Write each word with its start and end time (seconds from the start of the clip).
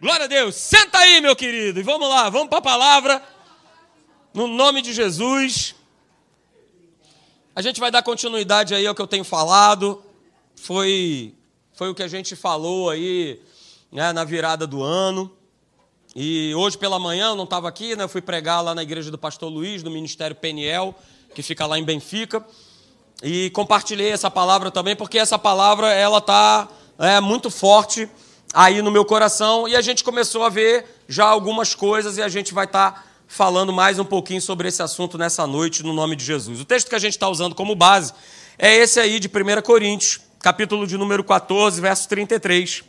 Glória 0.00 0.24
a 0.24 0.28
Deus. 0.28 0.54
Senta 0.54 0.96
aí, 0.96 1.20
meu 1.20 1.36
querido, 1.36 1.78
e 1.78 1.82
vamos 1.82 2.08
lá, 2.08 2.30
vamos 2.30 2.48
para 2.48 2.56
a 2.56 2.62
palavra. 2.62 3.22
No 4.32 4.46
nome 4.46 4.80
de 4.80 4.94
Jesus. 4.94 5.74
A 7.54 7.60
gente 7.60 7.78
vai 7.78 7.90
dar 7.90 8.02
continuidade 8.02 8.74
aí 8.74 8.86
ao 8.86 8.94
que 8.94 9.02
eu 9.02 9.06
tenho 9.06 9.24
falado. 9.24 10.02
Foi, 10.56 11.34
foi 11.74 11.90
o 11.90 11.94
que 11.94 12.02
a 12.02 12.08
gente 12.08 12.34
falou 12.34 12.88
aí 12.88 13.42
né, 13.92 14.10
na 14.10 14.24
virada 14.24 14.66
do 14.66 14.82
ano. 14.82 15.30
E 16.16 16.54
hoje 16.54 16.78
pela 16.78 16.98
manhã, 16.98 17.26
eu 17.26 17.36
não 17.36 17.44
estava 17.44 17.68
aqui, 17.68 17.94
né, 17.94 18.04
eu 18.04 18.08
fui 18.08 18.22
pregar 18.22 18.64
lá 18.64 18.74
na 18.74 18.82
igreja 18.82 19.10
do 19.10 19.18
pastor 19.18 19.52
Luiz, 19.52 19.82
do 19.82 19.90
Ministério 19.90 20.34
Peniel, 20.34 20.94
que 21.34 21.42
fica 21.42 21.66
lá 21.66 21.78
em 21.78 21.84
Benfica. 21.84 22.42
E 23.22 23.50
compartilhei 23.50 24.10
essa 24.10 24.30
palavra 24.30 24.70
também, 24.70 24.96
porque 24.96 25.18
essa 25.18 25.38
palavra 25.38 25.92
ela 25.92 26.18
está 26.18 26.68
é, 26.98 27.20
muito 27.20 27.50
forte 27.50 28.08
aí 28.52 28.82
no 28.82 28.90
meu 28.90 29.04
coração 29.04 29.68
e 29.68 29.76
a 29.76 29.80
gente 29.80 30.02
começou 30.02 30.44
a 30.44 30.48
ver 30.48 30.86
já 31.08 31.24
algumas 31.24 31.74
coisas 31.74 32.16
e 32.16 32.22
a 32.22 32.28
gente 32.28 32.52
vai 32.52 32.64
estar 32.64 32.92
tá 32.92 33.04
falando 33.26 33.72
mais 33.72 33.98
um 33.98 34.04
pouquinho 34.04 34.40
sobre 34.40 34.68
esse 34.68 34.82
assunto 34.82 35.16
nessa 35.16 35.46
noite, 35.46 35.82
no 35.82 35.92
nome 35.92 36.16
de 36.16 36.24
Jesus. 36.24 36.60
O 36.60 36.64
texto 36.64 36.88
que 36.88 36.94
a 36.94 36.98
gente 36.98 37.12
está 37.12 37.28
usando 37.28 37.54
como 37.54 37.74
base 37.74 38.12
é 38.58 38.74
esse 38.76 38.98
aí 38.98 39.20
de 39.20 39.28
1 39.28 39.62
Coríntios, 39.62 40.20
capítulo 40.40 40.86
de 40.86 40.96
número 40.96 41.22
14, 41.22 41.80
verso 41.80 42.08
33. 42.08 42.82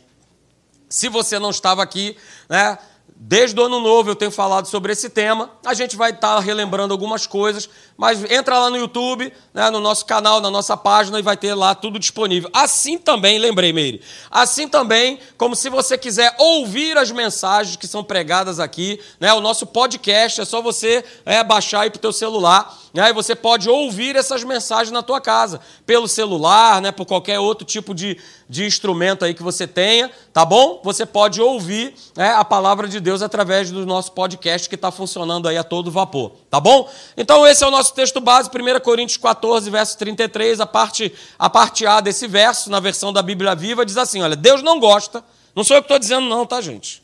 Se 0.88 1.08
você 1.08 1.38
não 1.38 1.50
estava 1.50 1.82
aqui, 1.82 2.16
né, 2.48 2.78
Desde 3.24 3.58
o 3.60 3.64
ano 3.64 3.78
novo 3.78 4.10
eu 4.10 4.16
tenho 4.16 4.32
falado 4.32 4.66
sobre 4.66 4.92
esse 4.92 5.08
tema. 5.08 5.48
A 5.64 5.74
gente 5.74 5.94
vai 5.94 6.10
estar 6.10 6.40
relembrando 6.40 6.92
algumas 6.92 7.24
coisas, 7.24 7.70
mas 8.02 8.28
entra 8.32 8.58
lá 8.58 8.68
no 8.68 8.76
YouTube, 8.76 9.32
né, 9.54 9.70
no 9.70 9.78
nosso 9.78 10.04
canal, 10.04 10.40
na 10.40 10.50
nossa 10.50 10.76
página 10.76 11.20
e 11.20 11.22
vai 11.22 11.36
ter 11.36 11.54
lá 11.54 11.72
tudo 11.72 12.00
disponível. 12.00 12.50
Assim 12.52 12.98
também, 12.98 13.38
lembrei, 13.38 13.72
Meire, 13.72 14.02
assim 14.28 14.66
também, 14.66 15.20
como 15.38 15.54
se 15.54 15.70
você 15.70 15.96
quiser 15.96 16.34
ouvir 16.36 16.98
as 16.98 17.12
mensagens 17.12 17.76
que 17.76 17.86
são 17.86 18.02
pregadas 18.02 18.58
aqui, 18.58 18.98
né, 19.20 19.32
o 19.32 19.40
nosso 19.40 19.66
podcast 19.66 20.40
é 20.40 20.44
só 20.44 20.60
você 20.60 21.04
é, 21.24 21.44
baixar 21.44 21.82
aí 21.82 21.90
para 21.90 21.98
o 21.98 22.00
teu 22.00 22.12
celular, 22.12 22.76
né, 22.92 23.08
e 23.08 23.12
você 23.12 23.36
pode 23.36 23.70
ouvir 23.70 24.16
essas 24.16 24.42
mensagens 24.42 24.90
na 24.90 25.00
tua 25.00 25.20
casa, 25.20 25.60
pelo 25.86 26.08
celular, 26.08 26.80
né, 26.82 26.90
por 26.90 27.06
qualquer 27.06 27.38
outro 27.38 27.64
tipo 27.64 27.94
de, 27.94 28.18
de 28.48 28.66
instrumento 28.66 29.24
aí 29.24 29.32
que 29.32 29.44
você 29.44 29.66
tenha, 29.66 30.10
tá 30.32 30.44
bom? 30.44 30.80
Você 30.84 31.06
pode 31.06 31.40
ouvir 31.40 31.94
né, 32.16 32.34
a 32.34 32.44
palavra 32.44 32.88
de 32.88 33.00
Deus 33.00 33.22
através 33.22 33.70
do 33.70 33.86
nosso 33.86 34.12
podcast 34.12 34.68
que 34.68 34.74
está 34.74 34.90
funcionando 34.90 35.48
aí 35.48 35.56
a 35.56 35.64
todo 35.64 35.90
vapor, 35.90 36.32
tá 36.50 36.60
bom? 36.60 36.90
Então 37.16 37.46
esse 37.46 37.64
é 37.64 37.66
o 37.66 37.70
nosso 37.70 37.91
texto 37.94 38.20
base, 38.20 38.48
1 38.48 38.80
Coríntios 38.80 39.16
14, 39.16 39.70
verso 39.70 39.98
33, 39.98 40.60
a 40.60 40.66
parte, 40.66 41.12
a 41.38 41.48
parte 41.48 41.86
A 41.86 42.00
desse 42.00 42.26
verso, 42.26 42.70
na 42.70 42.80
versão 42.80 43.12
da 43.12 43.22
Bíblia 43.22 43.54
Viva, 43.54 43.84
diz 43.84 43.96
assim, 43.96 44.22
olha, 44.22 44.36
Deus 44.36 44.62
não 44.62 44.80
gosta, 44.80 45.24
não 45.54 45.64
sou 45.64 45.76
eu 45.76 45.82
que 45.82 45.86
estou 45.86 45.98
dizendo 45.98 46.28
não, 46.28 46.46
tá 46.46 46.60
gente? 46.60 47.02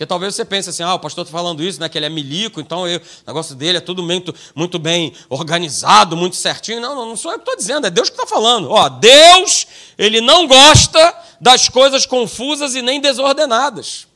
Porque 0.00 0.06
talvez 0.06 0.34
você 0.34 0.46
pense 0.46 0.70
assim, 0.70 0.82
ah, 0.82 0.94
o 0.94 0.98
pastor 0.98 1.26
está 1.26 1.36
falando 1.36 1.62
isso, 1.62 1.78
né, 1.78 1.86
que 1.86 1.98
ele 1.98 2.06
é 2.06 2.08
milico, 2.08 2.58
então 2.58 2.88
eu, 2.88 2.98
o 2.98 3.02
negócio 3.26 3.54
dele 3.54 3.76
é 3.76 3.80
tudo 3.82 4.02
muito, 4.02 4.34
muito 4.54 4.78
bem 4.78 5.12
organizado, 5.28 6.16
muito 6.16 6.36
certinho. 6.36 6.80
Não, 6.80 6.94
não, 6.94 7.06
não 7.10 7.16
sou 7.16 7.32
eu 7.32 7.38
que 7.38 7.42
estou 7.42 7.54
dizendo, 7.54 7.86
é 7.86 7.90
Deus 7.90 8.08
que 8.08 8.14
está 8.14 8.26
falando. 8.26 8.70
Ó, 8.70 8.88
Deus, 8.88 9.66
ele 9.98 10.22
não 10.22 10.46
gosta 10.46 11.14
das 11.38 11.68
coisas 11.68 12.06
confusas 12.06 12.74
e 12.74 12.80
nem 12.80 12.98
desordenadas. 12.98 14.06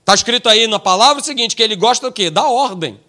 Está 0.00 0.14
escrito 0.14 0.50
aí 0.50 0.66
na 0.66 0.78
palavra 0.78 1.22
o 1.22 1.24
seguinte, 1.24 1.56
que 1.56 1.62
ele 1.62 1.74
gosta 1.74 2.06
do 2.06 2.12
quê? 2.12 2.28
Da 2.28 2.46
ordem. 2.46 3.00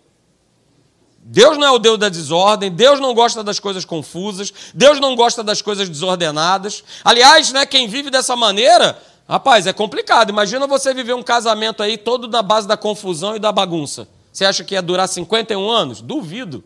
Deus 1.31 1.59
não 1.59 1.67
é 1.67 1.72
o 1.72 1.77
Deus 1.77 1.99
da 1.99 2.09
desordem, 2.09 2.72
Deus 2.72 2.99
não 2.99 3.13
gosta 3.13 3.44
das 3.44 3.59
coisas 3.59 3.85
confusas, 3.85 4.52
Deus 4.73 4.99
não 4.99 5.16
gosta 5.16 5.44
das 5.44 5.61
coisas 5.61 5.88
desordenadas. 5.88 6.83
Aliás, 7.03 7.52
né, 7.52 7.67
quem 7.67 7.88
vive 7.88 8.09
dessa 8.09 8.36
maneira 8.36 8.99
Rapaz, 9.30 9.67
é 9.67 9.73
complicado. 9.73 10.31
Imagina 10.31 10.66
você 10.66 10.91
viver 10.91 11.13
um 11.13 11.21
casamento 11.21 11.83
aí 11.83 11.99
todo 11.99 12.27
na 12.27 12.41
base 12.41 12.67
da 12.67 12.75
confusão 12.75 13.36
e 13.36 13.39
da 13.39 13.52
bagunça. 13.52 14.08
Você 14.33 14.44
acha 14.44 14.63
que 14.63 14.73
ia 14.73 14.81
durar 14.81 15.08
51 15.08 15.69
anos? 15.69 16.02
Duvido. 16.02 16.63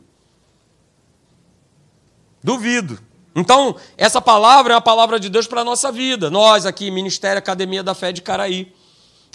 Duvido. 2.42 2.98
Então, 3.36 3.76
essa 3.98 4.21
palavra 4.21 4.71
é 4.71 4.76
uma 4.77 4.82
palavra 4.82 5.20
de 5.20 5.27
Deus 5.27 5.45
para 5.45 5.59
a 5.59 5.64
nossa 5.65 5.92
vida. 5.92 6.30
Nós 6.30 6.65
aqui, 6.65 6.89
Ministério 6.89 7.38
Academia 7.38 7.83
da 7.83 7.93
Fé 7.93 8.14
de 8.14 8.21
Caraí. 8.21 8.73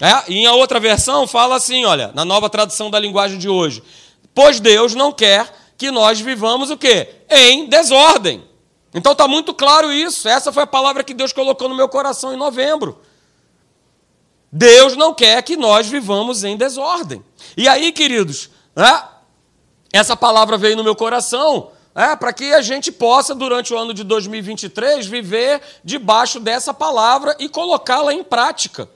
É? 0.01 0.31
E 0.31 0.37
em 0.39 0.47
outra 0.47 0.79
versão 0.79 1.27
fala 1.27 1.55
assim, 1.55 1.85
olha, 1.85 2.11
na 2.15 2.25
nova 2.25 2.49
tradução 2.49 2.89
da 2.89 2.97
linguagem 2.97 3.37
de 3.37 3.47
hoje. 3.47 3.83
Pois 4.41 4.61
Deus 4.61 4.95
não 4.95 5.11
quer 5.11 5.53
que 5.77 5.91
nós 5.91 6.21
vivamos 6.21 6.69
o 6.69 6.77
quê? 6.77 7.09
Em 7.29 7.67
desordem. 7.67 8.47
Então 8.93 9.11
está 9.11 9.27
muito 9.27 9.53
claro 9.53 9.91
isso. 9.91 10.29
Essa 10.29 10.49
foi 10.49 10.63
a 10.63 10.67
palavra 10.67 11.03
que 11.03 11.13
Deus 11.13 11.33
colocou 11.33 11.67
no 11.67 11.75
meu 11.75 11.89
coração 11.89 12.33
em 12.33 12.37
novembro. 12.37 13.01
Deus 14.49 14.95
não 14.95 15.13
quer 15.13 15.43
que 15.43 15.57
nós 15.57 15.89
vivamos 15.89 16.45
em 16.45 16.55
desordem. 16.55 17.21
E 17.57 17.67
aí, 17.67 17.91
queridos, 17.91 18.49
né, 18.73 19.03
essa 19.91 20.15
palavra 20.15 20.57
veio 20.57 20.77
no 20.77 20.85
meu 20.85 20.95
coração 20.95 21.71
é, 21.93 22.15
para 22.15 22.31
que 22.31 22.53
a 22.53 22.61
gente 22.61 22.93
possa, 22.93 23.35
durante 23.35 23.73
o 23.73 23.77
ano 23.77 23.93
de 23.93 24.05
2023, 24.05 25.05
viver 25.05 25.61
debaixo 25.83 26.39
dessa 26.39 26.73
palavra 26.73 27.35
e 27.39 27.49
colocá-la 27.49 28.13
em 28.13 28.23
prática. 28.23 28.89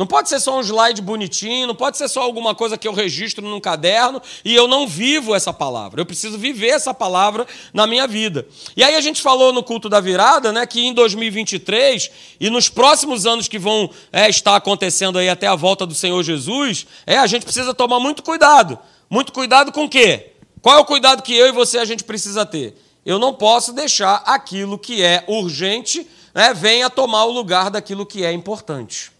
Não 0.00 0.06
pode 0.06 0.30
ser 0.30 0.40
só 0.40 0.58
um 0.58 0.62
slide 0.62 1.02
bonitinho, 1.02 1.66
não 1.66 1.74
pode 1.74 1.98
ser 1.98 2.08
só 2.08 2.22
alguma 2.22 2.54
coisa 2.54 2.78
que 2.78 2.88
eu 2.88 2.94
registro 2.94 3.46
num 3.46 3.60
caderno 3.60 4.22
e 4.42 4.54
eu 4.54 4.66
não 4.66 4.88
vivo 4.88 5.34
essa 5.34 5.52
palavra. 5.52 6.00
Eu 6.00 6.06
preciso 6.06 6.38
viver 6.38 6.68
essa 6.68 6.94
palavra 6.94 7.46
na 7.70 7.86
minha 7.86 8.06
vida. 8.06 8.48
E 8.74 8.82
aí 8.82 8.94
a 8.94 9.00
gente 9.02 9.20
falou 9.20 9.52
no 9.52 9.62
culto 9.62 9.90
da 9.90 10.00
virada, 10.00 10.52
né, 10.52 10.64
que 10.64 10.80
em 10.80 10.94
2023 10.94 12.10
e 12.40 12.48
nos 12.48 12.70
próximos 12.70 13.26
anos 13.26 13.46
que 13.46 13.58
vão 13.58 13.90
é, 14.10 14.26
estar 14.26 14.56
acontecendo 14.56 15.18
aí 15.18 15.28
até 15.28 15.46
a 15.46 15.54
volta 15.54 15.84
do 15.84 15.94
Senhor 15.94 16.22
Jesus, 16.22 16.86
é 17.06 17.18
a 17.18 17.26
gente 17.26 17.44
precisa 17.44 17.74
tomar 17.74 18.00
muito 18.00 18.22
cuidado. 18.22 18.78
Muito 19.10 19.34
cuidado 19.34 19.70
com 19.70 19.84
o 19.84 19.88
quê? 19.90 20.32
Qual 20.62 20.78
é 20.78 20.80
o 20.80 20.84
cuidado 20.86 21.22
que 21.22 21.36
eu 21.36 21.46
e 21.48 21.52
você 21.52 21.76
a 21.76 21.84
gente 21.84 22.04
precisa 22.04 22.46
ter? 22.46 22.74
Eu 23.04 23.18
não 23.18 23.34
posso 23.34 23.70
deixar 23.70 24.22
aquilo 24.24 24.78
que 24.78 25.02
é 25.02 25.24
urgente 25.28 26.08
né, 26.34 26.54
venha 26.54 26.88
tomar 26.88 27.24
o 27.24 27.30
lugar 27.30 27.68
daquilo 27.70 28.06
que 28.06 28.24
é 28.24 28.32
importante. 28.32 29.19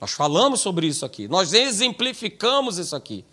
Nós 0.00 0.12
falamos 0.12 0.60
sobre 0.60 0.86
isso 0.86 1.04
aqui, 1.06 1.26
nós 1.28 1.52
exemplificamos 1.52 2.78
isso 2.78 2.94
aqui. 2.94 3.24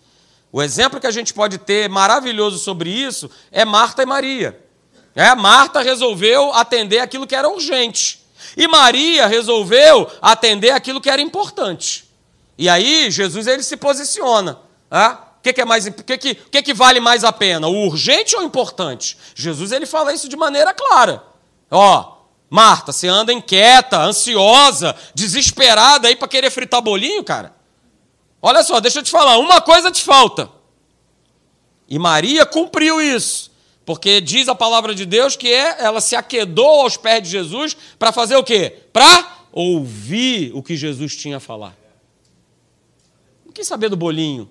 O 0.51 0.61
exemplo 0.61 0.99
que 0.99 1.07
a 1.07 1.11
gente 1.11 1.33
pode 1.33 1.57
ter 1.57 1.89
maravilhoso 1.89 2.59
sobre 2.59 2.89
isso 2.89 3.29
é 3.51 3.65
Marta 3.65 4.03
e 4.03 4.05
Maria. 4.05 4.59
É, 5.15 5.33
Marta 5.35 5.81
resolveu 5.81 6.53
atender 6.53 6.99
aquilo 6.99 7.25
que 7.25 7.35
era 7.35 7.49
urgente. 7.49 8.23
E 8.55 8.67
Maria 8.67 9.25
resolveu 9.27 10.09
atender 10.21 10.71
aquilo 10.71 11.01
que 11.01 11.09
era 11.09 11.21
importante. 11.21 12.09
E 12.57 12.69
aí 12.69 13.09
Jesus 13.09 13.47
ele 13.47 13.63
se 13.63 13.77
posiciona. 13.77 14.59
É? 14.91 15.07
O 15.07 15.17
que, 15.41 15.53
que, 15.53 15.61
é 15.61 15.65
mais, 15.65 15.87
o 15.87 15.91
que, 15.91 16.17
que, 16.17 16.31
o 16.31 16.49
que, 16.49 16.61
que 16.61 16.73
vale 16.73 16.99
mais 16.99 17.23
a 17.23 17.31
pena, 17.31 17.67
o 17.67 17.87
urgente 17.87 18.35
ou 18.35 18.43
o 18.43 18.45
importante? 18.45 19.17
Jesus 19.35 19.71
ele 19.71 19.85
fala 19.85 20.13
isso 20.13 20.29
de 20.29 20.37
maneira 20.37 20.73
clara. 20.73 21.23
Ó, 21.69 22.12
Marta, 22.53 22.91
você 22.91 23.07
anda 23.07 23.33
inquieta, 23.33 23.99
ansiosa, 23.99 24.95
desesperada 25.15 26.07
aí 26.07 26.15
para 26.15 26.27
querer 26.27 26.51
fritar 26.51 26.83
bolinho, 26.83 27.23
cara? 27.23 27.51
Olha 28.39 28.61
só, 28.61 28.79
deixa 28.79 28.99
eu 28.99 29.03
te 29.03 29.09
falar, 29.09 29.39
uma 29.39 29.59
coisa 29.59 29.89
te 29.89 30.03
falta. 30.03 30.47
E 31.89 31.97
Maria 31.97 32.45
cumpriu 32.45 33.01
isso, 33.01 33.51
porque 33.83 34.21
diz 34.21 34.47
a 34.47 34.53
palavra 34.53 34.93
de 34.93 35.03
Deus 35.03 35.35
que 35.35 35.51
é, 35.51 35.83
ela 35.83 35.99
se 35.99 36.15
aquedou 36.15 36.81
aos 36.81 36.95
pés 36.95 37.23
de 37.23 37.29
Jesus 37.29 37.75
para 37.97 38.11
fazer 38.11 38.35
o 38.35 38.43
quê? 38.43 38.83
Para 38.93 39.47
ouvir 39.51 40.51
o 40.53 40.61
que 40.61 40.77
Jesus 40.77 41.15
tinha 41.15 41.37
a 41.37 41.39
falar. 41.39 41.75
Não 43.43 43.51
quis 43.51 43.65
saber 43.65 43.89
do 43.89 43.97
bolinho. 43.97 44.47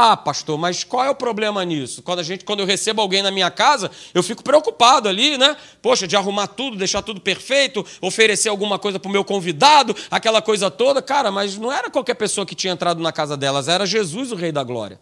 Ah, 0.00 0.16
pastor, 0.16 0.56
mas 0.56 0.84
qual 0.84 1.04
é 1.04 1.10
o 1.10 1.14
problema 1.14 1.64
nisso? 1.64 2.04
Quando, 2.04 2.20
a 2.20 2.22
gente, 2.22 2.44
quando 2.44 2.60
eu 2.60 2.66
recebo 2.66 3.02
alguém 3.02 3.20
na 3.20 3.32
minha 3.32 3.50
casa, 3.50 3.90
eu 4.14 4.22
fico 4.22 4.44
preocupado 4.44 5.08
ali, 5.08 5.36
né? 5.36 5.56
Poxa, 5.82 6.06
de 6.06 6.14
arrumar 6.14 6.46
tudo, 6.46 6.76
deixar 6.76 7.02
tudo 7.02 7.20
perfeito, 7.20 7.84
oferecer 8.00 8.48
alguma 8.48 8.78
coisa 8.78 9.00
para 9.00 9.08
o 9.08 9.12
meu 9.12 9.24
convidado, 9.24 9.96
aquela 10.08 10.40
coisa 10.40 10.70
toda. 10.70 11.02
Cara, 11.02 11.32
mas 11.32 11.58
não 11.58 11.72
era 11.72 11.90
qualquer 11.90 12.14
pessoa 12.14 12.46
que 12.46 12.54
tinha 12.54 12.72
entrado 12.72 13.02
na 13.02 13.10
casa 13.10 13.36
delas, 13.36 13.66
era 13.66 13.84
Jesus, 13.84 14.30
o 14.30 14.36
Rei 14.36 14.52
da 14.52 14.62
Glória. 14.62 15.00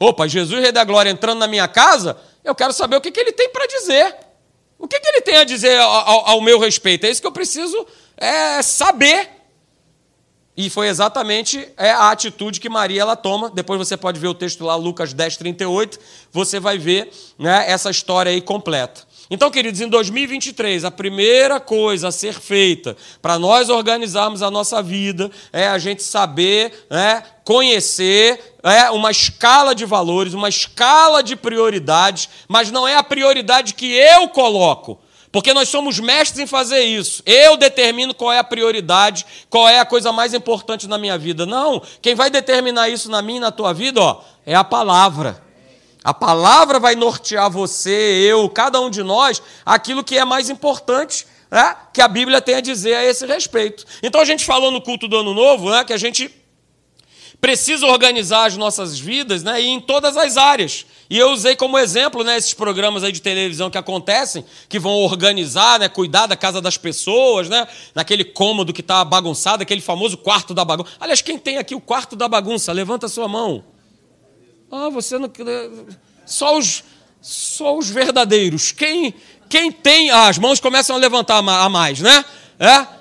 Opa, 0.00 0.26
Jesus, 0.26 0.62
Rei 0.62 0.72
da 0.72 0.82
Glória, 0.82 1.10
entrando 1.10 1.40
na 1.40 1.46
minha 1.46 1.68
casa, 1.68 2.16
eu 2.42 2.54
quero 2.54 2.72
saber 2.72 2.96
o 2.96 3.02
que, 3.02 3.10
que 3.10 3.20
ele 3.20 3.32
tem 3.32 3.50
para 3.50 3.66
dizer. 3.66 4.16
O 4.78 4.88
que, 4.88 4.98
que 4.98 5.08
ele 5.08 5.20
tem 5.20 5.36
a 5.36 5.44
dizer 5.44 5.78
ao, 5.78 5.90
ao, 5.90 6.28
ao 6.30 6.40
meu 6.40 6.58
respeito? 6.58 7.04
É 7.04 7.10
isso 7.10 7.20
que 7.20 7.26
eu 7.26 7.32
preciso 7.32 7.86
é, 8.16 8.62
saber. 8.62 9.35
E 10.56 10.70
foi 10.70 10.88
exatamente 10.88 11.68
é, 11.76 11.90
a 11.90 12.10
atitude 12.10 12.60
que 12.60 12.68
Maria 12.68 13.02
ela 13.02 13.14
toma. 13.14 13.50
Depois 13.50 13.78
você 13.78 13.96
pode 13.96 14.18
ver 14.18 14.28
o 14.28 14.34
texto 14.34 14.64
lá, 14.64 14.74
Lucas 14.74 15.12
10, 15.12 15.36
38. 15.36 15.98
Você 16.32 16.58
vai 16.58 16.78
ver 16.78 17.10
né, 17.38 17.64
essa 17.68 17.90
história 17.90 18.32
aí 18.32 18.40
completa. 18.40 19.02
Então, 19.28 19.50
queridos, 19.50 19.80
em 19.80 19.88
2023, 19.88 20.84
a 20.84 20.90
primeira 20.90 21.58
coisa 21.58 22.08
a 22.08 22.12
ser 22.12 22.34
feita 22.34 22.96
para 23.20 23.38
nós 23.38 23.68
organizarmos 23.68 24.40
a 24.40 24.50
nossa 24.50 24.80
vida 24.80 25.30
é 25.52 25.66
a 25.66 25.78
gente 25.78 26.02
saber, 26.02 26.86
né, 26.88 27.24
conhecer 27.42 28.56
é, 28.62 28.88
uma 28.90 29.10
escala 29.10 29.74
de 29.74 29.84
valores, 29.84 30.32
uma 30.32 30.48
escala 30.48 31.24
de 31.24 31.34
prioridades, 31.34 32.28
mas 32.48 32.70
não 32.70 32.86
é 32.86 32.94
a 32.94 33.02
prioridade 33.02 33.74
que 33.74 33.92
eu 33.92 34.28
coloco, 34.28 35.00
Porque 35.36 35.52
nós 35.52 35.68
somos 35.68 36.00
mestres 36.00 36.40
em 36.40 36.46
fazer 36.46 36.80
isso. 36.80 37.22
Eu 37.26 37.58
determino 37.58 38.14
qual 38.14 38.32
é 38.32 38.38
a 38.38 38.42
prioridade, 38.42 39.26
qual 39.50 39.68
é 39.68 39.78
a 39.78 39.84
coisa 39.84 40.10
mais 40.10 40.32
importante 40.32 40.88
na 40.88 40.96
minha 40.96 41.18
vida. 41.18 41.44
Não, 41.44 41.82
quem 42.00 42.14
vai 42.14 42.30
determinar 42.30 42.88
isso 42.88 43.10
na 43.10 43.20
minha 43.20 43.36
e 43.36 43.40
na 43.40 43.50
tua 43.50 43.74
vida, 43.74 44.00
ó, 44.00 44.22
é 44.46 44.54
a 44.54 44.64
palavra. 44.64 45.44
A 46.02 46.14
palavra 46.14 46.80
vai 46.80 46.94
nortear 46.94 47.50
você, 47.50 47.90
eu, 48.26 48.48
cada 48.48 48.80
um 48.80 48.88
de 48.88 49.02
nós, 49.02 49.42
aquilo 49.62 50.02
que 50.02 50.16
é 50.16 50.24
mais 50.24 50.48
importante 50.48 51.26
né, 51.50 51.76
que 51.92 52.00
a 52.00 52.08
Bíblia 52.08 52.40
tem 52.40 52.54
a 52.54 52.60
dizer 52.62 52.94
a 52.94 53.04
esse 53.04 53.26
respeito. 53.26 53.84
Então 54.02 54.22
a 54.22 54.24
gente 54.24 54.42
falou 54.42 54.70
no 54.70 54.80
culto 54.80 55.06
do 55.06 55.18
Ano 55.18 55.34
Novo 55.34 55.68
né, 55.68 55.84
que 55.84 55.92
a 55.92 55.98
gente 55.98 56.34
precisa 57.40 57.86
organizar 57.86 58.46
as 58.46 58.56
nossas 58.56 58.98
vidas 58.98 59.42
né, 59.42 59.60
e 59.60 59.66
em 59.66 59.80
todas 59.80 60.16
as 60.16 60.36
áreas. 60.36 60.86
E 61.08 61.18
eu 61.18 61.30
usei 61.30 61.54
como 61.54 61.78
exemplo 61.78 62.24
né, 62.24 62.36
esses 62.36 62.54
programas 62.54 63.04
aí 63.04 63.12
de 63.12 63.22
televisão 63.22 63.70
que 63.70 63.78
acontecem, 63.78 64.44
que 64.68 64.78
vão 64.78 64.92
organizar, 65.04 65.78
né, 65.78 65.88
cuidar 65.88 66.26
da 66.26 66.36
casa 66.36 66.60
das 66.60 66.76
pessoas, 66.76 67.48
né, 67.48 67.66
naquele 67.94 68.24
cômodo 68.24 68.72
que 68.72 68.80
está 68.80 69.04
bagunçado, 69.04 69.62
aquele 69.62 69.80
famoso 69.80 70.16
quarto 70.16 70.52
da 70.54 70.64
bagunça. 70.64 70.90
Aliás, 70.98 71.20
quem 71.20 71.38
tem 71.38 71.58
aqui 71.58 71.74
o 71.74 71.80
quarto 71.80 72.16
da 72.16 72.28
bagunça? 72.28 72.72
Levanta 72.72 73.06
a 73.06 73.08
sua 73.08 73.28
mão. 73.28 73.64
Ah, 74.70 74.88
você 74.88 75.18
não. 75.18 75.30
Só 76.24 76.58
os, 76.58 76.82
só 77.20 77.76
os 77.78 77.88
verdadeiros. 77.88 78.72
Quem, 78.72 79.14
quem 79.48 79.70
tem. 79.70 80.10
Ah, 80.10 80.28
as 80.28 80.38
mãos 80.38 80.58
começam 80.58 80.96
a 80.96 80.98
levantar 80.98 81.38
a 81.38 81.68
mais, 81.68 82.00
né? 82.00 82.24
É? 82.58 82.96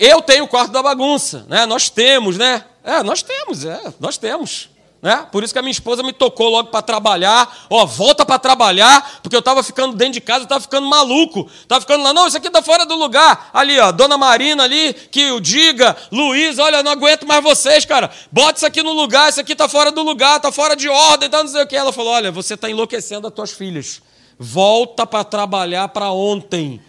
Eu 0.00 0.20
tenho 0.20 0.44
o 0.44 0.48
quarto 0.48 0.72
da 0.72 0.82
bagunça, 0.82 1.46
né? 1.48 1.64
Nós 1.66 1.88
temos, 1.88 2.36
né? 2.36 2.64
É, 2.84 3.02
nós 3.02 3.22
temos, 3.22 3.64
é, 3.64 3.94
nós 4.00 4.16
temos. 4.16 4.70
Né? 5.02 5.26
Por 5.32 5.42
isso 5.42 5.52
que 5.52 5.58
a 5.58 5.62
minha 5.62 5.72
esposa 5.72 6.00
me 6.00 6.12
tocou 6.12 6.48
logo 6.48 6.70
para 6.70 6.80
trabalhar. 6.80 7.66
Ó, 7.68 7.84
volta 7.84 8.24
para 8.24 8.38
trabalhar, 8.38 9.18
porque 9.20 9.34
eu 9.34 9.40
estava 9.40 9.60
ficando 9.60 9.96
dentro 9.96 10.14
de 10.14 10.20
casa, 10.20 10.40
eu 10.40 10.44
estava 10.44 10.60
ficando 10.60 10.86
maluco. 10.86 11.50
Estava 11.60 11.80
ficando 11.80 12.04
lá, 12.04 12.14
não, 12.14 12.28
isso 12.28 12.36
aqui 12.36 12.46
está 12.46 12.62
fora 12.62 12.86
do 12.86 12.94
lugar. 12.94 13.50
Ali, 13.52 13.80
ó, 13.80 13.90
Dona 13.90 14.16
Marina 14.16 14.62
ali, 14.62 14.94
que 14.94 15.32
o 15.32 15.40
diga, 15.40 15.96
Luiz, 16.12 16.60
olha, 16.60 16.84
não 16.84 16.92
aguento 16.92 17.26
mais 17.26 17.42
vocês, 17.42 17.84
cara. 17.84 18.12
Bota 18.30 18.58
isso 18.58 18.66
aqui 18.66 18.80
no 18.80 18.92
lugar, 18.92 19.28
isso 19.28 19.40
aqui 19.40 19.54
está 19.54 19.68
fora 19.68 19.90
do 19.90 20.04
lugar, 20.04 20.36
está 20.36 20.52
fora 20.52 20.76
de 20.76 20.88
ordem, 20.88 21.28
tá 21.28 21.42
não 21.42 21.50
sei 21.50 21.62
o 21.62 21.66
que. 21.66 21.74
Ela 21.74 21.92
falou: 21.92 22.12
olha, 22.12 22.30
você 22.30 22.54
está 22.54 22.70
enlouquecendo 22.70 23.26
as 23.26 23.34
tuas 23.34 23.50
filhas. 23.50 24.00
Volta 24.38 25.04
para 25.04 25.24
trabalhar 25.24 25.88
para 25.88 26.12
ontem 26.12 26.80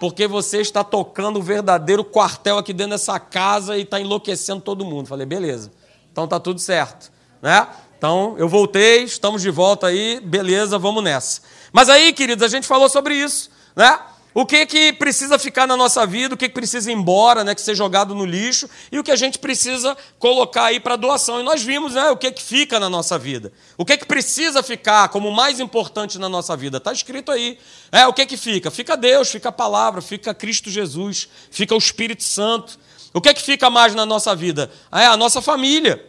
porque 0.00 0.26
você 0.26 0.62
está 0.62 0.82
tocando 0.82 1.38
o 1.38 1.42
verdadeiro 1.42 2.02
quartel 2.02 2.56
aqui 2.56 2.72
dentro 2.72 2.92
dessa 2.92 3.20
casa 3.20 3.76
e 3.76 3.82
está 3.82 4.00
enlouquecendo 4.00 4.62
todo 4.62 4.82
mundo. 4.82 5.06
Falei, 5.06 5.26
beleza, 5.26 5.70
então 6.10 6.26
tá 6.26 6.40
tudo 6.40 6.58
certo. 6.58 7.12
Né? 7.42 7.68
Então, 7.98 8.34
eu 8.38 8.48
voltei, 8.48 9.04
estamos 9.04 9.42
de 9.42 9.50
volta 9.50 9.88
aí, 9.88 10.18
beleza, 10.20 10.78
vamos 10.78 11.04
nessa. 11.04 11.42
Mas 11.70 11.90
aí, 11.90 12.14
queridos, 12.14 12.42
a 12.42 12.48
gente 12.48 12.66
falou 12.66 12.88
sobre 12.88 13.14
isso, 13.14 13.50
né? 13.76 14.00
O 14.32 14.46
que 14.46 14.64
que 14.64 14.92
precisa 14.92 15.38
ficar 15.38 15.66
na 15.66 15.76
nossa 15.76 16.06
vida, 16.06 16.34
o 16.34 16.38
que, 16.38 16.48
que 16.48 16.54
precisa 16.54 16.90
ir 16.90 16.94
embora, 16.94 17.42
né, 17.42 17.54
que 17.54 17.60
ser 17.60 17.74
jogado 17.74 18.14
no 18.14 18.24
lixo, 18.24 18.70
e 18.92 18.98
o 18.98 19.02
que 19.02 19.10
a 19.10 19.16
gente 19.16 19.38
precisa 19.38 19.96
colocar 20.18 20.66
aí 20.66 20.78
para 20.78 20.94
doação. 20.94 21.40
E 21.40 21.42
nós 21.42 21.62
vimos 21.62 21.94
né, 21.94 22.10
o 22.10 22.16
que, 22.16 22.30
que 22.30 22.42
fica 22.42 22.78
na 22.78 22.88
nossa 22.88 23.18
vida. 23.18 23.52
O 23.76 23.84
que, 23.84 23.96
que 23.96 24.06
precisa 24.06 24.62
ficar 24.62 25.08
como 25.08 25.32
mais 25.32 25.58
importante 25.58 26.18
na 26.18 26.28
nossa 26.28 26.56
vida. 26.56 26.76
Está 26.76 26.92
escrito 26.92 27.32
aí. 27.32 27.58
É, 27.90 28.06
o 28.06 28.12
que, 28.12 28.24
que 28.24 28.36
fica? 28.36 28.70
Fica 28.70 28.96
Deus, 28.96 29.30
fica 29.30 29.48
a 29.48 29.52
palavra, 29.52 30.00
fica 30.00 30.32
Cristo 30.32 30.70
Jesus, 30.70 31.28
fica 31.50 31.74
o 31.74 31.78
Espírito 31.78 32.22
Santo. 32.22 32.78
O 33.12 33.20
que, 33.20 33.34
que 33.34 33.42
fica 33.42 33.68
mais 33.68 33.94
na 33.96 34.06
nossa 34.06 34.34
vida? 34.36 34.70
É 34.92 35.06
a 35.06 35.16
nossa 35.16 35.42
família. 35.42 36.08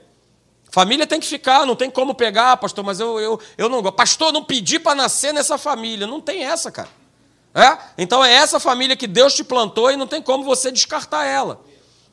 Família 0.69 1.07
tem 1.07 1.19
que 1.19 1.27
ficar, 1.27 1.65
não 1.65 1.75
tem 1.75 1.89
como 1.89 2.13
pegar, 2.13 2.55
pastor, 2.57 2.85
mas 2.85 2.99
eu, 2.99 3.19
eu, 3.19 3.39
eu 3.57 3.67
não 3.67 3.81
gosto. 3.81 3.95
Pastor, 3.95 4.31
não 4.31 4.43
pedi 4.43 4.79
para 4.79 4.95
nascer 4.95 5.33
nessa 5.33 5.57
família. 5.57 6.05
Não 6.05 6.21
tem 6.21 6.43
essa, 6.43 6.71
cara. 6.71 7.00
É? 7.53 7.77
Então 7.97 8.23
é 8.23 8.33
essa 8.33 8.59
família 8.59 8.95
que 8.95 9.07
Deus 9.07 9.33
te 9.33 9.43
plantou 9.43 9.91
e 9.91 9.97
não 9.97 10.07
tem 10.07 10.21
como 10.21 10.43
você 10.43 10.71
descartar 10.71 11.25
ela. 11.25 11.61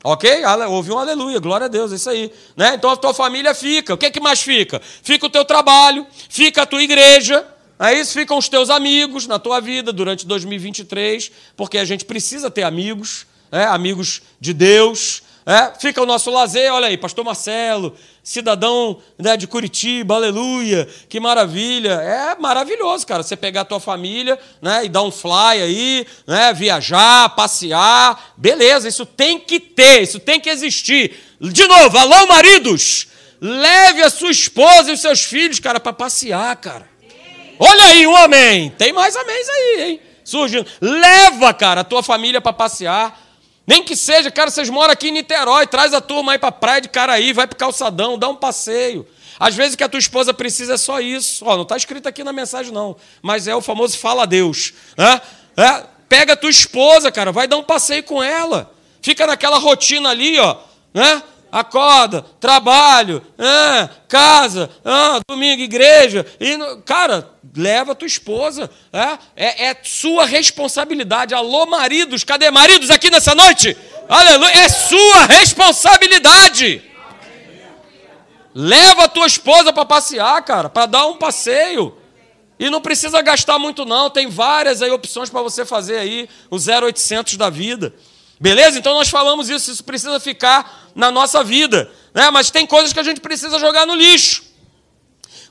Ok? 0.03 0.29
Houve 0.69 0.91
um 0.91 0.97
aleluia, 0.97 1.39
glória 1.39 1.65
a 1.65 1.69
Deus, 1.69 1.91
é 1.91 1.95
isso 1.95 2.09
aí. 2.09 2.31
Né? 2.55 2.75
Então 2.75 2.89
a 2.89 2.97
tua 2.97 3.13
família 3.13 3.53
fica. 3.53 3.93
O 3.93 3.97
que, 3.97 4.05
é 4.05 4.11
que 4.11 4.19
mais 4.19 4.41
fica? 4.41 4.81
Fica 4.81 5.25
o 5.25 5.29
teu 5.29 5.43
trabalho, 5.43 6.05
fica 6.29 6.63
a 6.63 6.65
tua 6.65 6.81
igreja, 6.81 7.45
é 7.79 7.93
isso? 7.93 8.13
Ficam 8.13 8.37
os 8.37 8.49
teus 8.49 8.69
amigos 8.69 9.25
na 9.25 9.39
tua 9.39 9.61
vida 9.61 9.93
durante 9.93 10.27
2023, 10.27 11.31
porque 11.55 11.77
a 11.77 11.85
gente 11.85 12.03
precisa 12.03 12.51
ter 12.51 12.63
amigos, 12.63 13.25
é? 13.51 13.63
amigos 13.63 14.21
de 14.39 14.53
Deus. 14.53 15.23
É? 15.49 15.71
Fica 15.79 15.99
o 15.99 16.05
nosso 16.05 16.29
lazer, 16.29 16.71
olha 16.71 16.89
aí, 16.89 16.95
pastor 16.95 17.25
Marcelo, 17.25 17.97
cidadão 18.21 19.01
né, 19.17 19.35
de 19.35 19.47
Curitiba, 19.47 20.13
aleluia, 20.13 20.87
que 21.09 21.19
maravilha. 21.19 21.93
É 21.93 22.35
maravilhoso, 22.39 23.07
cara, 23.07 23.23
você 23.23 23.35
pegar 23.35 23.61
a 23.61 23.65
tua 23.65 23.79
família 23.79 24.37
né, 24.61 24.85
e 24.85 24.89
dar 24.89 25.01
um 25.01 25.09
fly 25.09 25.59
aí, 25.59 26.05
né, 26.27 26.53
viajar, 26.53 27.29
passear, 27.29 28.35
beleza, 28.37 28.87
isso 28.87 29.07
tem 29.07 29.39
que 29.39 29.59
ter, 29.59 30.03
isso 30.03 30.19
tem 30.19 30.39
que 30.39 30.51
existir. 30.51 31.17
De 31.41 31.65
novo, 31.65 31.97
alô 31.97 32.27
maridos, 32.27 33.07
leve 33.41 34.03
a 34.03 34.09
sua 34.11 34.29
esposa 34.29 34.91
e 34.91 34.93
os 34.93 35.01
seus 35.01 35.23
filhos, 35.23 35.59
cara, 35.59 35.79
para 35.79 35.93
passear, 35.93 36.55
cara. 36.57 36.87
Olha 37.57 37.85
aí, 37.85 38.05
um 38.05 38.15
amém. 38.15 38.69
Tem 38.77 38.93
mais 38.93 39.15
amém 39.15 39.35
aí, 39.35 39.81
hein? 39.81 40.01
Surgindo. 40.23 40.67
Leva, 40.79 41.51
cara, 41.55 41.81
a 41.81 41.83
tua 41.83 42.03
família 42.03 42.39
para 42.39 42.53
passear. 42.53 43.28
Nem 43.69 43.83
que 43.83 43.95
seja, 43.95 44.31
cara, 44.31 44.49
vocês 44.49 44.67
moram 44.67 44.91
aqui 44.91 45.09
em 45.09 45.11
Niterói, 45.11 45.67
traz 45.67 45.93
a 45.93 46.01
turma 46.01 46.31
aí 46.31 46.39
para 46.39 46.51
praia 46.51 46.81
de 46.81 46.89
Caraí, 46.89 47.31
vai 47.33 47.45
para 47.45 47.55
calçadão, 47.55 48.17
dá 48.17 48.27
um 48.27 48.35
passeio. 48.35 49.05
Às 49.39 49.53
vezes 49.53 49.75
o 49.75 49.77
que 49.77 49.83
a 49.83 49.87
tua 49.87 49.99
esposa 49.99 50.33
precisa 50.33 50.73
é 50.73 50.77
só 50.77 50.99
isso. 50.99 51.45
Ó, 51.45 51.55
não 51.55 51.61
está 51.61 51.77
escrito 51.77 52.09
aqui 52.09 52.23
na 52.23 52.33
mensagem, 52.33 52.73
não. 52.73 52.95
Mas 53.21 53.47
é 53.47 53.55
o 53.55 53.61
famoso 53.61 53.95
fala 53.99 54.23
a 54.23 54.25
Deus. 54.25 54.73
Né? 54.97 55.21
É, 55.55 55.83
pega 56.09 56.33
a 56.33 56.35
tua 56.35 56.49
esposa, 56.49 57.11
cara, 57.11 57.31
vai 57.31 57.47
dar 57.47 57.57
um 57.57 57.63
passeio 57.63 58.01
com 58.01 58.23
ela. 58.23 58.73
Fica 59.03 59.27
naquela 59.27 59.59
rotina 59.59 60.09
ali, 60.09 60.39
ó. 60.39 60.57
Né? 60.91 61.21
Acorda, 61.51 62.25
trabalho, 62.39 63.21
ah, 63.37 63.89
casa, 64.07 64.69
ah, 64.83 65.19
domingo, 65.27 65.61
igreja. 65.61 66.25
E, 66.39 66.57
cara, 66.85 67.29
leva 67.55 67.95
tua 67.95 68.07
esposa. 68.07 68.69
É, 68.91 69.17
é, 69.35 69.65
é, 69.67 69.77
sua 69.83 70.25
responsabilidade. 70.25 71.33
Alô, 71.33 71.65
maridos, 71.65 72.23
cadê 72.23 72.49
maridos 72.51 72.89
aqui 72.89 73.09
nessa 73.09 73.33
noite? 73.35 73.75
Aleluia, 74.07 74.51
é 74.51 74.69
sua 74.69 75.25
responsabilidade. 75.25 76.83
Leva 78.53 79.03
a 79.03 79.07
tua 79.07 79.27
esposa 79.27 79.71
para 79.71 79.85
passear, 79.85 80.41
cara, 80.43 80.69
para 80.69 80.85
dar 80.85 81.05
um 81.05 81.17
passeio. 81.17 81.95
E 82.59 82.69
não 82.69 82.81
precisa 82.81 83.21
gastar 83.21 83.57
muito, 83.57 83.85
não. 83.85 84.09
Tem 84.09 84.27
várias 84.27 84.81
aí 84.81 84.91
opções 84.91 85.29
para 85.29 85.41
você 85.41 85.65
fazer 85.65 85.97
aí, 85.97 86.27
o 86.49 86.57
0800 86.57 87.37
da 87.37 87.49
vida. 87.49 87.93
Beleza? 88.39 88.79
Então 88.79 88.93
nós 88.93 89.09
falamos 89.09 89.49
isso, 89.49 89.71
isso 89.71 89.83
precisa 89.83 90.19
ficar 90.19 90.89
na 90.95 91.11
nossa 91.11 91.43
vida. 91.43 91.91
Né? 92.13 92.29
Mas 92.31 92.49
tem 92.49 92.65
coisas 92.65 92.93
que 92.93 92.99
a 92.99 93.03
gente 93.03 93.19
precisa 93.19 93.59
jogar 93.59 93.85
no 93.85 93.95
lixo. 93.95 94.43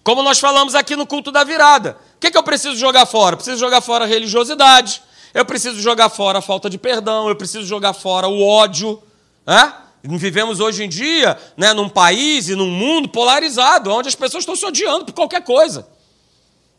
Como 0.02 0.22
nós 0.22 0.38
falamos 0.38 0.74
aqui 0.74 0.96
no 0.96 1.06
culto 1.06 1.30
da 1.30 1.44
virada. 1.44 1.98
O 2.16 2.20
que, 2.20 2.30
que 2.30 2.38
eu 2.38 2.42
preciso 2.42 2.76
jogar 2.76 3.04
fora? 3.04 3.34
Eu 3.34 3.36
preciso 3.36 3.58
jogar 3.58 3.80
fora 3.80 4.04
a 4.04 4.08
religiosidade, 4.08 5.02
eu 5.34 5.44
preciso 5.44 5.80
jogar 5.80 6.08
fora 6.08 6.38
a 6.38 6.42
falta 6.42 6.70
de 6.70 6.78
perdão, 6.78 7.28
eu 7.28 7.36
preciso 7.36 7.66
jogar 7.66 7.92
fora 7.92 8.26
o 8.26 8.42
ódio. 8.42 9.02
Né? 9.46 9.72
Vivemos 10.02 10.58
hoje 10.58 10.82
em 10.82 10.88
dia 10.88 11.38
né, 11.56 11.72
num 11.74 11.88
país 11.88 12.48
e 12.48 12.54
num 12.54 12.70
mundo 12.70 13.08
polarizado, 13.08 13.92
onde 13.92 14.08
as 14.08 14.14
pessoas 14.14 14.42
estão 14.42 14.56
se 14.56 14.64
odiando 14.64 15.04
por 15.04 15.12
qualquer 15.12 15.44
coisa. 15.44 15.86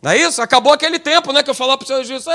Não 0.01 0.12
é 0.12 0.18
isso? 0.18 0.41
Acabou 0.41 0.72
aquele 0.72 0.98
tempo, 0.98 1.34
né? 1.34 1.44
Que 1.44 1.50
eu 1.50 1.56
falava 1.56 1.77
para 1.77 1.84
o 1.84 1.88
seu 1.88 2.03
juiz, 2.06 2.25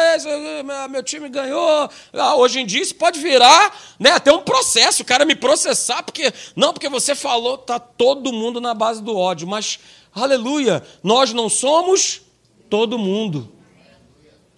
meu 0.90 1.02
time 1.02 1.28
ganhou. 1.30 1.88
Ah, 2.12 2.36
hoje 2.36 2.60
em 2.60 2.66
dia 2.66 2.82
isso 2.82 2.94
pode 2.94 3.18
virar 3.18 3.74
né, 3.98 4.10
até 4.10 4.30
um 4.30 4.42
processo, 4.42 5.02
o 5.02 5.06
cara 5.06 5.24
me 5.24 5.34
processar, 5.34 6.02
porque. 6.02 6.32
Não, 6.54 6.72
porque 6.74 6.88
você 6.90 7.14
falou, 7.14 7.56
tá 7.56 7.78
todo 7.78 8.32
mundo 8.32 8.60
na 8.60 8.74
base 8.74 9.02
do 9.02 9.16
ódio. 9.16 9.48
Mas, 9.48 9.78
aleluia, 10.14 10.82
nós 11.02 11.32
não 11.32 11.48
somos 11.48 12.20
todo 12.68 12.98
mundo. 12.98 13.50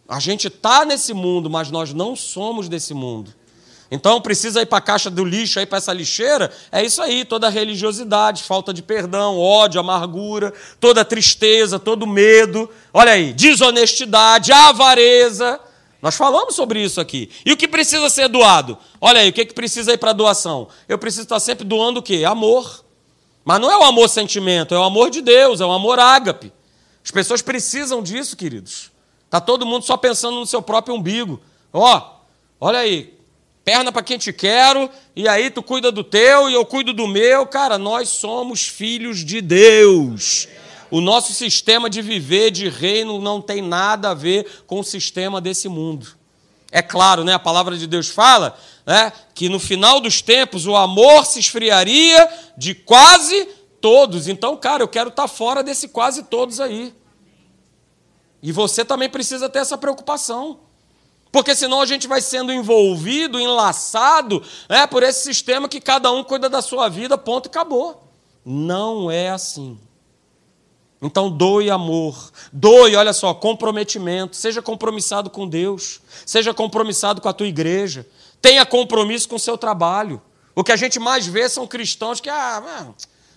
A 0.08 0.18
gente 0.18 0.48
está 0.48 0.84
nesse 0.84 1.14
mundo, 1.14 1.48
mas 1.48 1.70
nós 1.70 1.92
não 1.92 2.16
somos 2.16 2.68
desse 2.68 2.92
mundo. 2.92 3.32
Então 3.96 4.20
precisa 4.20 4.60
ir 4.62 4.66
para 4.66 4.78
a 4.78 4.82
caixa 4.82 5.10
do 5.10 5.24
lixo, 5.24 5.58
aí 5.58 5.66
para 5.66 5.78
essa 5.78 5.92
lixeira, 5.92 6.52
é 6.70 6.84
isso 6.84 7.00
aí, 7.02 7.24
toda 7.24 7.48
religiosidade, 7.48 8.42
falta 8.42 8.72
de 8.72 8.82
perdão, 8.82 9.38
ódio, 9.38 9.80
amargura, 9.80 10.52
toda 10.78 11.04
tristeza, 11.04 11.78
todo 11.78 12.06
medo, 12.06 12.70
olha 12.92 13.12
aí, 13.12 13.32
desonestidade, 13.32 14.52
avareza. 14.52 15.58
Nós 16.00 16.14
falamos 16.14 16.54
sobre 16.54 16.80
isso 16.82 17.00
aqui. 17.00 17.30
E 17.44 17.52
o 17.52 17.56
que 17.56 17.66
precisa 17.66 18.08
ser 18.10 18.28
doado? 18.28 18.78
Olha 19.00 19.22
aí, 19.22 19.30
o 19.30 19.32
que, 19.32 19.46
que 19.46 19.54
precisa 19.54 19.92
ir 19.92 19.98
para 19.98 20.12
doação? 20.12 20.68
Eu 20.86 20.98
preciso 20.98 21.22
estar 21.22 21.40
sempre 21.40 21.64
doando 21.64 22.00
o 22.00 22.02
quê? 22.02 22.22
Amor. 22.24 22.84
Mas 23.44 23.60
não 23.60 23.70
é 23.70 23.78
o 23.78 23.82
amor 23.82 24.08
sentimento, 24.08 24.74
é 24.74 24.78
o 24.78 24.82
amor 24.82 25.08
de 25.08 25.22
Deus, 25.22 25.60
é 25.60 25.64
o 25.64 25.72
amor 25.72 25.98
ágape. 25.98 26.52
As 27.02 27.10
pessoas 27.10 27.40
precisam 27.40 28.02
disso, 28.02 28.36
queridos. 28.36 28.90
Está 29.24 29.40
todo 29.40 29.64
mundo 29.64 29.84
só 29.84 29.96
pensando 29.96 30.38
no 30.38 30.46
seu 30.46 30.60
próprio 30.60 30.94
umbigo. 30.94 31.40
Ó, 31.72 32.16
olha 32.60 32.80
aí, 32.80 33.15
perna 33.66 33.90
para 33.90 34.04
quem 34.04 34.16
te 34.16 34.32
quero, 34.32 34.88
e 35.16 35.26
aí 35.26 35.50
tu 35.50 35.60
cuida 35.60 35.90
do 35.90 36.04
teu 36.04 36.48
e 36.48 36.54
eu 36.54 36.64
cuido 36.64 36.92
do 36.92 37.08
meu. 37.08 37.44
Cara, 37.48 37.76
nós 37.76 38.08
somos 38.10 38.68
filhos 38.68 39.24
de 39.24 39.40
Deus. 39.40 40.46
O 40.88 41.00
nosso 41.00 41.32
sistema 41.32 41.90
de 41.90 42.00
viver, 42.00 42.52
de 42.52 42.68
reino, 42.68 43.20
não 43.20 43.42
tem 43.42 43.60
nada 43.60 44.10
a 44.10 44.14
ver 44.14 44.62
com 44.68 44.78
o 44.78 44.84
sistema 44.84 45.40
desse 45.40 45.68
mundo. 45.68 46.06
É 46.70 46.80
claro, 46.80 47.24
né? 47.24 47.34
A 47.34 47.40
palavra 47.40 47.76
de 47.76 47.88
Deus 47.88 48.08
fala 48.08 48.56
né, 48.86 49.12
que 49.34 49.48
no 49.48 49.58
final 49.58 49.98
dos 50.00 50.22
tempos 50.22 50.64
o 50.64 50.76
amor 50.76 51.26
se 51.26 51.40
esfriaria 51.40 52.28
de 52.56 52.72
quase 52.72 53.48
todos. 53.80 54.28
Então, 54.28 54.56
cara, 54.56 54.84
eu 54.84 54.88
quero 54.88 55.08
estar 55.08 55.26
fora 55.26 55.64
desse 55.64 55.88
quase 55.88 56.22
todos 56.22 56.60
aí. 56.60 56.94
E 58.40 58.52
você 58.52 58.84
também 58.84 59.08
precisa 59.08 59.48
ter 59.48 59.58
essa 59.58 59.76
preocupação. 59.76 60.65
Porque 61.36 61.54
senão 61.54 61.82
a 61.82 61.86
gente 61.86 62.08
vai 62.08 62.22
sendo 62.22 62.50
envolvido, 62.50 63.38
enlaçado 63.38 64.42
né, 64.70 64.86
por 64.86 65.02
esse 65.02 65.22
sistema 65.22 65.68
que 65.68 65.82
cada 65.82 66.10
um 66.10 66.24
cuida 66.24 66.48
da 66.48 66.62
sua 66.62 66.88
vida, 66.88 67.18
ponto 67.18 67.44
e 67.44 67.48
acabou. 67.50 68.10
Não 68.42 69.10
é 69.10 69.28
assim. 69.28 69.78
Então, 71.02 71.30
doe 71.30 71.68
amor, 71.68 72.32
doe, 72.50 72.96
olha 72.96 73.12
só, 73.12 73.34
comprometimento, 73.34 74.34
seja 74.34 74.62
compromissado 74.62 75.28
com 75.28 75.46
Deus, 75.46 76.00
seja 76.24 76.54
compromissado 76.54 77.20
com 77.20 77.28
a 77.28 77.34
tua 77.34 77.46
igreja, 77.46 78.08
tenha 78.40 78.64
compromisso 78.64 79.28
com 79.28 79.36
o 79.36 79.38
seu 79.38 79.58
trabalho. 79.58 80.22
O 80.54 80.64
que 80.64 80.72
a 80.72 80.76
gente 80.76 80.98
mais 80.98 81.26
vê 81.26 81.50
são 81.50 81.66
cristãos 81.66 82.18
que, 82.18 82.30
ah, 82.30 82.94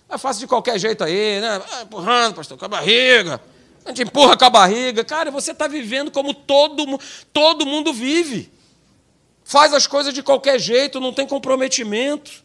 é 0.08 0.16
fácil 0.16 0.40
de 0.40 0.46
qualquer 0.46 0.78
jeito 0.78 1.04
aí, 1.04 1.38
né? 1.38 1.62
Ah, 1.70 1.82
empurrando, 1.82 2.36
pastor, 2.36 2.56
com 2.56 2.64
a 2.64 2.68
barriga. 2.68 3.42
A 3.84 3.88
gente 3.88 4.02
empurra 4.02 4.36
com 4.36 4.44
a 4.44 4.50
barriga. 4.50 5.04
Cara, 5.04 5.30
você 5.30 5.52
está 5.52 5.66
vivendo 5.66 6.10
como 6.10 6.34
todo, 6.34 6.98
todo 7.32 7.66
mundo 7.66 7.92
vive. 7.92 8.50
Faz 9.44 9.74
as 9.74 9.86
coisas 9.86 10.14
de 10.14 10.22
qualquer 10.22 10.58
jeito, 10.58 11.00
não 11.00 11.12
tem 11.12 11.26
comprometimento. 11.26 12.44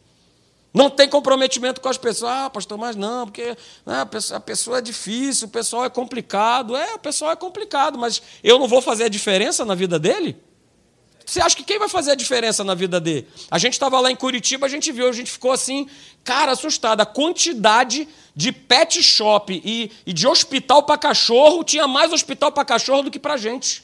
Não 0.73 0.89
tem 0.89 1.07
comprometimento 1.07 1.79
com 1.79 1.87
as 1.87 1.97
pessoas. 1.97 2.31
Ah, 2.31 2.49
pastor, 2.49 2.77
mas 2.77 2.95
não, 2.95 3.25
porque 3.25 3.55
né, 3.85 4.01
a, 4.01 4.05
pessoa, 4.05 4.37
a 4.37 4.41
pessoa 4.41 4.77
é 4.79 4.81
difícil, 4.81 5.47
o 5.47 5.51
pessoal 5.51 5.85
é 5.85 5.89
complicado. 5.89 6.75
É, 6.75 6.95
o 6.95 6.99
pessoal 6.99 7.31
é 7.31 7.35
complicado, 7.35 7.97
mas 7.97 8.21
eu 8.43 8.59
não 8.59 8.67
vou 8.67 8.81
fazer 8.81 9.05
a 9.05 9.09
diferença 9.09 9.63
na 9.63 9.73
vida 9.73 9.97
dele? 9.97 10.35
Você 11.25 11.41
acha 11.41 11.55
que 11.55 11.63
quem 11.63 11.79
vai 11.79 11.89
fazer 11.89 12.11
a 12.11 12.15
diferença 12.15 12.63
na 12.63 12.75
vida 12.75 12.99
dele? 12.99 13.27
A 13.49 13.57
gente 13.57 13.73
estava 13.73 13.99
lá 13.99 14.11
em 14.11 14.15
Curitiba, 14.15 14.67
a 14.67 14.69
gente 14.69 14.91
viu, 14.91 15.09
a 15.09 15.11
gente 15.11 15.31
ficou 15.31 15.51
assim, 15.51 15.89
cara, 16.23 16.51
assustado. 16.51 17.01
A 17.01 17.05
quantidade 17.05 18.07
de 18.35 18.51
pet 18.51 19.01
shop 19.01 19.59
e, 19.65 19.91
e 20.05 20.13
de 20.13 20.27
hospital 20.27 20.83
para 20.83 20.97
cachorro, 20.97 21.63
tinha 21.63 21.87
mais 21.87 22.13
hospital 22.13 22.51
para 22.51 22.63
cachorro 22.63 23.03
do 23.03 23.11
que 23.11 23.17
para 23.17 23.37
gente. 23.37 23.83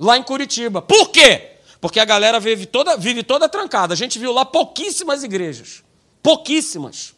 Lá 0.00 0.18
em 0.18 0.22
Curitiba. 0.22 0.82
Por 0.82 1.10
quê? 1.10 1.52
Porque 1.80 2.00
a 2.00 2.04
galera 2.04 2.40
vive 2.40 2.66
toda, 2.66 2.96
vive 2.96 3.22
toda 3.22 3.48
trancada. 3.48 3.94
A 3.94 3.96
gente 3.96 4.18
viu 4.18 4.32
lá 4.32 4.44
pouquíssimas 4.44 5.22
igrejas. 5.22 5.84
Pouquíssimas. 6.22 7.14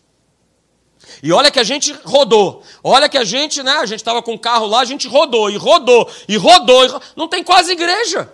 E 1.23 1.33
olha 1.33 1.51
que 1.51 1.61
a 1.61 1.65
gente 1.65 1.93
rodou. 2.05 2.63
Olha 2.83 3.09
que 3.09 3.17
a 3.17 3.25
gente, 3.25 3.63
né? 3.63 3.73
A 3.73 3.87
gente 3.87 4.01
estava 4.01 4.23
com 4.23 4.35
o 4.35 4.39
carro 4.39 4.67
lá, 4.67 4.81
a 4.81 4.85
gente 4.85 5.09
rodou 5.09 5.49
e 5.49 5.57
rodou 5.57 6.11
e 6.29 6.37
rodou. 6.37 6.85
E 6.85 6.89
Não 7.17 7.29
tem 7.29 7.43
quase 7.43 7.73
igreja. 7.73 8.31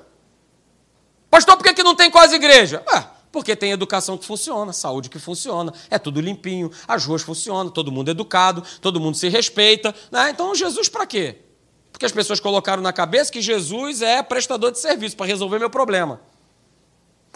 Pastor, 1.32 1.56
por 1.56 1.64
que, 1.64 1.72
que 1.72 1.82
não 1.82 1.94
tem 1.94 2.10
quase 2.10 2.34
igreja? 2.34 2.84
Ah, 2.86 3.06
porque 3.32 3.56
tem 3.56 3.70
educação 3.70 4.18
que 4.18 4.26
funciona, 4.26 4.70
saúde 4.70 5.08
que 5.08 5.18
funciona, 5.18 5.72
é 5.88 5.98
tudo 5.98 6.20
limpinho, 6.20 6.70
as 6.86 7.06
ruas 7.06 7.22
funcionam, 7.22 7.70
todo 7.70 7.90
mundo 7.90 8.08
é 8.08 8.10
educado, 8.10 8.62
todo 8.82 9.00
mundo 9.00 9.16
se 9.16 9.30
respeita. 9.30 9.94
Né? 10.10 10.28
Então, 10.28 10.54
Jesus 10.54 10.90
para 10.90 11.06
quê? 11.06 11.38
Porque 11.90 12.04
as 12.04 12.12
pessoas 12.12 12.38
colocaram 12.38 12.82
na 12.82 12.92
cabeça 12.92 13.32
que 13.32 13.40
Jesus 13.40 14.02
é 14.02 14.22
prestador 14.22 14.72
de 14.72 14.78
serviço 14.78 15.16
para 15.16 15.24
resolver 15.24 15.58
meu 15.58 15.70
problema. 15.70 16.20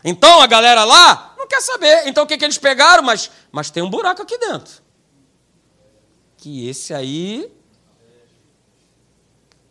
Então 0.04 0.42
a 0.42 0.46
galera 0.46 0.84
lá 0.84 1.34
não 1.38 1.46
quer 1.46 1.62
saber. 1.62 2.06
Então 2.06 2.24
o 2.24 2.26
que, 2.26 2.36
que 2.36 2.44
eles 2.44 2.58
pegaram? 2.58 3.02
Mas, 3.02 3.30
mas 3.50 3.70
tem 3.70 3.82
um 3.82 3.88
buraco 3.88 4.20
aqui 4.20 4.36
dentro. 4.36 4.82
Que 6.36 6.68
esse 6.68 6.92
aí. 6.92 7.50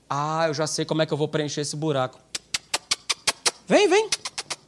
Ah, 0.09 0.45
eu 0.47 0.53
já 0.55 0.65
sei 0.65 0.83
como 0.83 1.03
é 1.03 1.05
que 1.05 1.13
eu 1.13 1.17
vou 1.17 1.27
preencher 1.27 1.61
esse 1.61 1.75
buraco. 1.75 2.24
Vem, 3.67 3.87
vem. 3.87 4.09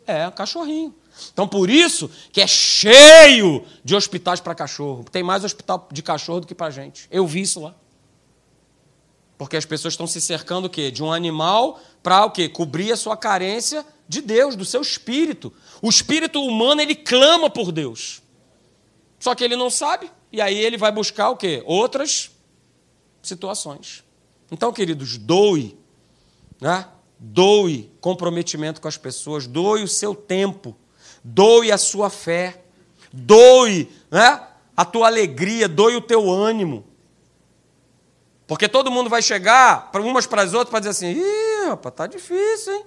É, 0.06 0.30
cachorrinho. 0.32 0.96
Então, 1.34 1.48
por 1.48 1.70
isso 1.70 2.10
que 2.32 2.42
é 2.42 2.48
cheio 2.48 3.66
de 3.84 3.96
hospitais 3.96 4.40
para 4.40 4.56
cachorro. 4.56 5.04
Tem 5.12 5.24
mais 5.24 5.44
hospital 5.44 5.88
de 5.92 6.02
cachorro 6.02 6.42
do 6.42 6.48
que 6.48 6.56
para 6.56 6.70
gente. 6.70 7.08
Eu 7.12 7.26
vi 7.26 7.42
isso 7.42 7.60
lá. 7.60 7.76
Porque 9.38 9.58
as 9.58 9.66
pessoas 9.66 9.94
estão 9.94 10.08
se 10.08 10.20
cercando 10.20 10.66
o 10.66 10.70
quê? 10.70 10.90
De 10.90 11.04
um 11.04 11.12
animal 11.12 11.80
para 12.02 12.26
o 12.26 12.32
quê? 12.32 12.50
Cobrir 12.50 12.92
a 12.92 12.98
sua 12.98 13.16
carência 13.16 13.86
de 14.08 14.22
Deus, 14.22 14.56
do 14.56 14.66
seu 14.66 14.82
espírito. 14.82 15.54
O 15.82 15.90
espírito 15.90 16.42
humano, 16.42 16.82
ele 16.82 16.96
clama 16.96 17.50
por 17.50 17.72
Deus. 17.72 18.22
Só 19.20 19.36
que 19.36 19.44
ele 19.44 19.56
não 19.56 19.70
sabe, 19.70 20.10
e 20.32 20.42
aí 20.42 20.58
ele 20.58 20.78
vai 20.78 20.92
buscar 20.92 21.30
o 21.30 21.38
quê? 21.38 21.62
Outras 21.66 22.32
situações. 23.22 24.04
Então, 24.52 24.72
queridos, 24.72 25.18
doe, 25.18 25.78
né? 26.62 26.88
Doe 27.20 27.92
comprometimento 28.00 28.80
com 28.80 28.88
as 28.88 28.98
pessoas, 28.98 29.48
doe 29.48 29.84
o 29.84 29.88
seu 29.88 30.14
tempo, 30.14 30.76
doe 31.24 31.72
a 31.72 31.78
sua 31.78 32.10
fé, 32.10 32.62
doe 33.12 33.90
né? 34.12 34.48
a 34.76 34.86
tua 34.86 35.08
alegria, 35.08 35.68
doe 35.68 35.96
o 35.96 36.02
teu 36.02 36.30
ânimo. 36.30 36.86
Porque 38.46 38.68
todo 38.70 38.92
mundo 38.92 39.10
vai 39.10 39.22
chegar 39.22 39.92
para 39.92 40.02
umas 40.02 40.26
para 40.26 40.44
as 40.44 40.54
outras 40.54 40.70
para 40.70 40.80
dizer 40.80 40.92
assim: 40.92 41.20
ih, 41.20 41.70
rapaz, 41.70 41.96
tá 41.96 42.08
difícil, 42.08 42.74
hein? 42.74 42.86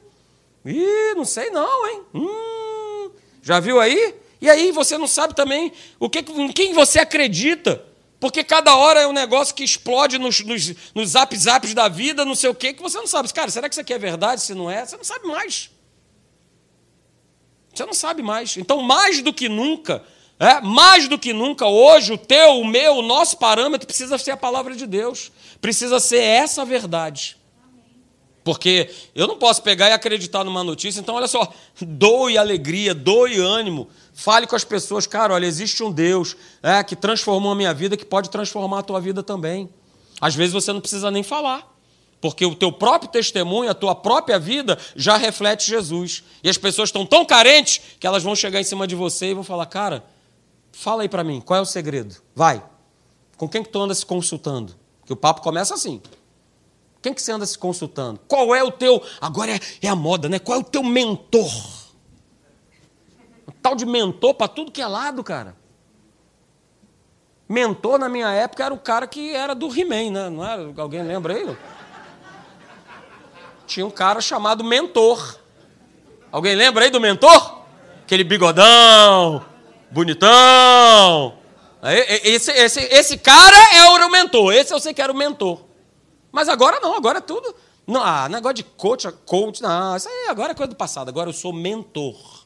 Ih, 0.65 1.15
não 1.15 1.25
sei 1.25 1.51
não, 1.51 1.89
hein? 1.89 2.03
Hum, 2.15 3.11
já 3.43 3.61
viu 3.61 3.81
aí? 3.81 4.15
E 4.41 4.49
aí 4.49 4.73
você 4.73 4.97
não 4.97 5.07
sabe 5.07 5.35
também 5.35 5.73
o 5.99 6.09
que, 6.09 6.21
em 6.21 6.51
quem 6.51 6.73
você 6.73 6.99
acredita. 6.99 7.85
Porque 8.21 8.45
cada 8.45 8.77
hora 8.77 9.01
é 9.01 9.07
um 9.07 9.13
negócio 9.13 9.55
que 9.55 9.65
explode 9.65 10.19
nos, 10.19 10.41
nos, 10.45 10.75
nos 10.95 11.09
zap 11.09 11.35
zaps 11.35 11.73
da 11.73 11.89
vida, 11.89 12.23
não 12.23 12.35
sei 12.35 12.51
o 12.51 12.55
quê, 12.55 12.75
que 12.75 12.83
você 12.83 12.99
não 12.99 13.07
sabe. 13.07 13.33
Cara, 13.33 13.51
será 13.51 13.67
que 13.67 13.73
isso 13.73 13.81
aqui 13.81 13.95
é 13.95 13.99
verdade? 13.99 14.43
Se 14.43 14.55
não 14.55 14.71
é, 14.71 14.85
você 14.85 14.97
não 14.97 15.05
sabe 15.05 15.27
mais. 15.27 15.71
Você 17.75 17.87
não 17.87 17.95
sabe 17.95 18.23
mais. 18.23 18.59
Então, 18.59 18.83
mais 18.83 19.23
do 19.23 19.33
que 19.33 19.49
nunca, 19.49 20.05
é, 20.39 20.61
mais 20.61 21.09
do 21.09 21.19
que 21.19 21.33
nunca, 21.33 21.67
hoje, 21.67 22.13
o 22.13 22.19
teu, 22.19 22.61
o 22.61 22.67
meu, 22.67 22.97
o 22.97 23.03
nosso 23.03 23.39
parâmetro 23.39 23.87
precisa 23.87 24.19
ser 24.19 24.33
a 24.33 24.37
palavra 24.37 24.77
de 24.77 24.87
Deus. 24.87 25.33
Precisa 25.59 25.99
ser 25.99 26.21
essa 26.21 26.63
verdade. 26.63 27.39
Porque 28.45 28.91
eu 29.15 29.27
não 29.27 29.37
posso 29.37 29.63
pegar 29.63 29.89
e 29.89 29.93
acreditar 29.93 30.45
numa 30.45 30.65
notícia. 30.65 31.01
Então, 31.01 31.15
olha 31.15 31.29
só, 31.29 31.53
doe 31.81 32.37
alegria, 32.37 32.95
doe 32.95 33.39
ânimo. 33.39 33.89
Fale 34.21 34.47
com 34.47 34.55
as 34.55 34.65
pessoas, 34.65 35.07
cara, 35.07 35.33
olha, 35.33 35.47
existe 35.47 35.83
um 35.83 35.91
Deus 35.91 36.37
é, 36.63 36.85
que 36.85 36.95
transformou 36.95 37.53
a 37.53 37.55
minha 37.55 37.73
vida, 37.73 37.97
que 37.97 38.05
pode 38.05 38.29
transformar 38.29 38.81
a 38.81 38.83
tua 38.83 39.01
vida 39.01 39.23
também. 39.23 39.67
Às 40.21 40.35
vezes 40.35 40.53
você 40.53 40.71
não 40.75 40.81
precisa 40.83 41.11
nem 41.11 41.23
falar. 41.23 41.67
Porque 42.21 42.45
o 42.45 42.55
teu 42.55 42.71
próprio 42.71 43.11
testemunho, 43.11 43.71
a 43.71 43.75
tua 43.75 43.95
própria 43.95 44.39
vida 44.39 44.79
já 44.95 45.17
reflete 45.17 45.67
Jesus. 45.67 46.23
E 46.45 46.51
as 46.51 46.59
pessoas 46.59 46.91
estão 46.91 47.07
tão 47.07 47.25
carentes 47.25 47.81
que 47.99 48.07
elas 48.07 48.23
vão 48.23 48.37
chegar 48.37 48.61
em 48.61 48.65
cima 48.65 48.87
de 48.87 48.95
você 48.95 49.31
e 49.31 49.35
vão 49.35 49.43
falar: 49.43 49.65
"Cara, 49.65 50.05
fala 50.71 51.01
aí 51.01 51.09
para 51.09 51.25
mim, 51.25 51.41
qual 51.41 51.59
é 51.59 51.63
o 51.63 51.65
segredo? 51.65 52.17
Vai. 52.37 52.63
Com 53.39 53.49
quem 53.49 53.63
que 53.63 53.71
tu 53.71 53.81
anda 53.81 53.95
se 53.95 54.05
consultando?" 54.05 54.77
Que 55.07 55.15
o 55.15 55.17
papo 55.17 55.41
começa 55.41 55.73
assim. 55.73 55.99
Quem 57.01 57.15
que 57.15 57.23
você 57.23 57.33
anda 57.33 57.47
se 57.47 57.57
consultando? 57.57 58.21
Qual 58.29 58.55
é 58.55 58.63
o 58.63 58.71
teu. 58.71 59.03
Agora 59.19 59.53
é, 59.53 59.61
é 59.81 59.89
a 59.89 59.97
moda, 59.97 60.29
né? 60.29 60.39
Qual 60.39 60.59
é 60.59 60.61
o 60.61 60.65
teu 60.65 60.83
mentor? 60.83 61.80
Tal 63.63 63.75
de 63.75 63.85
mentor 63.85 64.35
para 64.35 64.49
tudo 64.49 64.73
que 64.73 64.81
é 64.81 64.87
lado, 64.87 65.23
cara. 65.23 65.57
Mentor 67.49 67.99
na 67.99 68.09
minha 68.09 68.31
época 68.31 68.65
era 68.65 68.73
o 68.73 68.79
cara 68.79 69.07
que 69.07 69.35
era 69.35 69.55
do 69.55 69.67
He-Man, 69.67 70.11
né? 70.11 70.31
Não 70.31 70.45
era? 70.45 70.73
Alguém 70.81 71.03
lembra 71.03 71.35
aí? 71.35 71.57
Tinha 73.67 73.85
um 73.85 73.91
cara 73.91 74.21
chamado 74.21 74.63
mentor. 74.63 75.39
Alguém 76.31 76.55
lembra 76.55 76.85
aí 76.85 76.91
do 76.91 77.01
mentor? 77.01 77.61
Aquele 78.03 78.25
bigodão, 78.25 79.45
bonitão. 79.91 81.35
Esse, 82.23 82.53
esse, 82.53 82.81
esse 82.81 83.19
cara 83.19 83.57
é 83.75 83.85
o 83.85 84.11
mentor. 84.11 84.53
Esse 84.53 84.73
eu 84.73 84.81
sei 84.81 84.95
que 84.95 85.03
era 85.03 85.13
o 85.13 85.17
mentor. 85.17 85.65
Mas 86.31 86.49
agora 86.49 86.79
não, 86.81 86.95
agora 86.95 87.19
é 87.19 87.23
tudo. 87.23 87.55
Não, 87.87 88.03
ah, 88.03 88.29
negócio 88.29 88.55
de 88.55 88.63
coach, 88.63 89.11
coach, 89.27 89.61
não, 89.63 89.97
isso 89.97 90.09
aí 90.09 90.29
agora 90.29 90.53
é 90.53 90.55
coisa 90.55 90.71
do 90.71 90.77
passado, 90.77 91.09
agora 91.09 91.29
eu 91.29 91.33
sou 91.33 91.53
mentor. 91.53 92.40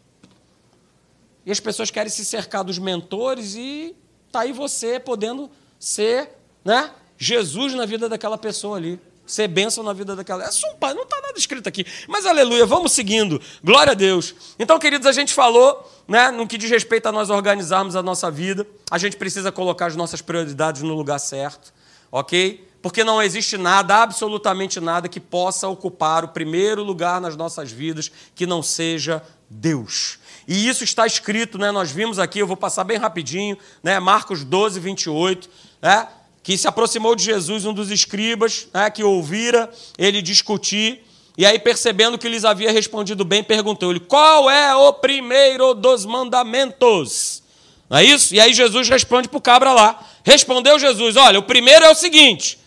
E 1.47 1.53
as 1.53 1.61
pessoas 1.61 1.91
querem 1.91 2.11
se 2.11 2.25
cercar 2.25 2.65
dos 2.65 2.79
mentores 2.79 3.55
e 3.55 3.95
tá 4.33 4.41
aí 4.41 4.53
você 4.53 4.99
podendo 4.99 5.51
ser, 5.79 6.31
né, 6.65 6.91
Jesus 7.19 7.75
na 7.75 7.87
vida 7.87 8.09
daquela 8.09 8.39
pessoa 8.39 8.77
ali. 8.77 8.99
Ser 9.27 9.49
bênção 9.49 9.83
na 9.83 9.95
vida 9.95 10.15
daquela. 10.15 10.45
É 10.45 10.51
só 10.51 10.71
um 10.71 10.77
pai, 10.77 10.93
não 10.93 11.05
está 11.05 11.19
nada 11.19 11.39
escrito 11.39 11.67
aqui. 11.67 11.87
Mas 12.07 12.27
aleluia, 12.27 12.67
vamos 12.67 12.93
seguindo. 12.93 13.41
Glória 13.63 13.93
a 13.93 13.95
Deus. 13.95 14.35
Então, 14.59 14.79
queridos, 14.79 15.07
a 15.07 15.13
gente 15.13 15.33
falou, 15.33 15.91
né, 16.07 16.31
no 16.31 16.47
que 16.47 16.59
diz 16.59 16.71
respeito 16.71 17.07
a 17.07 17.13
nós 17.13 17.31
organizarmos 17.31 17.97
a 17.97 18.03
nossa 18.03 18.31
vida, 18.31 18.67
a 18.91 18.99
gente 18.99 19.17
precisa 19.17 19.51
colocar 19.51 19.87
as 19.87 19.97
nossas 19.97 20.21
prioridades 20.21 20.83
no 20.83 20.95
lugar 20.95 21.19
certo, 21.19 21.73
ok? 22.13 22.69
porque 22.85 23.03
não 23.03 23.23
existe 23.23 23.57
nada, 23.57 24.03
absolutamente 24.03 24.79
nada, 24.79 25.09
que 25.09 25.19
possa 25.19 25.67
ocupar 25.67 26.23
o 26.23 26.29
primeiro 26.29 26.83
lugar 26.83 27.19
nas 27.19 27.35
nossas 27.35 27.73
vidas 27.73 28.13
que 28.35 28.45
não 28.45 28.63
seja 28.63 29.23
Deus. 29.49 30.19
E 30.47 30.69
isso 30.69 30.85
está 30.85 31.07
escrito, 31.07 31.59
né? 31.59 31.71
nós 31.71 31.91
vimos 31.91 32.19
aqui, 32.19 32.39
eu 32.39 32.47
vou 32.47 32.57
passar 32.57 32.85
bem 32.85 32.99
rapidinho, 32.99 33.57
né? 33.83 33.99
Marcos 33.99 34.45
12, 34.45 34.79
28, 34.79 35.49
né? 35.81 36.09
que 36.43 36.59
se 36.59 36.69
aproximou 36.69 37.17
de 37.17 37.25
Jesus 37.25 37.65
um 37.65 37.73
dos 37.73 37.91
escribas, 37.91 38.69
né? 38.73 38.91
que 38.91 39.03
ouvira 39.03 39.71
ele 39.97 40.21
discutir 40.21 41.03
E 41.37 41.47
aí, 41.47 41.59
percebendo 41.59 42.19
que 42.19 42.29
lhes 42.29 42.45
havia 42.45 42.71
respondido 42.71 43.25
bem, 43.25 43.43
perguntou-lhe: 43.43 43.99
Qual 43.99 44.51
é 44.51 44.75
o 44.75 44.93
primeiro 44.93 45.75
dos 45.75 46.05
mandamentos? 46.05 47.43
Não 47.89 47.99
é 47.99 48.05
isso? 48.05 48.35
E 48.35 48.41
aí 48.41 48.53
Jesus 48.53 48.89
responde 48.89 49.29
para 49.29 49.39
o 49.39 49.41
cabra 49.41 49.73
lá. 49.73 50.01
Respondeu 50.23 50.79
Jesus: 50.79 51.17
Olha, 51.17 51.39
o 51.39 51.43
primeiro 51.43 51.85
é 51.85 51.91
o 51.91 51.95
seguinte. 51.95 52.59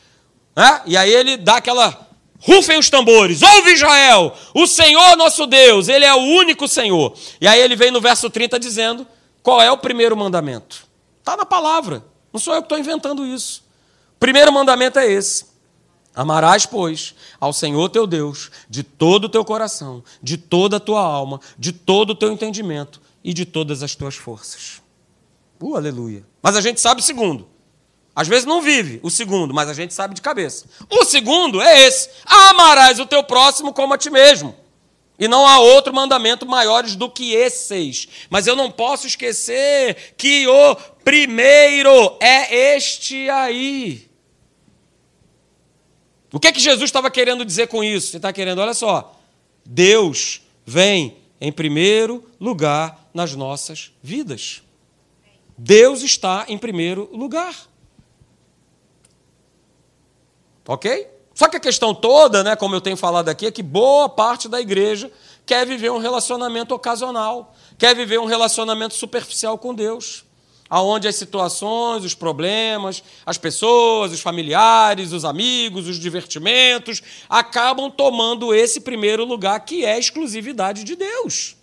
Né? 0.56 0.82
E 0.86 0.98
aí 0.98 1.12
ele 1.12 1.38
dá 1.38 1.58
aquela. 1.58 2.07
Rufem 2.40 2.78
os 2.78 2.90
tambores, 2.90 3.42
ouve 3.42 3.74
Israel, 3.74 4.34
o 4.54 4.68
Senhor 4.68 5.18
nosso 5.18 5.48
Deus, 5.48 5.88
Ele 5.88 6.06
é 6.06 6.14
o 6.14 6.20
único 6.20 6.68
Senhor. 6.68 7.14
E 7.42 7.48
aí 7.48 7.60
ele 7.60 7.76
vem 7.76 7.90
no 7.90 8.00
verso 8.00 8.30
30 8.30 8.60
dizendo: 8.60 9.08
qual 9.42 9.62
é 9.62 9.72
o 9.72 9.78
primeiro 9.78 10.16
mandamento? 10.16 10.86
Está 11.20 11.38
na 11.38 11.46
palavra, 11.46 12.06
não 12.34 12.40
sou 12.40 12.54
eu 12.54 12.62
que 12.62 12.66
estou 12.66 12.78
inventando 12.78 13.26
isso. 13.26 13.64
O 14.16 14.20
primeiro 14.20 14.52
mandamento 14.52 15.00
é 15.00 15.12
esse: 15.12 15.46
Amarás, 16.14 16.66
pois, 16.66 17.16
ao 17.40 17.54
Senhor 17.54 17.90
teu 17.90 18.06
Deus 18.06 18.52
de 18.70 18.84
todo 18.84 19.26
o 19.26 19.30
teu 19.30 19.46
coração, 19.46 20.04
de 20.22 20.36
toda 20.36 20.78
a 20.78 20.80
tua 20.80 21.02
alma, 21.02 21.40
de 21.58 21.72
todo 21.72 22.10
o 22.10 22.16
teu 22.16 22.32
entendimento 22.32 23.00
e 23.24 23.34
de 23.34 23.46
todas 23.46 23.84
as 23.84 23.96
tuas 23.96 24.16
forças. 24.16 24.82
Uh, 25.62 25.76
aleluia. 25.76 26.26
Mas 26.42 26.56
a 26.56 26.62
gente 26.62 26.82
sabe 26.82 27.02
o 27.02 27.04
segundo. 27.04 27.48
Às 28.18 28.28
vezes 28.28 28.46
não 28.46 28.64
vive 28.64 29.00
o 29.04 29.12
segundo, 29.12 29.54
mas 29.54 29.70
a 29.70 29.76
gente 29.76 29.94
sabe 29.94 30.16
de 30.16 30.24
cabeça. 30.24 30.66
O 30.90 31.06
segundo 31.06 31.62
é 31.62 31.84
esse: 31.84 32.10
amarás 32.26 33.00
o 33.00 33.06
teu 33.06 33.24
próximo 33.24 33.72
como 33.72 33.94
a 33.94 33.98
ti 33.98 34.10
mesmo. 34.10 34.56
E 35.20 35.28
não 35.28 35.46
há 35.46 35.60
outro 35.60 35.94
mandamento 35.94 36.44
maiores 36.44 36.96
do 36.96 37.12
que 37.12 37.36
esses. 37.36 38.08
Mas 38.28 38.48
eu 38.48 38.56
não 38.56 38.72
posso 38.72 39.06
esquecer 39.06 40.16
que 40.18 40.48
o 40.48 40.76
primeiro 41.04 42.18
é 42.20 42.76
este 42.76 43.30
aí. 43.30 44.10
O 46.34 46.40
que 46.40 46.48
é 46.48 46.52
que 46.52 46.60
Jesus 46.60 46.86
estava 46.86 47.12
querendo 47.12 47.46
dizer 47.46 47.68
com 47.68 47.84
isso? 47.84 48.14
Ele 48.14 48.18
está 48.18 48.34
querendo, 48.34 48.60
olha 48.62 48.74
só, 48.74 49.16
Deus 49.64 50.42
vem 50.66 51.18
em 51.40 51.52
primeiro 51.52 52.28
lugar 52.40 53.10
nas 53.14 53.36
nossas 53.36 53.92
vidas. 54.02 54.64
Deus 55.56 56.02
está 56.02 56.46
em 56.48 56.58
primeiro 56.58 57.08
lugar. 57.14 57.56
Ok? 60.68 61.08
Só 61.34 61.48
que 61.48 61.56
a 61.58 61.60
questão 61.60 61.94
toda, 61.94 62.44
né, 62.44 62.56
como 62.56 62.76
eu 62.76 62.82
tenho 62.82 62.98
falado 62.98 63.30
aqui, 63.30 63.46
é 63.46 63.52
que 63.52 63.62
boa 63.62 64.10
parte 64.10 64.50
da 64.50 64.60
igreja 64.60 65.12
quer 65.46 65.66
viver 65.66 65.92
um 65.92 66.00
relacionamento 66.00 66.74
ocasional, 66.74 67.54
quer 67.78 67.96
viver 67.96 68.20
um 68.20 68.26
relacionamento 68.26 68.96
superficial 68.96 69.58
com 69.58 69.74
Deus, 69.74 70.26
aonde 70.70 71.08
as 71.08 71.16
situações, 71.16 72.04
os 72.04 72.14
problemas, 72.14 73.04
as 73.26 73.38
pessoas, 73.38 74.12
os 74.12 74.20
familiares, 74.20 75.14
os 75.14 75.24
amigos, 75.24 75.88
os 75.88 76.00
divertimentos 76.00 77.02
acabam 77.30 77.90
tomando 77.90 78.54
esse 78.54 78.80
primeiro 78.80 79.24
lugar 79.24 79.60
que 79.60 79.86
é 79.86 79.94
a 79.94 80.00
exclusividade 80.00 80.84
de 80.84 80.96
Deus. 80.96 81.57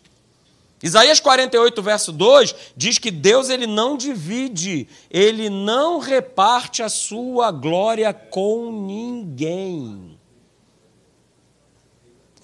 Isaías 0.85 1.19
48, 1.19 1.83
verso 1.83 2.12
2 2.12 2.55
diz 2.76 2.99
que 2.99 3.11
Deus 3.11 3.49
ele 3.49 3.67
não 3.67 3.97
divide, 3.97 4.87
ele 5.11 5.49
não 5.49 5.99
reparte 5.99 6.83
a 6.83 6.91
sua 6.91 7.50
glória 7.50 8.12
com 8.12 8.71
ninguém. 8.71 10.19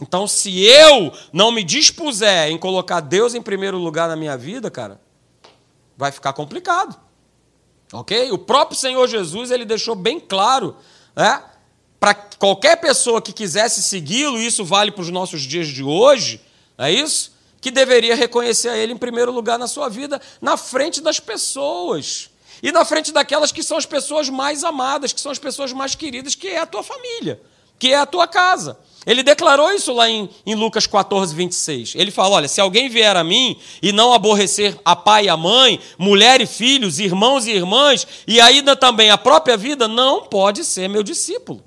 Então, 0.01 0.27
se 0.27 0.65
eu 0.65 1.13
não 1.31 1.53
me 1.53 1.63
dispuser 1.63 2.49
em 2.49 2.57
colocar 2.57 3.01
Deus 3.01 3.35
em 3.35 3.43
primeiro 3.43 3.77
lugar 3.77 4.09
na 4.09 4.17
minha 4.17 4.39
vida, 4.39 4.71
cara, 4.71 4.99
vai 5.95 6.11
ficar 6.11 6.33
complicado. 6.33 6.99
Ok? 7.93 8.33
O 8.33 8.39
próprio 8.39 8.79
Senhor 8.79 9.07
Jesus 9.07 9.51
ele 9.51 9.67
deixou 9.67 9.95
bem 9.95 10.19
claro, 10.19 10.75
né? 11.15 11.45
Para 11.99 12.15
qualquer 12.15 12.77
pessoa 12.77 13.21
que 13.21 13.35
quisesse 13.35 13.83
segui-lo, 13.83 14.39
isso 14.39 14.65
vale 14.65 14.91
para 14.91 15.03
os 15.03 15.11
nossos 15.11 15.43
dias 15.43 15.69
de 15.69 15.83
hoje, 15.83 16.41
é 16.79 16.91
isso? 16.91 17.30
Que 17.61 17.71
deveria 17.71 18.15
reconhecer 18.15 18.69
a 18.69 18.77
Ele 18.77 18.93
em 18.93 18.97
primeiro 18.97 19.31
lugar 19.31 19.59
na 19.59 19.67
sua 19.67 19.89
vida, 19.89 20.21
na 20.41 20.57
frente 20.57 21.01
das 21.01 21.21
pessoas. 21.21 22.31
E 22.63 22.73
na 22.73 22.85
frente 22.85 23.13
daquelas 23.13 23.53
que 23.53 23.63
são 23.63 23.77
as 23.77 23.87
pessoas 23.87 24.29
mais 24.29 24.65
amadas, 24.65 25.13
que 25.13 25.21
são 25.21 25.33
as 25.33 25.39
pessoas 25.39 25.73
mais 25.73 25.95
queridas, 25.95 26.35
que 26.35 26.49
é 26.49 26.59
a 26.59 26.67
tua 26.67 26.83
família, 26.83 27.41
que 27.79 27.93
é 27.93 27.97
a 27.97 28.07
tua 28.07 28.27
casa. 28.27 28.79
Ele 29.07 29.23
declarou 29.23 29.73
isso 29.73 29.95
lá 29.95 30.11
em, 30.11 30.29
em 30.45 30.55
Lucas 30.55 30.87
14, 30.87 31.35
26. 31.35 31.95
Ele 31.95 32.11
fala: 32.11 32.37
Olha, 32.37 32.49
se 32.49 32.61
alguém 32.61 32.89
vier 32.91 33.17
a 33.17 33.25
mim 33.25 33.59
e 33.83 33.93
não 33.93 34.13
aborrecer 34.13 34.79
a 34.85 34.95
pai 34.95 35.25
e 35.25 35.29
a 35.31 35.37
mãe, 35.37 35.81
mulher 35.99 36.41
e 36.43 36.47
filhos, 36.47 36.99
irmãos 36.99 37.47
e 37.47 37.51
irmãs, 37.51 38.07
e 38.27 38.41
ainda 38.41 38.77
também 38.77 39.11
a 39.11 39.17
própria 39.17 39.57
vida, 39.57 39.89
não 39.89 40.23
pode 40.23 40.65
ser 40.65 40.87
meu 40.89 41.03
discípulo. 41.03 41.65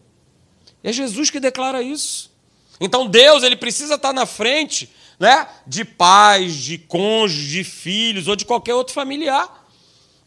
É 0.84 0.94
Jesus 0.94 1.32
que 1.32 1.40
declara 1.40 1.82
isso. 1.82 2.32
Então 2.80 3.08
Deus, 3.08 3.42
ele 3.42 3.56
precisa 3.56 3.96
estar 3.96 4.14
na 4.14 4.28
frente 4.28 4.90
né, 5.24 5.48
de 5.66 5.86
pais, 5.86 6.54
de 6.54 6.78
cônjuges, 6.78 7.50
de 7.50 7.64
filhos 7.64 8.28
ou 8.28 8.36
de 8.36 8.44
qualquer 8.44 8.76
outro 8.76 8.94
familiar. 8.94 9.66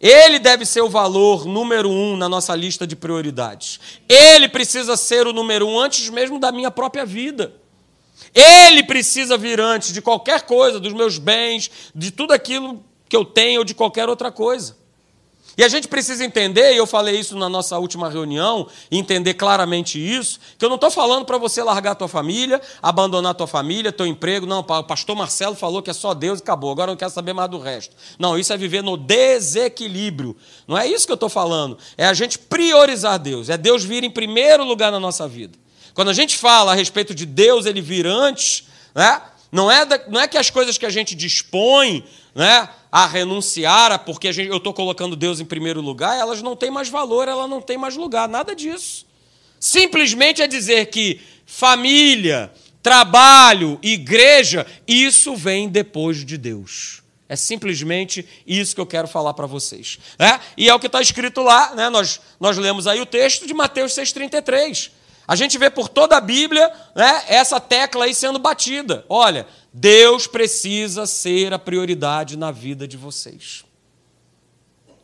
Ele 0.00 0.38
deve 0.38 0.64
ser 0.64 0.80
o 0.80 0.88
valor 0.88 1.44
número 1.44 1.90
um 1.90 2.16
na 2.16 2.30
nossa 2.30 2.56
lista 2.56 2.86
de 2.86 2.96
prioridades. 2.96 3.78
Ele 4.08 4.48
precisa 4.48 4.96
ser 4.96 5.26
o 5.26 5.34
número 5.34 5.68
um 5.68 5.78
antes 5.78 6.08
mesmo 6.08 6.38
da 6.38 6.50
minha 6.50 6.70
própria 6.70 7.04
vida. 7.04 7.54
Ele 8.34 8.82
precisa 8.84 9.36
vir 9.36 9.60
antes 9.60 9.92
de 9.92 10.00
qualquer 10.00 10.42
coisa, 10.42 10.80
dos 10.80 10.94
meus 10.94 11.18
bens, 11.18 11.70
de 11.94 12.10
tudo 12.10 12.32
aquilo 12.32 12.82
que 13.06 13.16
eu 13.16 13.24
tenho 13.24 13.60
ou 13.60 13.64
de 13.66 13.74
qualquer 13.74 14.08
outra 14.08 14.32
coisa. 14.32 14.78
E 15.58 15.64
a 15.64 15.68
gente 15.68 15.88
precisa 15.88 16.22
entender, 16.22 16.74
e 16.74 16.76
eu 16.76 16.86
falei 16.86 17.18
isso 17.18 17.34
na 17.34 17.48
nossa 17.48 17.78
última 17.78 18.10
reunião, 18.10 18.68
entender 18.90 19.32
claramente 19.34 19.98
isso, 19.98 20.38
que 20.58 20.64
eu 20.64 20.68
não 20.68 20.74
estou 20.74 20.90
falando 20.90 21.24
para 21.24 21.38
você 21.38 21.62
largar 21.62 21.92
a 21.92 21.94
tua 21.94 22.08
família, 22.08 22.60
abandonar 22.82 23.30
a 23.30 23.34
tua 23.34 23.46
família, 23.46 23.90
teu 23.90 24.06
emprego. 24.06 24.44
Não, 24.44 24.58
o 24.58 24.84
pastor 24.84 25.16
Marcelo 25.16 25.54
falou 25.54 25.82
que 25.82 25.88
é 25.88 25.94
só 25.94 26.12
Deus 26.12 26.40
e 26.40 26.42
acabou, 26.42 26.70
agora 26.70 26.90
eu 26.90 26.92
não 26.92 26.98
quero 26.98 27.10
saber 27.10 27.32
mais 27.32 27.50
do 27.50 27.58
resto. 27.58 27.96
Não, 28.18 28.38
isso 28.38 28.52
é 28.52 28.56
viver 28.56 28.82
no 28.82 28.98
desequilíbrio. 28.98 30.36
Não 30.68 30.76
é 30.76 30.86
isso 30.86 31.06
que 31.06 31.12
eu 31.12 31.14
estou 31.14 31.30
falando. 31.30 31.78
É 31.96 32.06
a 32.06 32.12
gente 32.12 32.38
priorizar 32.38 33.18
Deus, 33.18 33.48
é 33.48 33.56
Deus 33.56 33.82
vir 33.82 34.04
em 34.04 34.10
primeiro 34.10 34.62
lugar 34.62 34.92
na 34.92 35.00
nossa 35.00 35.26
vida. 35.26 35.58
Quando 35.94 36.10
a 36.10 36.14
gente 36.14 36.36
fala 36.36 36.72
a 36.72 36.74
respeito 36.74 37.14
de 37.14 37.24
Deus, 37.24 37.64
ele 37.64 37.80
vir 37.80 38.06
antes, 38.06 38.64
né? 38.94 39.22
não, 39.50 39.70
é 39.70 39.86
da, 39.86 39.98
não 40.08 40.20
é 40.20 40.28
que 40.28 40.36
as 40.36 40.50
coisas 40.50 40.76
que 40.76 40.84
a 40.84 40.90
gente 40.90 41.14
dispõe 41.14 42.04
né, 42.36 42.68
a 42.92 43.06
renunciar, 43.06 43.98
porque 44.00 44.30
gente, 44.30 44.50
eu 44.50 44.58
estou 44.58 44.74
colocando 44.74 45.16
Deus 45.16 45.40
em 45.40 45.44
primeiro 45.46 45.80
lugar, 45.80 46.18
elas 46.18 46.42
não 46.42 46.54
têm 46.54 46.70
mais 46.70 46.90
valor, 46.90 47.26
ela 47.26 47.48
não 47.48 47.62
tem 47.62 47.78
mais 47.78 47.96
lugar, 47.96 48.28
nada 48.28 48.54
disso. 48.54 49.06
Simplesmente 49.58 50.42
é 50.42 50.46
dizer 50.46 50.86
que 50.86 51.18
família, 51.46 52.52
trabalho, 52.82 53.78
igreja, 53.82 54.66
isso 54.86 55.34
vem 55.34 55.66
depois 55.66 56.26
de 56.26 56.36
Deus. 56.36 57.02
É 57.26 57.34
simplesmente 57.34 58.24
isso 58.46 58.74
que 58.74 58.80
eu 58.80 58.86
quero 58.86 59.08
falar 59.08 59.32
para 59.32 59.46
vocês. 59.46 59.98
Né? 60.18 60.38
E 60.58 60.68
é 60.68 60.74
o 60.74 60.78
que 60.78 60.86
está 60.86 61.00
escrito 61.00 61.42
lá, 61.42 61.74
né? 61.74 61.88
nós, 61.88 62.20
nós 62.38 62.58
lemos 62.58 62.86
aí 62.86 63.00
o 63.00 63.06
texto 63.06 63.46
de 63.46 63.54
Mateus 63.54 63.92
6,33. 63.92 64.90
A 65.26 65.34
gente 65.34 65.58
vê 65.58 65.70
por 65.70 65.88
toda 65.88 66.16
a 66.16 66.20
Bíblia 66.20 66.70
né, 66.94 67.24
essa 67.26 67.58
tecla 67.58 68.04
aí 68.04 68.14
sendo 68.14 68.38
batida. 68.38 69.04
Olha, 69.08 69.46
Deus 69.78 70.26
precisa 70.26 71.04
ser 71.04 71.52
a 71.52 71.58
prioridade 71.58 72.34
na 72.34 72.50
vida 72.50 72.88
de 72.88 72.96
vocês. 72.96 73.62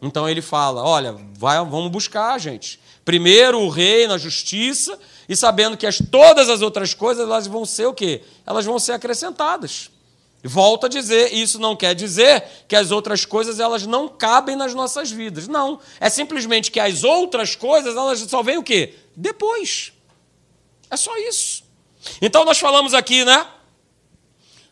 Então 0.00 0.26
ele 0.26 0.40
fala: 0.40 0.82
olha, 0.82 1.14
vai, 1.34 1.58
vamos 1.58 1.90
buscar, 1.90 2.38
gente. 2.38 2.80
Primeiro 3.04 3.60
o 3.60 3.68
reino, 3.68 4.14
a 4.14 4.18
justiça, 4.18 4.98
e 5.28 5.36
sabendo 5.36 5.76
que 5.76 5.86
as, 5.86 5.98
todas 6.10 6.48
as 6.48 6.62
outras 6.62 6.94
coisas 6.94 7.22
elas 7.22 7.46
vão 7.46 7.66
ser 7.66 7.84
o 7.84 7.92
quê? 7.92 8.22
Elas 8.46 8.64
vão 8.64 8.78
ser 8.78 8.92
acrescentadas. 8.92 9.90
Volto 10.42 10.86
a 10.86 10.88
dizer, 10.88 11.34
isso 11.34 11.58
não 11.58 11.76
quer 11.76 11.94
dizer 11.94 12.42
que 12.66 12.74
as 12.74 12.90
outras 12.90 13.26
coisas 13.26 13.60
elas 13.60 13.86
não 13.86 14.08
cabem 14.08 14.56
nas 14.56 14.72
nossas 14.72 15.10
vidas. 15.10 15.48
Não. 15.48 15.80
É 16.00 16.08
simplesmente 16.08 16.70
que 16.70 16.80
as 16.80 17.04
outras 17.04 17.54
coisas 17.54 17.94
elas 17.94 18.20
só 18.20 18.42
vêm 18.42 18.56
o 18.56 18.62
quê? 18.62 18.94
Depois. 19.14 19.92
É 20.88 20.96
só 20.96 21.14
isso. 21.18 21.62
Então 22.22 22.42
nós 22.46 22.58
falamos 22.58 22.94
aqui, 22.94 23.22
né? 23.22 23.46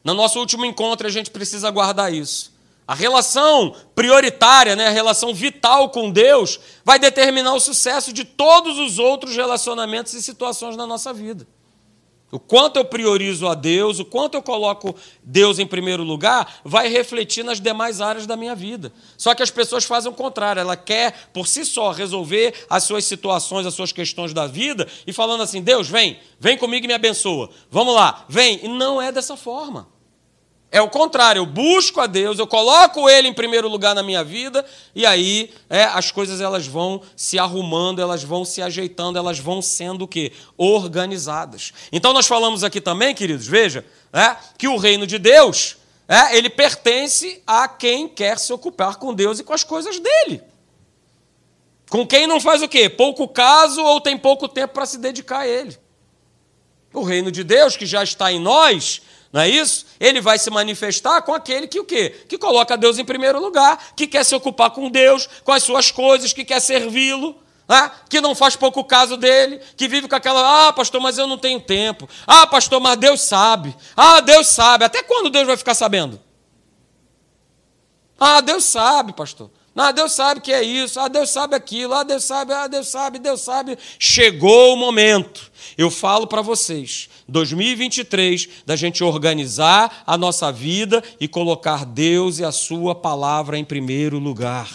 No 0.02 0.14
nosso 0.14 0.38
último 0.38 0.64
encontro 0.64 1.06
a 1.06 1.10
gente 1.10 1.30
precisa 1.30 1.70
guardar 1.70 2.12
isso. 2.12 2.52
A 2.86 2.94
relação 2.94 3.74
prioritária, 3.94 4.74
né, 4.74 4.88
a 4.88 4.90
relação 4.90 5.32
vital 5.32 5.90
com 5.90 6.10
Deus, 6.10 6.58
vai 6.84 6.98
determinar 6.98 7.54
o 7.54 7.60
sucesso 7.60 8.12
de 8.12 8.24
todos 8.24 8.78
os 8.78 8.98
outros 8.98 9.36
relacionamentos 9.36 10.12
e 10.14 10.20
situações 10.20 10.76
na 10.76 10.86
nossa 10.86 11.12
vida. 11.12 11.46
O 12.32 12.38
quanto 12.38 12.76
eu 12.76 12.84
priorizo 12.84 13.48
a 13.48 13.54
Deus, 13.54 13.98
o 13.98 14.04
quanto 14.04 14.34
eu 14.34 14.42
coloco 14.42 14.94
Deus 15.22 15.58
em 15.58 15.66
primeiro 15.66 16.04
lugar, 16.04 16.60
vai 16.64 16.88
refletir 16.88 17.44
nas 17.44 17.60
demais 17.60 18.00
áreas 18.00 18.26
da 18.26 18.36
minha 18.36 18.54
vida. 18.54 18.92
Só 19.16 19.34
que 19.34 19.42
as 19.42 19.50
pessoas 19.50 19.84
fazem 19.84 20.12
o 20.12 20.14
contrário, 20.14 20.60
ela 20.60 20.76
quer 20.76 21.28
por 21.32 21.48
si 21.48 21.64
só 21.64 21.90
resolver 21.90 22.54
as 22.70 22.84
suas 22.84 23.04
situações, 23.04 23.66
as 23.66 23.74
suas 23.74 23.90
questões 23.90 24.32
da 24.32 24.46
vida 24.46 24.86
e 25.06 25.12
falando 25.12 25.42
assim: 25.42 25.60
"Deus, 25.60 25.88
vem, 25.88 26.18
vem 26.38 26.56
comigo 26.56 26.84
e 26.84 26.88
me 26.88 26.94
abençoa. 26.94 27.50
Vamos 27.70 27.94
lá, 27.94 28.24
vem". 28.28 28.64
E 28.64 28.68
não 28.68 29.02
é 29.02 29.10
dessa 29.10 29.36
forma. 29.36 29.88
É 30.72 30.80
o 30.80 30.88
contrário, 30.88 31.40
eu 31.40 31.46
busco 31.46 32.00
a 32.00 32.06
Deus, 32.06 32.38
eu 32.38 32.46
coloco 32.46 33.08
Ele 33.10 33.26
em 33.26 33.34
primeiro 33.34 33.68
lugar 33.68 33.92
na 33.92 34.04
minha 34.04 34.22
vida, 34.22 34.64
e 34.94 35.04
aí 35.04 35.52
é, 35.68 35.82
as 35.82 36.12
coisas 36.12 36.40
elas 36.40 36.64
vão 36.64 37.02
se 37.16 37.40
arrumando, 37.40 38.00
elas 38.00 38.22
vão 38.22 38.44
se 38.44 38.62
ajeitando, 38.62 39.18
elas 39.18 39.40
vão 39.40 39.60
sendo 39.60 40.02
o 40.04 40.08
quê? 40.08 40.32
Organizadas. 40.56 41.72
Então 41.90 42.12
nós 42.12 42.28
falamos 42.28 42.62
aqui 42.62 42.80
também, 42.80 43.16
queridos, 43.16 43.48
veja, 43.48 43.84
é, 44.12 44.36
que 44.56 44.68
o 44.68 44.76
reino 44.76 45.08
de 45.08 45.18
Deus, 45.18 45.76
é, 46.06 46.36
ele 46.36 46.48
pertence 46.48 47.42
a 47.44 47.66
quem 47.66 48.06
quer 48.06 48.38
se 48.38 48.52
ocupar 48.52 48.96
com 48.96 49.12
Deus 49.12 49.40
e 49.40 49.44
com 49.44 49.52
as 49.52 49.64
coisas 49.64 49.98
dele. 49.98 50.40
Com 51.90 52.06
quem 52.06 52.28
não 52.28 52.40
faz 52.40 52.62
o 52.62 52.68
quê? 52.68 52.88
Pouco 52.88 53.26
caso 53.26 53.82
ou 53.82 54.00
tem 54.00 54.16
pouco 54.16 54.48
tempo 54.48 54.74
para 54.74 54.86
se 54.86 54.98
dedicar 54.98 55.40
a 55.40 55.48
ele. 55.48 55.76
O 56.92 57.02
reino 57.02 57.32
de 57.32 57.42
Deus, 57.42 57.76
que 57.76 57.86
já 57.86 58.04
está 58.04 58.32
em 58.32 58.38
nós, 58.38 59.02
não 59.32 59.42
é 59.42 59.48
isso? 59.48 59.86
Ele 60.00 60.20
vai 60.20 60.38
se 60.38 60.50
manifestar 60.50 61.22
com 61.22 61.32
aquele 61.32 61.68
que 61.68 61.78
o 61.78 61.84
quê? 61.84 62.24
Que 62.28 62.36
coloca 62.36 62.76
Deus 62.76 62.98
em 62.98 63.04
primeiro 63.04 63.40
lugar, 63.40 63.92
que 63.94 64.06
quer 64.06 64.24
se 64.24 64.34
ocupar 64.34 64.70
com 64.70 64.90
Deus, 64.90 65.28
com 65.44 65.52
as 65.52 65.62
suas 65.62 65.90
coisas, 65.90 66.32
que 66.32 66.44
quer 66.44 66.60
servi-lo, 66.60 67.36
né? 67.68 67.92
que 68.08 68.20
não 68.20 68.34
faz 68.34 68.56
pouco 68.56 68.82
caso 68.82 69.16
dele, 69.16 69.60
que 69.76 69.86
vive 69.86 70.08
com 70.08 70.16
aquela, 70.16 70.68
ah, 70.68 70.72
pastor, 70.72 71.00
mas 71.00 71.16
eu 71.16 71.28
não 71.28 71.38
tenho 71.38 71.60
tempo. 71.60 72.08
Ah, 72.26 72.44
pastor, 72.44 72.80
mas 72.80 72.96
Deus 72.96 73.20
sabe. 73.20 73.76
Ah, 73.96 74.20
Deus 74.20 74.48
sabe. 74.48 74.84
Até 74.84 75.02
quando 75.02 75.30
Deus 75.30 75.46
vai 75.46 75.56
ficar 75.56 75.74
sabendo? 75.74 76.20
Ah, 78.18 78.40
Deus 78.40 78.64
sabe, 78.64 79.12
pastor. 79.12 79.50
Ah, 79.76 79.92
Deus 79.92 80.12
sabe 80.12 80.40
que 80.40 80.52
é 80.52 80.62
isso. 80.62 81.00
Ah, 81.00 81.08
Deus 81.08 81.30
sabe 81.30 81.54
aquilo. 81.54 81.94
Ah, 81.94 82.02
Deus 82.02 82.24
sabe, 82.24 82.52
ah, 82.52 82.66
Deus 82.66 82.88
sabe, 82.88 83.18
Deus 83.18 83.40
sabe. 83.40 83.78
Chegou 83.98 84.74
o 84.74 84.76
momento. 84.76 85.49
Eu 85.80 85.90
falo 85.90 86.26
para 86.26 86.42
vocês, 86.42 87.08
2023, 87.26 88.50
da 88.66 88.76
gente 88.76 89.02
organizar 89.02 90.02
a 90.06 90.18
nossa 90.18 90.52
vida 90.52 91.02
e 91.18 91.26
colocar 91.26 91.86
Deus 91.86 92.38
e 92.38 92.44
a 92.44 92.52
sua 92.52 92.94
palavra 92.94 93.56
em 93.56 93.64
primeiro 93.64 94.18
lugar. 94.18 94.68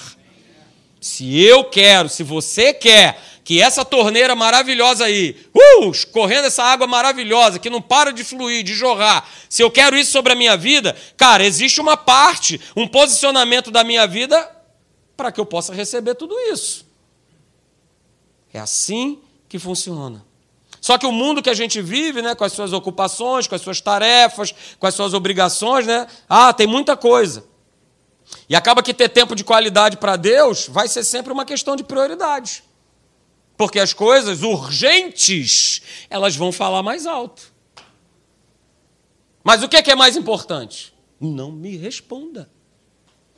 Se 0.99 1.39
eu 1.39 1.65
quero, 1.65 2.09
se 2.09 2.23
você 2.23 2.73
quer 2.73 3.21
que 3.43 3.61
essa 3.61 3.85
torneira 3.85 4.35
maravilhosa 4.35 5.05
aí, 5.05 5.37
uh, 5.53 5.91
correndo 6.11 6.45
essa 6.45 6.63
água 6.63 6.87
maravilhosa 6.87 7.59
que 7.59 7.69
não 7.69 7.83
para 7.83 8.11
de 8.11 8.23
fluir, 8.23 8.63
de 8.63 8.73
jorrar, 8.73 9.29
se 9.47 9.61
eu 9.61 9.69
quero 9.69 9.95
isso 9.95 10.11
sobre 10.11 10.33
a 10.33 10.35
minha 10.35 10.57
vida, 10.57 10.95
cara, 11.15 11.45
existe 11.45 11.79
uma 11.79 11.95
parte, 11.95 12.59
um 12.75 12.87
posicionamento 12.87 13.69
da 13.69 13.83
minha 13.83 14.07
vida 14.07 14.51
para 15.15 15.31
que 15.31 15.39
eu 15.39 15.45
possa 15.45 15.71
receber 15.71 16.15
tudo 16.15 16.35
isso. 16.51 16.83
É 18.51 18.57
assim 18.59 19.19
que 19.47 19.59
funciona. 19.59 20.25
Só 20.85 20.99
que 20.99 21.07
o 21.07 21.11
mundo 21.11 21.41
que 21.41 21.49
a 21.49 21.53
gente 21.55 21.81
vive, 21.81 22.21
né, 22.21 22.35
com 22.35 22.43
as 22.43 22.53
suas 22.53 22.71
ocupações, 22.71 23.47
com 23.47 23.55
as 23.55 23.61
suas 23.61 23.81
tarefas, 23.81 24.53
com 24.77 24.85
as 24.85 24.93
suas 24.93 25.15
obrigações, 25.15 25.87
né, 25.87 26.05
ah, 26.29 26.53
tem 26.53 26.67
muita 26.67 26.95
coisa. 26.95 27.43
E 28.47 28.55
acaba 28.55 28.83
que 28.83 28.93
ter 28.93 29.09
tempo 29.09 29.33
de 29.35 29.43
qualidade 29.43 29.97
para 29.97 30.15
Deus 30.15 30.67
vai 30.67 30.87
ser 30.87 31.03
sempre 31.03 31.33
uma 31.33 31.43
questão 31.43 31.75
de 31.75 31.83
prioridade. 31.83 32.63
Porque 33.57 33.79
as 33.79 33.93
coisas 33.93 34.43
urgentes, 34.43 35.81
elas 36.07 36.35
vão 36.35 36.51
falar 36.51 36.83
mais 36.83 37.07
alto. 37.07 37.51
Mas 39.43 39.63
o 39.63 39.67
que 39.67 39.89
é 39.89 39.95
mais 39.95 40.15
importante? 40.15 40.93
Não 41.19 41.51
me 41.51 41.75
responda. 41.77 42.47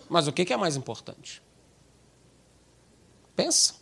Mas 0.10 0.28
o 0.28 0.34
que 0.34 0.52
é 0.52 0.58
mais 0.58 0.76
importante? 0.76 1.42
Pensa. 3.38 3.77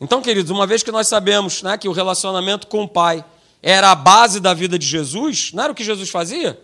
Então, 0.00 0.22
queridos, 0.22 0.50
uma 0.50 0.66
vez 0.66 0.82
que 0.82 0.92
nós 0.92 1.08
sabemos 1.08 1.62
né, 1.62 1.76
que 1.76 1.88
o 1.88 1.92
relacionamento 1.92 2.66
com 2.66 2.84
o 2.84 2.88
Pai 2.88 3.24
era 3.62 3.90
a 3.90 3.94
base 3.94 4.38
da 4.38 4.54
vida 4.54 4.78
de 4.78 4.86
Jesus, 4.86 5.52
não 5.52 5.64
era 5.64 5.72
o 5.72 5.74
que 5.74 5.82
Jesus 5.82 6.08
fazia? 6.08 6.60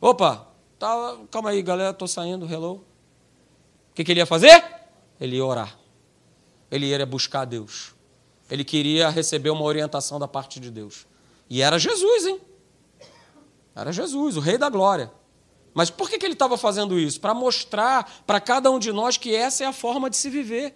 Opa, 0.00 0.46
tá, 0.78 1.16
calma 1.30 1.50
aí, 1.50 1.62
galera, 1.62 1.90
estou 1.90 2.06
saindo, 2.06 2.46
hello. 2.50 2.84
O 3.90 3.94
que, 3.94 4.04
que 4.04 4.12
ele 4.12 4.20
ia 4.20 4.26
fazer? 4.26 4.64
Ele 5.20 5.36
ia 5.36 5.44
orar. 5.44 5.76
Ele 6.70 6.86
ia 6.86 7.04
buscar 7.04 7.44
Deus. 7.44 7.94
Ele 8.50 8.62
queria 8.62 9.08
receber 9.08 9.50
uma 9.50 9.64
orientação 9.64 10.18
da 10.18 10.28
parte 10.28 10.60
de 10.60 10.70
Deus. 10.70 11.06
E 11.50 11.62
era 11.62 11.78
Jesus, 11.78 12.26
hein? 12.26 12.40
Era 13.74 13.92
Jesus, 13.92 14.36
o 14.36 14.40
Rei 14.40 14.56
da 14.56 14.68
Glória. 14.68 15.10
Mas 15.74 15.90
por 15.90 16.08
que, 16.08 16.18
que 16.18 16.24
ele 16.24 16.32
estava 16.32 16.56
fazendo 16.56 16.98
isso? 16.98 17.20
Para 17.20 17.34
mostrar 17.34 18.22
para 18.26 18.40
cada 18.40 18.70
um 18.70 18.78
de 18.78 18.92
nós 18.92 19.16
que 19.16 19.34
essa 19.34 19.64
é 19.64 19.66
a 19.66 19.72
forma 19.72 20.08
de 20.08 20.16
se 20.16 20.30
viver. 20.30 20.74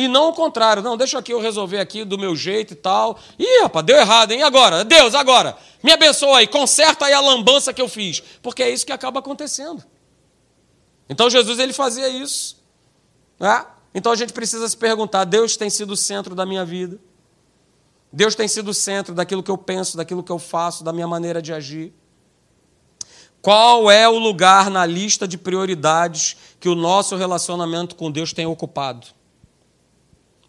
E 0.00 0.08
não 0.08 0.30
o 0.30 0.32
contrário, 0.32 0.82
não, 0.82 0.96
deixa 0.96 1.18
aqui 1.18 1.30
eu 1.30 1.38
resolver 1.38 1.78
aqui 1.78 2.06
do 2.06 2.16
meu 2.16 2.34
jeito 2.34 2.72
e 2.72 2.74
tal. 2.74 3.18
Ih, 3.38 3.64
rapaz, 3.64 3.84
deu 3.84 3.98
errado, 3.98 4.32
hein? 4.32 4.42
Agora, 4.42 4.82
Deus, 4.82 5.14
agora, 5.14 5.58
me 5.82 5.92
abençoa 5.92 6.38
aí, 6.38 6.46
conserta 6.46 7.04
aí 7.04 7.12
a 7.12 7.20
lambança 7.20 7.70
que 7.70 7.82
eu 7.82 7.86
fiz. 7.86 8.22
Porque 8.40 8.62
é 8.62 8.70
isso 8.70 8.86
que 8.86 8.92
acaba 8.92 9.20
acontecendo. 9.20 9.84
Então 11.06 11.28
Jesus 11.28 11.58
ele 11.58 11.74
fazia 11.74 12.08
isso. 12.08 12.56
Né? 13.38 13.66
Então 13.94 14.10
a 14.10 14.16
gente 14.16 14.32
precisa 14.32 14.66
se 14.66 14.74
perguntar: 14.74 15.24
Deus 15.24 15.54
tem 15.54 15.68
sido 15.68 15.90
o 15.90 15.96
centro 15.98 16.34
da 16.34 16.46
minha 16.46 16.64
vida? 16.64 16.98
Deus 18.10 18.34
tem 18.34 18.48
sido 18.48 18.68
o 18.68 18.74
centro 18.74 19.14
daquilo 19.14 19.42
que 19.42 19.50
eu 19.50 19.58
penso, 19.58 19.98
daquilo 19.98 20.22
que 20.22 20.32
eu 20.32 20.38
faço, 20.38 20.82
da 20.82 20.94
minha 20.94 21.06
maneira 21.06 21.42
de 21.42 21.52
agir? 21.52 21.92
Qual 23.42 23.90
é 23.90 24.08
o 24.08 24.18
lugar 24.18 24.70
na 24.70 24.86
lista 24.86 25.28
de 25.28 25.36
prioridades 25.36 26.38
que 26.58 26.70
o 26.70 26.74
nosso 26.74 27.16
relacionamento 27.16 27.94
com 27.94 28.10
Deus 28.10 28.32
tem 28.32 28.46
ocupado? 28.46 29.19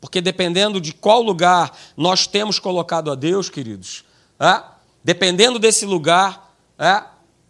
Porque 0.01 0.19
dependendo 0.19 0.81
de 0.81 0.91
qual 0.91 1.21
lugar 1.21 1.77
nós 1.95 2.25
temos 2.25 2.57
colocado 2.57 3.11
a 3.11 3.15
Deus, 3.15 3.49
queridos, 3.49 4.03
é? 4.39 4.63
dependendo 5.03 5.59
desse 5.59 5.85
lugar, 5.85 6.55
é? 6.77 7.03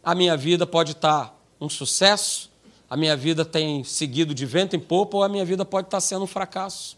a 0.04 0.14
minha 0.14 0.36
vida 0.36 0.68
pode 0.68 0.92
estar 0.92 1.34
um 1.60 1.70
sucesso, 1.70 2.52
a 2.90 2.98
minha 2.98 3.16
vida 3.16 3.46
tem 3.46 3.86
seguido 3.86 4.36
de 4.36 4.46
vento 4.46 4.76
em 4.76 4.80
popa, 4.80 5.16
ou 5.16 5.24
a 5.24 5.30
minha 5.30 5.46
vida 5.46 5.64
pode 5.64 5.88
estar 5.88 6.02
sendo 6.02 6.26
um 6.26 6.28
fracasso. 6.28 6.98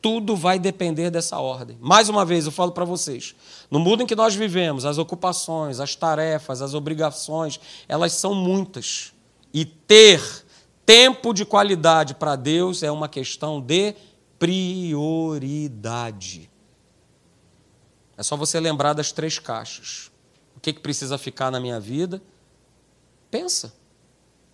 Tudo 0.00 0.34
vai 0.34 0.58
depender 0.58 1.08
dessa 1.08 1.38
ordem. 1.38 1.78
Mais 1.80 2.08
uma 2.08 2.24
vez, 2.24 2.44
eu 2.44 2.50
falo 2.50 2.72
para 2.72 2.84
vocês: 2.84 3.36
no 3.70 3.78
mundo 3.78 4.02
em 4.02 4.06
que 4.06 4.16
nós 4.16 4.34
vivemos, 4.34 4.84
as 4.84 4.98
ocupações, 4.98 5.78
as 5.78 5.94
tarefas, 5.94 6.60
as 6.60 6.74
obrigações, 6.74 7.60
elas 7.86 8.14
são 8.14 8.34
muitas. 8.34 9.12
E 9.54 9.64
ter 9.64 10.20
tempo 10.84 11.32
de 11.32 11.44
qualidade 11.44 12.14
para 12.14 12.34
Deus 12.34 12.82
é 12.82 12.90
uma 12.90 13.08
questão 13.08 13.60
de 13.60 13.94
prioridade. 14.42 15.70
É 18.16 18.24
só 18.24 18.36
você 18.36 18.58
lembrar 18.58 18.92
das 18.92 19.12
três 19.12 19.38
caixas. 19.38 20.10
O 20.56 20.60
que, 20.60 20.72
que 20.72 20.80
precisa 20.80 21.16
ficar 21.16 21.48
na 21.48 21.60
minha 21.60 21.78
vida? 21.78 22.20
Pensa. 23.30 23.68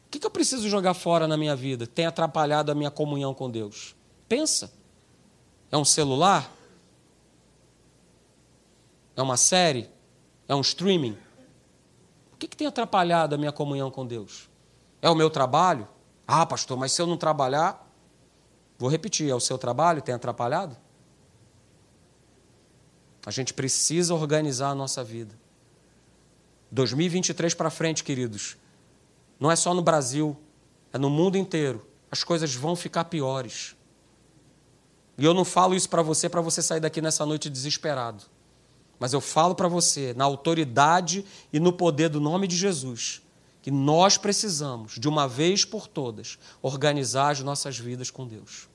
O 0.06 0.10
que, 0.10 0.18
que 0.18 0.26
eu 0.26 0.30
preciso 0.30 0.68
jogar 0.68 0.92
fora 0.92 1.26
na 1.26 1.38
minha 1.38 1.56
vida? 1.56 1.86
Tem 1.86 2.04
atrapalhado 2.04 2.70
a 2.70 2.74
minha 2.74 2.90
comunhão 2.90 3.32
com 3.32 3.50
Deus? 3.50 3.96
Pensa. 4.28 4.70
É 5.72 5.76
um 5.78 5.86
celular? 5.86 6.54
É 9.16 9.22
uma 9.22 9.38
série? 9.38 9.88
É 10.46 10.54
um 10.54 10.60
streaming? 10.60 11.16
O 12.34 12.36
que, 12.36 12.46
que 12.46 12.58
tem 12.58 12.66
atrapalhado 12.66 13.34
a 13.34 13.38
minha 13.38 13.52
comunhão 13.52 13.90
com 13.90 14.06
Deus? 14.06 14.50
É 15.00 15.08
o 15.08 15.14
meu 15.14 15.30
trabalho? 15.30 15.88
Ah, 16.26 16.44
pastor, 16.44 16.76
mas 16.76 16.92
se 16.92 17.00
eu 17.00 17.06
não 17.06 17.16
trabalhar. 17.16 17.87
Vou 18.78 18.88
repetir: 18.88 19.28
é 19.28 19.34
o 19.34 19.40
seu 19.40 19.58
trabalho 19.58 20.00
tem 20.00 20.14
atrapalhado? 20.14 20.76
A 23.26 23.30
gente 23.30 23.52
precisa 23.52 24.14
organizar 24.14 24.70
a 24.70 24.74
nossa 24.74 25.02
vida. 25.02 25.34
2023 26.70 27.54
para 27.54 27.70
frente, 27.70 28.04
queridos. 28.04 28.56
Não 29.40 29.50
é 29.50 29.56
só 29.56 29.74
no 29.74 29.82
Brasil, 29.82 30.36
é 30.92 30.98
no 30.98 31.10
mundo 31.10 31.36
inteiro. 31.36 31.86
As 32.10 32.24
coisas 32.24 32.54
vão 32.54 32.74
ficar 32.74 33.04
piores. 33.04 33.76
E 35.16 35.24
eu 35.24 35.34
não 35.34 35.44
falo 35.44 35.74
isso 35.74 35.88
para 35.88 36.00
você 36.00 36.28
para 36.28 36.40
você 36.40 36.62
sair 36.62 36.80
daqui 36.80 37.02
nessa 37.02 37.26
noite 37.26 37.50
desesperado. 37.50 38.24
Mas 38.98 39.12
eu 39.12 39.20
falo 39.20 39.54
para 39.54 39.68
você, 39.68 40.14
na 40.14 40.24
autoridade 40.24 41.24
e 41.52 41.60
no 41.60 41.72
poder 41.72 42.08
do 42.08 42.20
nome 42.20 42.46
de 42.46 42.56
Jesus, 42.56 43.22
que 43.68 43.72
nós 43.72 44.16
precisamos, 44.16 44.94
de 44.98 45.06
uma 45.06 45.28
vez 45.28 45.62
por 45.62 45.86
todas, 45.86 46.38
organizar 46.62 47.32
as 47.32 47.40
nossas 47.40 47.78
vidas 47.78 48.10
com 48.10 48.26
Deus. 48.26 48.66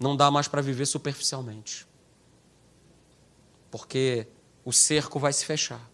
Não 0.00 0.16
dá 0.16 0.30
mais 0.30 0.48
para 0.48 0.62
viver 0.62 0.86
superficialmente. 0.86 1.86
Porque 3.70 4.26
o 4.64 4.72
cerco 4.72 5.18
vai 5.18 5.30
se 5.34 5.44
fechar. 5.44 5.90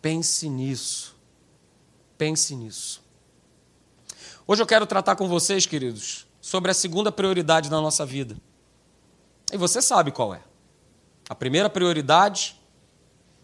Pense 0.00 0.48
nisso. 0.48 1.14
Pense 2.16 2.56
nisso. 2.56 3.04
Hoje 4.46 4.62
eu 4.62 4.66
quero 4.66 4.86
tratar 4.86 5.16
com 5.16 5.28
vocês, 5.28 5.66
queridos, 5.66 6.26
sobre 6.40 6.70
a 6.70 6.74
segunda 6.74 7.12
prioridade 7.12 7.68
da 7.68 7.78
nossa 7.78 8.06
vida. 8.06 8.38
E 9.52 9.58
você 9.58 9.82
sabe 9.82 10.10
qual 10.10 10.34
é. 10.34 10.42
A 11.28 11.34
primeira 11.34 11.68
prioridade 11.68 12.58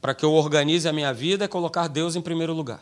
para 0.06 0.14
que 0.14 0.24
eu 0.24 0.32
organize 0.34 0.88
a 0.88 0.92
minha 0.92 1.12
vida 1.12 1.46
é 1.46 1.48
colocar 1.48 1.88
Deus 1.88 2.14
em 2.14 2.20
primeiro 2.20 2.52
lugar. 2.52 2.80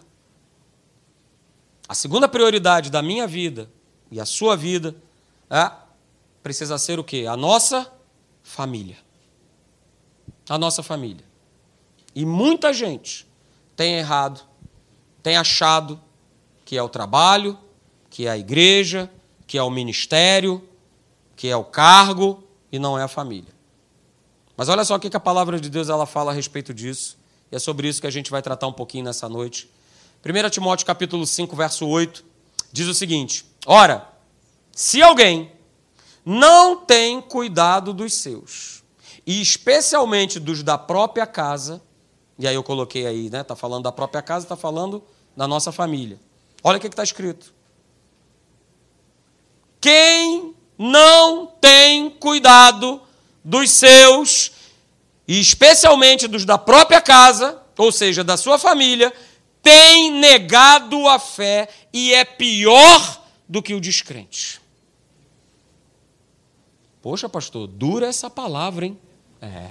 A 1.89 1.95
segunda 1.95 2.29
prioridade 2.29 2.91
da 2.91 3.01
minha 3.01 3.27
vida 3.27 3.71
e 4.11 4.21
a 4.21 4.27
sua 4.27 4.55
vida 4.55 4.95
é, 5.49 5.73
precisa 6.43 6.77
ser 6.77 6.99
o 6.99 7.03
quê? 7.03 7.25
A 7.27 7.35
nossa 7.35 7.91
família. 8.43 8.99
a 10.51 10.59
nossa 10.59 10.83
família. 10.83 11.25
E 12.15 12.27
muita 12.27 12.75
gente 12.75 13.27
tem 13.75 13.95
errado, 13.95 14.43
tem 15.23 15.39
achado 15.39 15.99
que 16.63 16.77
é 16.77 16.83
o 16.83 16.91
trabalho, 16.91 17.59
que 18.11 18.27
é 18.27 18.33
a 18.33 18.37
igreja, 18.37 19.11
que 19.47 19.57
é 19.57 19.63
o 19.63 19.71
ministério, 19.71 20.63
que 21.35 21.49
é 21.49 21.57
o 21.57 21.65
cargo 21.65 22.45
e 22.71 22.79
não 22.79 22.99
é 22.99 23.03
a 23.03 23.09
família. 23.09 23.54
Mas 24.57 24.69
olha 24.69 24.85
só 24.85 24.95
o 24.95 25.01
que 25.01 25.17
a 25.17 25.21
palavra 25.21 25.61
de 25.61 25.69
Deus 25.69 25.89
ela 25.89 26.07
fala 26.07 26.31
a 26.31 26.35
respeito 26.35 26.73
disso. 26.73 27.19
E 27.51 27.57
é 27.57 27.59
sobre 27.59 27.89
isso 27.89 28.01
que 28.01 28.07
a 28.07 28.11
gente 28.11 28.31
vai 28.31 28.43
tratar 28.43 28.67
um 28.67 28.73
pouquinho 28.73 29.05
nessa 29.05 29.29
noite. 29.29 29.71
1 30.25 30.51
Timóteo 30.51 30.87
capítulo 30.87 31.27
5, 31.27 31.55
verso 31.55 31.87
8, 31.87 32.25
diz 32.73 32.87
o 32.87 32.95
seguinte: 32.95 33.45
Ora, 33.67 34.09
se 34.73 35.03
alguém 35.03 35.53
não 36.25 36.77
tem 36.77 37.21
cuidado 37.21 37.93
dos 37.93 38.15
seus, 38.15 38.83
e 39.27 39.41
especialmente 39.41 40.41
dos 40.41 40.63
da 40.63 40.79
própria 40.79 41.27
casa, 41.27 41.83
e 42.39 42.49
aí 42.49 42.55
eu 42.55 42.63
coloquei 42.63 43.07
aí, 43.07 43.31
né? 43.31 43.43
Está 43.43 43.55
falando 43.55 43.85
da 43.85 43.93
própria 43.93 44.23
casa, 44.23 44.45
está 44.45 44.57
falando 44.57 45.03
da 45.37 45.47
nossa 45.47 45.71
família. 45.71 46.19
Olha 46.63 46.79
o 46.79 46.81
que 46.81 46.87
está 46.87 47.03
escrito. 47.03 47.53
Quem 49.81 50.55
não 50.79 51.47
tem 51.47 52.11
cuidado 52.11 53.03
dos 53.45 53.71
seus, 53.71 54.53
e 55.29 55.39
especialmente 55.39 56.27
dos 56.27 56.45
da 56.45 56.57
própria 56.57 57.01
casa, 57.01 57.61
ou 57.77 57.93
seja, 57.93 58.25
da 58.25 58.37
sua 58.37 58.59
família, 58.59 59.13
tem 59.63 60.11
negado 60.13 61.09
a 61.09 61.19
fé 61.19 61.69
e 61.93 62.15
é 62.15 62.25
pior 62.25 63.23
do 63.49 63.63
que 63.63 63.75
o 63.75 63.81
descrente. 63.81 64.61
Poxa, 67.03 67.29
pastor, 67.29 67.67
dura 67.67 68.07
essa 68.07 68.31
palavra, 68.31 68.87
hein? 68.87 68.99
É. 69.41 69.71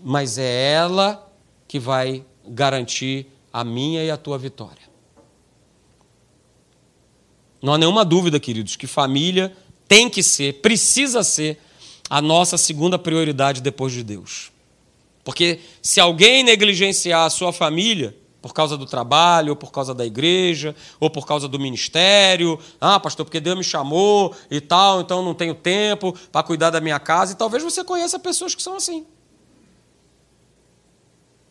Mas 0.00 0.38
é 0.38 0.72
ela 0.72 1.30
que 1.68 1.78
vai 1.78 2.24
garantir 2.46 3.26
a 3.52 3.62
minha 3.64 4.02
e 4.02 4.10
a 4.10 4.16
tua 4.16 4.38
vitória. 4.38 4.82
Não 7.60 7.72
há 7.72 7.78
nenhuma 7.78 8.04
dúvida, 8.04 8.38
queridos, 8.38 8.76
que 8.76 8.86
família 8.86 9.56
tem 9.94 10.10
que 10.10 10.24
ser, 10.24 10.54
precisa 10.54 11.22
ser, 11.22 11.56
a 12.10 12.20
nossa 12.20 12.58
segunda 12.58 12.98
prioridade 12.98 13.60
depois 13.60 13.92
de 13.92 14.02
Deus. 14.02 14.50
Porque 15.22 15.60
se 15.80 16.00
alguém 16.00 16.42
negligenciar 16.42 17.24
a 17.24 17.30
sua 17.30 17.52
família, 17.52 18.12
por 18.42 18.52
causa 18.52 18.76
do 18.76 18.86
trabalho, 18.86 19.50
ou 19.50 19.56
por 19.56 19.70
causa 19.70 19.94
da 19.94 20.04
igreja, 20.04 20.74
ou 20.98 21.08
por 21.08 21.24
causa 21.24 21.46
do 21.46 21.60
ministério. 21.60 22.58
Ah, 22.80 22.98
pastor, 22.98 23.24
porque 23.24 23.38
Deus 23.38 23.56
me 23.56 23.62
chamou 23.62 24.34
e 24.50 24.60
tal, 24.60 25.00
então 25.00 25.22
não 25.22 25.32
tenho 25.32 25.54
tempo 25.54 26.12
para 26.32 26.42
cuidar 26.42 26.70
da 26.70 26.80
minha 26.80 26.98
casa. 26.98 27.32
E 27.32 27.36
talvez 27.36 27.62
você 27.62 27.84
conheça 27.84 28.18
pessoas 28.18 28.52
que 28.52 28.62
são 28.64 28.74
assim. 28.74 29.06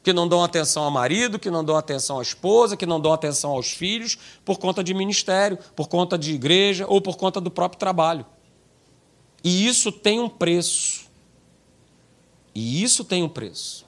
Que 0.03 0.11
não 0.11 0.27
dão 0.27 0.43
atenção 0.43 0.83
ao 0.83 0.91
marido, 0.91 1.39
que 1.39 1.49
não 1.49 1.63
dão 1.63 1.77
atenção 1.77 2.19
à 2.19 2.21
esposa, 2.21 2.75
que 2.75 2.85
não 2.85 2.99
dão 2.99 3.13
atenção 3.13 3.51
aos 3.51 3.71
filhos, 3.71 4.17
por 4.43 4.59
conta 4.59 4.83
de 4.83 4.93
ministério, 4.93 5.57
por 5.77 5.87
conta 5.87 6.17
de 6.17 6.33
igreja 6.33 6.85
ou 6.89 6.99
por 6.99 7.15
conta 7.15 7.39
do 7.39 7.49
próprio 7.49 7.79
trabalho. 7.79 8.25
E 9.43 9.67
isso 9.67 9.91
tem 9.91 10.19
um 10.19 10.29
preço. 10.29 11.03
E 12.55 12.83
isso 12.83 13.03
tem 13.03 13.23
um 13.23 13.29
preço. 13.29 13.85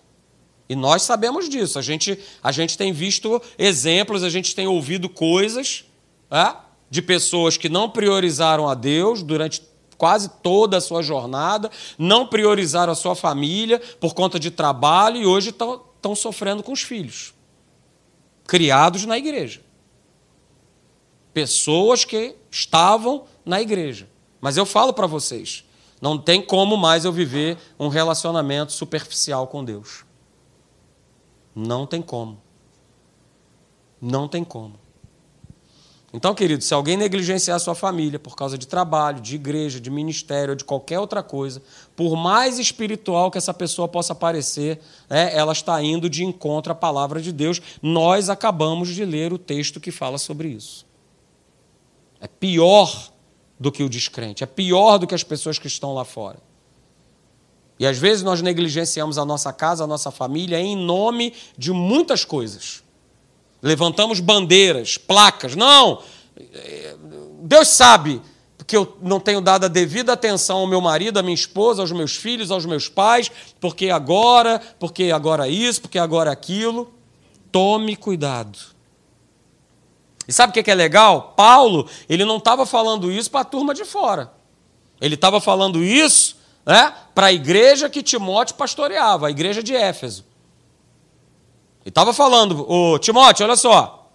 E 0.68 0.76
nós 0.76 1.04
sabemos 1.04 1.48
disso. 1.48 1.78
A 1.78 1.82
gente, 1.82 2.20
a 2.44 2.52
gente 2.52 2.78
tem 2.78 2.92
visto 2.92 3.42
exemplos, 3.58 4.24
a 4.24 4.30
gente 4.30 4.56
tem 4.56 4.68
ouvido 4.68 5.08
coisas 5.08 5.86
é, 6.32 6.56
de 6.90 7.02
pessoas 7.02 7.56
que 7.56 7.70
não 7.70 7.90
priorizaram 7.90 8.68
a 8.68 8.74
Deus 8.74 9.22
durante 9.22 9.62
quase 9.98 10.30
toda 10.42 10.78
a 10.78 10.82
sua 10.82 11.02
jornada, 11.02 11.72
não 11.98 12.28
priorizaram 12.28 12.92
a 12.92 12.96
sua 12.96 13.16
família 13.16 13.82
por 14.00 14.14
conta 14.14 14.40
de 14.40 14.52
trabalho 14.52 15.18
e 15.18 15.26
hoje 15.26 15.52
estão 15.52 16.16
sofrendo 16.16 16.62
com 16.62 16.74
os 16.74 16.82
filhos, 16.82 17.34
criados 18.46 19.06
na 19.06 19.18
igreja. 19.18 19.62
Pessoas 21.34 22.04
que 22.04 22.36
estavam 22.52 23.26
na 23.46 23.62
igreja. 23.62 24.08
Mas 24.46 24.58
eu 24.58 24.66
falo 24.68 24.94
para 24.94 25.08
vocês, 25.08 25.66
não 26.00 26.20
tem 26.20 26.40
como 26.40 26.78
mais 26.78 27.04
eu 27.04 27.12
viver 27.12 27.58
um 27.80 27.88
relacionamento 27.88 28.72
superficial 28.72 29.48
com 29.48 29.66
Deus. 29.66 30.06
Não 31.56 31.88
tem 31.88 32.00
como. 32.00 32.40
Não 34.00 34.28
tem 34.28 34.44
como. 34.44 34.76
Então, 36.14 36.36
querido, 36.36 36.64
se 36.64 36.76
alguém 36.76 36.96
negligenciar 36.96 37.56
a 37.56 37.60
sua 37.60 37.74
família 37.74 38.20
por 38.20 38.36
causa 38.36 38.56
de 38.56 38.68
trabalho, 38.68 39.20
de 39.20 39.34
igreja, 39.34 39.80
de 39.80 39.90
ministério 39.90 40.52
ou 40.52 40.56
de 40.56 40.64
qualquer 40.64 41.00
outra 41.00 41.24
coisa, 41.24 41.60
por 41.96 42.16
mais 42.16 42.60
espiritual 42.60 43.32
que 43.32 43.40
essa 43.40 43.52
pessoa 43.52 43.88
possa 43.88 44.14
parecer, 44.14 44.80
é, 45.10 45.36
ela 45.36 45.54
está 45.54 45.82
indo 45.82 46.08
de 46.08 46.24
encontro 46.24 46.72
à 46.72 46.76
palavra 46.76 47.20
de 47.20 47.32
Deus. 47.32 47.60
Nós 47.82 48.30
acabamos 48.30 48.90
de 48.90 49.04
ler 49.06 49.34
o 49.34 49.40
texto 49.40 49.80
que 49.80 49.90
fala 49.90 50.20
sobre 50.20 50.50
isso. 50.50 50.86
É 52.22 52.28
pior 52.28 53.15
do 53.60 53.72
que 53.72 53.84
o 53.84 53.90
descrente, 53.90 54.44
é 54.44 54.48
pior 54.48 54.98
do 54.98 55.08
que 55.08 55.16
as 55.16 55.24
pessoas 55.24 55.58
que 55.58 55.68
estão 55.68 55.94
lá 55.94 56.04
fora. 56.04 56.40
E 57.78 57.86
às 57.86 57.98
vezes 57.98 58.24
nós 58.24 58.42
negligenciamos 58.42 59.18
a 59.18 59.26
nossa 59.26 59.52
casa, 59.52 59.84
a 59.84 59.88
nossa 59.88 60.12
família, 60.12 60.60
em 60.60 60.78
nome 60.78 61.34
de 61.58 61.72
muitas 61.72 62.24
coisas. 62.24 62.84
Levantamos 63.62 64.20
bandeiras, 64.20 64.98
placas. 64.98 65.56
Não! 65.56 66.02
Deus 67.42 67.68
sabe 67.70 68.22
que 68.66 68.76
eu 68.76 68.98
não 69.02 69.20
tenho 69.20 69.42
dado 69.42 69.66
a 69.66 69.68
devida 69.68 70.14
atenção 70.14 70.60
ao 70.60 70.68
meu 70.68 70.82
marido, 70.82 71.20
à 71.20 71.24
minha 71.24 71.36
esposa, 71.36 71.82
aos 71.82 71.92
meus 71.92 72.16
filhos, 72.16 72.50
aos 72.50 72.66
meus 72.66 72.88
pais, 72.90 73.32
porque 73.60 73.90
agora, 73.90 74.62
porque 74.80 75.12
agora 75.12 75.48
isso, 75.48 75.82
porque 75.82 76.00
agora 76.00 76.32
aquilo. 76.32 76.92
Tome 77.52 77.96
cuidado. 77.96 78.75
E 80.28 80.34
sabe 80.34 80.52
o 80.52 80.64
que 80.64 80.72
é 80.72 80.76
legal? 80.76 81.34
Paulo, 81.36 81.88
ele 82.10 82.26
não 82.26 82.38
estava 82.38 82.66
falando 82.66 83.12
isso 83.12 83.30
para 83.30 83.42
a 83.42 83.46
turma 83.46 83.74
de 83.74 83.86
fora. 83.86 84.32
Ele 85.00 85.16
estava 85.16 85.40
falando 85.40 85.84
isso 85.84 86.38
né, 86.66 86.94
para 87.14 87.28
a 87.28 87.34
igreja 87.34 87.90
que 87.90 88.02
Timóteo 88.02 88.56
pastoreava, 88.56 89.28
a 89.28 89.32
igreja 89.32 89.62
de 89.62 89.76
Éfeso. 89.76 90.26
E 91.86 91.90
estava 91.90 92.14
falando, 92.14 92.70
ô 92.70 92.98
Timóteo, 92.98 93.46
olha 93.46 93.56
só, 93.56 94.10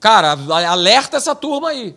cara, 0.00 0.32
alerta 0.68 1.16
essa 1.16 1.34
turma 1.34 1.68
aí. 1.68 1.96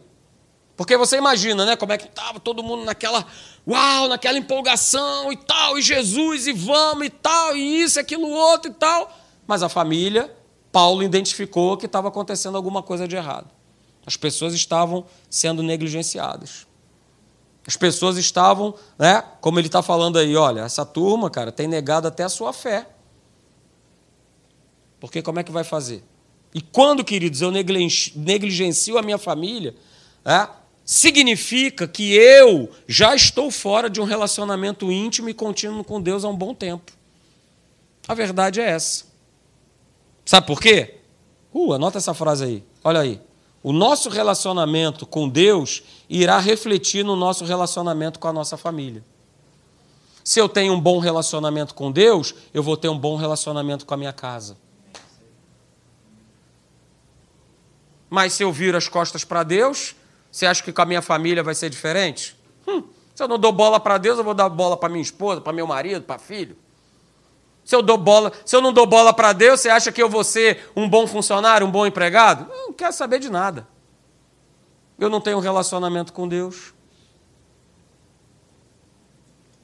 Porque 0.78 0.97
você 0.97 1.17
imagina, 1.17 1.65
né, 1.65 1.75
como 1.75 1.93
é 1.93 1.97
que 1.97 2.06
estava 2.06 2.39
todo 2.39 2.62
mundo 2.62 2.84
naquela, 2.84 3.25
uau, 3.67 4.08
naquela 4.08 4.38
empolgação 4.38 5.32
e 5.32 5.38
tal, 5.38 5.80
e 5.80 5.82
Jesus, 5.82 6.47
e 6.47 6.54
vamos 6.54 7.08
e 7.08 7.10
tal, 7.10 7.56
e 7.56 7.82
isso, 7.82 7.99
aquilo, 7.99 8.30
outro 8.30 8.69
e 8.69 8.73
tal. 8.73 9.12
Mas 9.47 9.63
a 9.63 9.69
família, 9.69 10.32
Paulo 10.71 11.01
identificou 11.01 11.78
que 11.78 11.86
estava 11.86 12.10
acontecendo 12.10 12.58
alguma 12.58 12.84
coisa 12.84 13.08
de 13.08 13.15
errado. 13.15 13.55
As 14.06 14.15
pessoas 14.15 14.54
estavam 14.54 15.06
sendo 15.30 15.63
negligenciadas. 15.63 16.68
As 17.68 17.76
pessoas 17.76 18.18
estavam, 18.18 18.76
né, 18.98 19.24
como 19.41 19.60
ele 19.60 19.68
está 19.68 19.82
falando 19.82 20.20
aí, 20.20 20.36
olha, 20.36 20.62
essa 20.62 20.86
turma, 20.86 21.30
cara, 21.30 21.52
tem 21.52 21.68
negado 21.68 22.08
até 22.08 22.24
a 22.24 22.30
sua 22.30 22.54
fé. 22.54 22.88
Porque 25.00 25.22
como 25.22 25.39
é 25.39 25.44
que 25.44 25.52
vai 25.52 25.63
fazer? 25.63 26.04
E 26.54 26.62
quando, 26.62 27.04
queridos, 27.04 27.41
eu 27.41 27.52
negligencio 27.52 28.98
a 28.98 29.02
minha 29.02 29.18
família, 29.18 29.76
é, 30.24 30.48
significa 30.86 31.88
que 31.88 32.13
eu 32.13 32.70
já 32.88 33.15
estou 33.15 33.50
fora 33.50 33.89
de 33.89 34.00
um 34.00 34.06
relacionamento 34.06 34.91
íntimo 34.91 35.28
e 35.28 35.34
contínuo 35.34 35.84
com 35.84 36.00
Deus 36.00 36.24
há 36.24 36.30
um 36.30 36.36
bom 36.36 36.54
tempo. 36.54 36.91
A 38.08 38.13
verdade 38.13 38.62
é 38.62 38.70
essa. 38.70 39.06
Sabe 40.24 40.46
por 40.46 40.62
quê? 40.62 41.00
Uh, 41.52 41.74
anota 41.74 41.98
essa 41.98 42.13
frase 42.13 42.44
aí. 42.44 42.63
Olha 42.84 43.00
aí. 43.00 43.20
O 43.65 43.73
nosso 43.73 44.10
relacionamento 44.10 45.08
com 45.08 45.28
Deus 45.28 45.82
irá 46.08 46.38
refletir 46.38 47.04
no 47.04 47.15
nosso 47.15 47.43
relacionamento 47.43 48.19
com 48.19 48.28
a 48.28 48.32
nossa 48.32 48.56
família. 48.56 49.04
Se 50.23 50.39
eu 50.39 50.47
tenho 50.47 50.71
um 50.71 50.80
bom 50.80 50.99
relacionamento 50.99 51.73
com 51.73 51.91
Deus, 51.91 52.36
eu 52.54 52.62
vou 52.62 52.78
ter 52.78 52.89
um 52.89 52.97
bom 52.97 53.15
relacionamento 53.15 53.84
com 53.84 53.95
a 53.95 53.97
minha 53.97 54.13
casa. 54.13 54.56
Mas 58.08 58.34
se 58.34 58.43
eu 58.43 58.51
viro 58.51 58.78
as 58.78 58.88
costas 58.88 59.23
para 59.23 59.41
Deus, 59.41 59.95
você 60.32 60.45
acha 60.45 60.62
que 60.62 60.71
com 60.71 60.84
a 60.84 60.86
minha 60.86 61.01
família 61.01 61.41
vai 61.41 61.56
ser 61.56 61.71
diferente? 61.71 62.38
Hum, 62.67 62.84
se 63.15 63.23
eu 63.23 63.28
não 63.28 63.39
dou 63.39 63.51
bola 63.51 63.80
para 63.80 63.97
Deus, 63.97 64.19
eu 64.19 64.23
vou 64.23 64.36
dar 64.36 64.47
bola 64.47 64.78
para 64.78 64.89
minha 64.89 65.01
esposa, 65.01 65.41
para 65.41 65.51
meu 65.51 65.65
marido, 65.65 66.04
para 66.04 66.19
filho. 66.19 66.56
Se 67.65 67.75
eu 67.75 67.82
dou 67.82 67.97
bola, 67.97 68.32
se 68.45 68.56
eu 68.56 68.62
não 68.62 68.71
dou 68.71 68.86
bola 68.86 69.12
para 69.12 69.34
Deus, 69.34 69.60
você 69.60 69.69
acha 69.69 69.91
que 69.91 70.01
eu 70.01 70.08
vou 70.08 70.23
ser 70.23 70.71
um 70.75 70.88
bom 70.88 71.08
funcionário, 71.08 71.65
um 71.65 71.71
bom 71.71 71.86
empregado? 71.86 72.47
Não 72.47 72.71
quero 72.71 72.93
saber 72.93 73.19
de 73.19 73.28
nada. 73.28 73.67
Eu 74.99 75.10
não 75.10 75.19
tenho 75.19 75.38
um 75.38 75.41
relacionamento 75.41 76.13
com 76.13 76.28
Deus. 76.28 76.75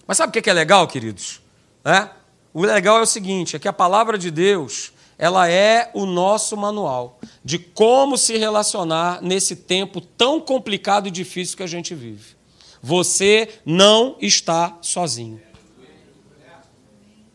Mas 0.08 0.18
sabe 0.18 0.38
o 0.38 0.42
que 0.42 0.50
é 0.50 0.54
legal, 0.54 0.88
queridos? 0.88 1.42
É? 1.86 2.10
O 2.52 2.64
legal 2.64 2.98
é 2.98 3.02
o 3.02 3.06
seguinte: 3.06 3.56
é 3.56 3.60
que 3.60 3.68
a 3.68 3.74
palavra 3.74 4.18
de 4.18 4.32
Deus 4.32 4.92
ela 5.22 5.48
é 5.48 5.92
o 5.94 6.08
nosso 6.08 6.58
manual 6.58 7.20
de 7.46 7.60
como 7.60 8.18
se 8.18 8.38
relacionar 8.38 9.22
nesse 9.22 9.56
tempo 9.56 10.02
tão 10.02 10.42
complicado 10.42 11.08
e 11.08 11.12
difícil 11.12 11.56
que 11.56 11.62
a 11.62 11.68
gente 11.68 11.94
vive. 11.94 12.36
Você 12.82 13.48
não 13.64 14.18
está 14.20 14.80
sozinho. 14.82 15.40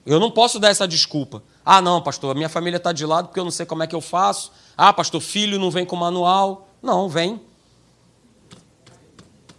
Eu 0.07 0.21
não 0.21 0.31
posso 0.31 0.61
dar 0.61 0.69
essa 0.69 0.87
desculpa. 0.87 1.42
Ah, 1.64 1.83
não, 1.83 2.01
pastor, 2.01 2.31
a 2.31 2.35
minha 2.35 2.49
família 2.49 2.77
está 2.77 2.92
de 2.92 3.05
lado 3.05 3.27
porque 3.27 3.40
eu 3.40 3.45
não 3.45 3.51
sei 3.51 3.66
como 3.66 3.83
é 3.83 3.88
que 3.88 3.95
eu 3.95 4.01
faço. 4.01 4.53
Ah, 4.77 4.92
pastor, 4.92 5.21
filho 5.21 5.59
não 5.59 5.69
vem 5.69 5.85
com 5.85 5.97
manual. 5.97 6.69
Não, 6.81 7.09
vem. 7.09 7.40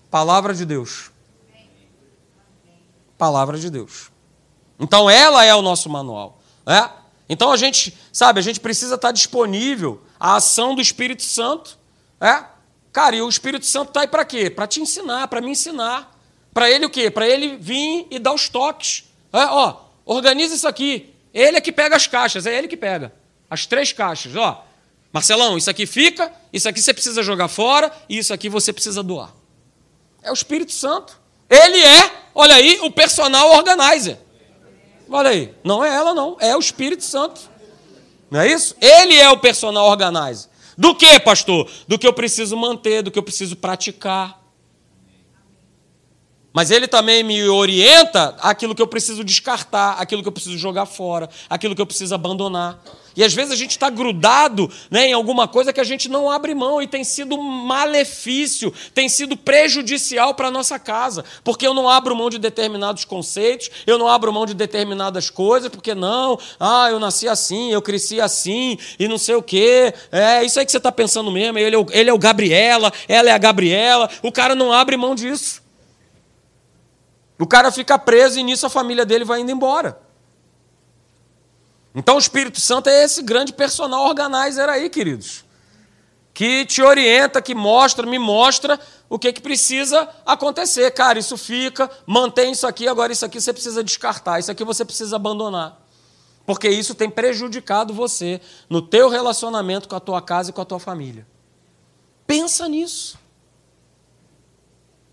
Palavra 0.09 0.53
de 0.53 0.65
Deus. 0.65 1.11
Palavra 3.17 3.59
de 3.59 3.69
Deus. 3.69 4.09
Então 4.79 5.09
ela 5.09 5.43
é 5.43 5.53
o 5.53 5.61
nosso 5.61 5.89
manual. 5.89 6.39
Né? 6.65 6.89
Então 7.27 7.51
a 7.51 7.57
gente, 7.57 7.97
sabe, 8.13 8.39
a 8.39 8.43
gente 8.43 8.61
precisa 8.61 8.95
estar 8.95 9.11
disponível 9.11 10.01
à 10.17 10.37
ação 10.37 10.75
do 10.75 10.81
Espírito 10.81 11.23
Santo. 11.23 11.77
É? 12.21 12.45
Cara, 12.93 13.17
e 13.17 13.21
o 13.21 13.27
Espírito 13.27 13.65
Santo 13.65 13.89
está 13.89 14.01
aí 14.01 14.07
para 14.07 14.23
quê? 14.23 14.49
Para 14.49 14.65
te 14.65 14.79
ensinar, 14.79 15.27
para 15.27 15.41
me 15.41 15.51
ensinar. 15.51 16.17
Para 16.53 16.71
ele 16.71 16.85
o 16.85 16.89
quê? 16.89 17.11
Para 17.11 17.27
ele 17.27 17.57
vir 17.57 18.07
e 18.09 18.17
dar 18.17 18.33
os 18.33 18.47
toques. 18.47 19.03
É? 19.33 19.45
Ó, 19.45 19.86
organiza 20.07 20.55
isso 20.55 20.67
aqui. 20.67 21.13
Ele 21.33 21.57
é 21.57 21.61
que 21.61 21.71
pega 21.71 21.95
as 21.95 22.07
caixas, 22.07 22.47
é 22.47 22.57
ele 22.57 22.67
que 22.67 22.77
pega. 22.77 23.13
As 23.49 23.65
três 23.65 23.93
caixas, 23.93 24.35
ó. 24.35 24.65
Marcelão, 25.13 25.57
isso 25.57 25.69
aqui 25.69 25.85
fica, 25.85 26.31
isso 26.51 26.67
aqui 26.67 26.81
você 26.81 26.93
precisa 26.93 27.21
jogar 27.21 27.47
fora, 27.47 27.91
e 28.09 28.17
isso 28.17 28.33
aqui 28.33 28.49
você 28.49 28.73
precisa 28.73 29.03
doar. 29.03 29.33
É 30.23 30.31
o 30.31 30.33
Espírito 30.33 30.71
Santo. 30.71 31.19
Ele 31.49 31.79
é, 31.79 32.11
olha 32.33 32.55
aí, 32.55 32.79
o 32.81 32.91
personal 32.91 33.51
organizer. 33.51 34.17
Olha 35.09 35.29
aí, 35.29 35.53
não 35.63 35.83
é 35.83 35.93
ela, 35.93 36.13
não, 36.13 36.35
é 36.39 36.55
o 36.55 36.59
Espírito 36.59 37.03
Santo. 37.03 37.39
Não 38.29 38.41
é 38.41 38.51
isso? 38.51 38.75
Ele 38.81 39.15
é 39.15 39.29
o 39.29 39.37
personal 39.37 39.87
organizer. 39.87 40.49
Do 40.77 40.93
que, 40.93 41.19
pastor? 41.19 41.69
Do 41.87 41.97
que 41.97 42.05
eu 42.05 42.13
preciso 42.13 42.57
manter, 42.57 43.01
do 43.01 43.09
que 43.09 43.17
eu 43.17 43.23
preciso 43.23 43.55
praticar. 43.55 44.39
Mas 46.57 46.71
ele 46.71 46.87
também 46.87 47.21
me 47.21 47.47
orienta 47.47 48.35
aquilo 48.39 48.73
que 48.73 48.81
eu 48.81 48.87
preciso 48.87 49.23
descartar, 49.23 49.91
aquilo 49.99 50.23
que 50.23 50.27
eu 50.27 50.31
preciso 50.31 50.57
jogar 50.57 50.87
fora, 50.87 51.29
aquilo 51.47 51.75
que 51.75 51.81
eu 51.83 51.85
preciso 51.85 52.15
abandonar. 52.15 52.83
E 53.15 53.23
às 53.23 53.31
vezes 53.31 53.51
a 53.51 53.55
gente 53.55 53.69
está 53.69 53.91
grudado 53.91 54.67
né, 54.89 55.05
em 55.05 55.13
alguma 55.13 55.47
coisa 55.47 55.71
que 55.71 55.79
a 55.79 55.83
gente 55.83 56.09
não 56.09 56.31
abre 56.31 56.55
mão 56.55 56.81
e 56.81 56.87
tem 56.87 57.03
sido 57.03 57.37
malefício, 57.37 58.73
tem 58.91 59.07
sido 59.07 59.37
prejudicial 59.37 60.33
para 60.33 60.47
a 60.47 60.51
nossa 60.51 60.79
casa. 60.79 61.23
Porque 61.43 61.67
eu 61.67 61.75
não 61.75 61.87
abro 61.87 62.15
mão 62.15 62.27
de 62.27 62.39
determinados 62.39 63.05
conceitos, 63.05 63.69
eu 63.85 63.99
não 63.99 64.07
abro 64.07 64.33
mão 64.33 64.47
de 64.47 64.55
determinadas 64.55 65.29
coisas, 65.29 65.69
porque 65.69 65.93
não, 65.93 66.39
ah, 66.59 66.87
eu 66.89 66.99
nasci 66.99 67.27
assim, 67.27 67.71
eu 67.71 67.83
cresci 67.83 68.19
assim, 68.19 68.79
e 68.97 69.07
não 69.07 69.19
sei 69.19 69.35
o 69.35 69.43
quê. 69.43 69.93
É 70.11 70.43
isso 70.43 70.59
aí 70.59 70.65
que 70.65 70.71
você 70.71 70.77
está 70.77 70.91
pensando 70.91 71.31
mesmo. 71.31 71.59
Ele 71.59 71.75
é, 71.75 71.79
o, 71.79 71.85
ele 71.91 72.09
é 72.09 72.13
o 72.13 72.17
Gabriela, 72.17 72.91
ela 73.07 73.29
é 73.29 73.31
a 73.31 73.37
Gabriela. 73.37 74.09
O 74.23 74.31
cara 74.31 74.55
não 74.55 74.73
abre 74.73 74.97
mão 74.97 75.13
disso. 75.13 75.66
O 77.39 77.45
cara 77.45 77.71
fica 77.71 77.99
preso 77.99 78.39
e 78.39 78.43
nisso 78.43 78.65
a 78.65 78.69
família 78.69 79.05
dele 79.05 79.23
vai 79.23 79.41
indo 79.41 79.51
embora. 79.51 79.99
Então 81.93 82.15
o 82.15 82.19
Espírito 82.19 82.59
Santo 82.59 82.89
é 82.89 83.03
esse 83.03 83.21
grande 83.21 83.53
personal 83.53 84.05
organizer 84.05 84.69
aí, 84.69 84.89
queridos. 84.89 85.43
Que 86.33 86.65
te 86.65 86.81
orienta, 86.81 87.41
que 87.41 87.55
mostra, 87.55 88.05
me 88.05 88.19
mostra 88.19 88.79
o 89.09 89.17
que, 89.17 89.33
que 89.33 89.41
precisa 89.41 90.07
acontecer. 90.25 90.91
Cara, 90.91 91.17
isso 91.17 91.35
fica, 91.37 91.89
mantém 92.05 92.51
isso 92.51 92.67
aqui, 92.67 92.87
agora 92.87 93.11
isso 93.11 93.25
aqui 93.25 93.41
você 93.41 93.51
precisa 93.51 93.83
descartar, 93.83 94.39
isso 94.39 94.51
aqui 94.51 94.63
você 94.63 94.85
precisa 94.85 95.15
abandonar. 95.15 95.81
Porque 96.45 96.69
isso 96.69 96.95
tem 96.95 97.09
prejudicado 97.09 97.93
você 97.93 98.39
no 98.69 98.81
teu 98.81 99.09
relacionamento 99.09 99.89
com 99.89 99.95
a 99.95 99.99
tua 99.99 100.21
casa 100.21 100.51
e 100.51 100.53
com 100.53 100.61
a 100.61 100.65
tua 100.65 100.79
família. 100.79 101.27
Pensa 102.25 102.67
nisso. 102.69 103.17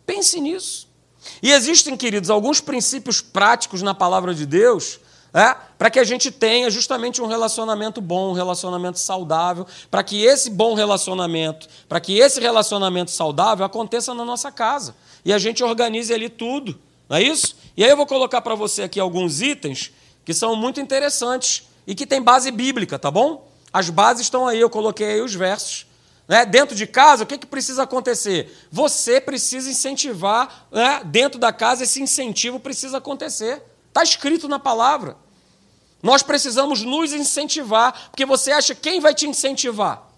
Pense 0.05 0.41
nisso. 0.41 0.94
E 1.43 1.53
existem, 1.53 1.97
queridos, 1.97 2.31
alguns 2.31 2.61
princípios 2.61 3.21
práticos 3.21 3.83
na 3.83 3.95
palavra 3.95 4.35
de 4.35 4.47
Deus 4.47 5.01
é, 5.35 5.57
para 5.77 5.91
que 5.91 5.99
a 5.99 6.05
gente 6.05 6.31
tenha 6.31 6.71
justamente 6.71 7.21
um 7.21 7.27
relacionamento 7.27 8.01
bom, 8.01 8.31
um 8.31 8.35
relacionamento 8.35 9.01
saudável, 9.01 9.67
para 9.91 10.05
que 10.05 10.25
esse 10.25 10.49
bom 10.49 10.75
relacionamento, 10.75 11.69
para 11.89 11.99
que 11.99 12.17
esse 12.17 12.41
relacionamento 12.41 13.11
saudável 13.11 13.67
aconteça 13.67 14.15
na 14.15 14.25
nossa 14.25 14.53
casa 14.53 14.95
e 15.25 15.33
a 15.33 15.39
gente 15.39 15.65
organize 15.65 16.15
ali 16.15 16.29
tudo, 16.29 16.79
não 17.09 17.17
é 17.17 17.23
isso? 17.23 17.57
E 17.77 17.83
aí 17.83 17.91
eu 17.91 17.97
vou 17.97 18.07
colocar 18.07 18.41
para 18.43 18.55
você 18.55 18.85
aqui 18.85 19.01
alguns 19.01 19.43
itens 19.43 19.91
que 20.25 20.33
são 20.33 20.55
muito 20.55 20.81
interessantes 20.81 21.65
e 21.85 21.97
que 21.97 22.07
têm 22.07 22.23
base 22.23 22.53
bíblica, 22.53 22.97
tá 22.97 23.11
bom? 23.11 23.49
As 23.73 23.91
bases 23.91 24.23
estão 24.23 24.47
aí, 24.47 24.61
eu 24.61 24.71
coloquei 24.71 25.15
aí 25.15 25.21
os 25.21 25.35
versos. 25.35 25.85
Né? 26.27 26.47
Dentro 26.47 26.75
de 26.75 26.87
casa, 26.87 27.25
o 27.25 27.27
que, 27.27 27.39
que 27.39 27.47
precisa 27.47 27.83
acontecer? 27.83 28.67
Você 28.71 29.21
precisa 29.21 29.71
incentivar, 29.71 30.67
né? 30.71 31.03
dentro 31.05 31.39
da 31.39 31.53
casa, 31.53 31.85
esse 31.85 32.03
incentivo 32.03 32.59
precisa 32.59 32.99
acontecer. 32.99 33.63
Está 33.89 34.03
escrito 34.03 34.49
na 34.49 34.59
palavra. 34.59 35.17
Nós 36.03 36.23
precisamos 36.23 36.83
nos 36.83 37.13
incentivar, 37.13 38.11
porque 38.11 38.27
você 38.27 38.53
acha 38.53 38.75
quem 38.75 39.01
vai 39.01 39.15
te 39.15 39.27
incentivar? 39.27 40.11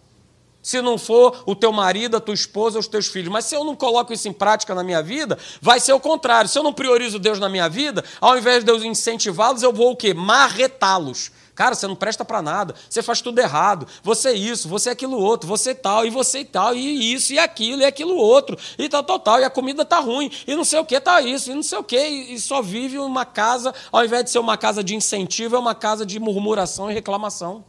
Se 0.62 0.83
não 0.83 0.99
for 0.99 1.45
o 1.47 1.55
teu 1.55 1.73
marido, 1.73 2.16
a 2.16 2.21
tua 2.21 2.35
esposa, 2.35 2.77
os 2.77 2.88
teus 2.88 3.07
filhos. 3.07 3.31
Mas 3.31 3.45
se 3.45 3.55
eu 3.55 3.62
não 3.62 3.77
coloco 3.77 4.12
isso 4.12 4.27
em 4.27 4.33
prática 4.33 4.75
na 4.75 4.83
minha 4.83 5.01
vida, 5.01 5.38
vai 5.61 5.79
ser 5.79 5.92
o 5.92 6.01
contrário. 6.01 6.51
Se 6.51 6.59
eu 6.59 6.62
não 6.64 6.73
priorizo 6.73 7.21
Deus 7.21 7.38
na 7.38 7.49
minha 7.49 7.69
vida, 7.69 8.05
ao 8.21 8.37
invés 8.37 8.64
de 8.64 8.73
eu 8.73 8.85
incentivá-los, 8.85 9.62
eu 9.62 9.73
vou 9.73 9.92
o 9.92 9.97
quê? 9.97 10.12
Marretá-los. 10.12 11.31
Cara, 11.57 11.75
você 11.75 11.87
não 11.87 11.97
presta 11.97 12.23
para 12.23 12.42
nada, 12.42 12.75
você 12.88 13.03
faz 13.03 13.23
tudo 13.23 13.38
errado, 13.38 13.87
você 14.03 14.29
é 14.29 14.35
isso, 14.35 14.69
você 14.69 14.90
é 14.90 14.92
aquilo 14.92 15.19
outro, 15.19 15.49
você 15.49 15.75
tal, 15.75 16.05
e 16.05 16.11
você 16.11 16.45
tal, 16.45 16.77
e 16.77 17.14
isso, 17.14 17.33
e 17.33 17.38
aquilo, 17.38 17.81
e 17.81 17.85
aquilo 17.87 18.14
outro, 18.14 18.59
e 18.79 18.87
tal, 18.90 19.03
tal, 19.03 19.19
tal, 19.19 19.40
e 19.40 19.45
a 19.45 19.49
comida 19.49 19.83
tá 19.83 19.99
ruim, 19.99 20.31
e 20.47 20.55
não 20.55 20.66
sei 20.66 20.79
o 20.79 20.85
que, 20.85 21.01
tá 21.01 21.23
isso, 21.23 21.51
e 21.51 21.55
não 21.55 21.62
sei 21.62 21.79
o 21.79 21.83
que, 21.83 21.97
e 21.97 22.38
só 22.38 22.61
vive 22.61 22.99
uma 22.99 23.25
casa, 23.25 23.75
ao 23.90 24.05
invés 24.05 24.25
de 24.25 24.31
ser 24.33 24.38
uma 24.38 24.59
casa 24.59 24.85
de 24.85 24.95
incentivo, 24.95 25.57
é 25.57 25.59
uma 25.59 25.75
casa 25.75 26.05
de 26.05 26.21
murmuração 26.21 26.90
e 26.90 26.95
reclamação. 26.95 27.64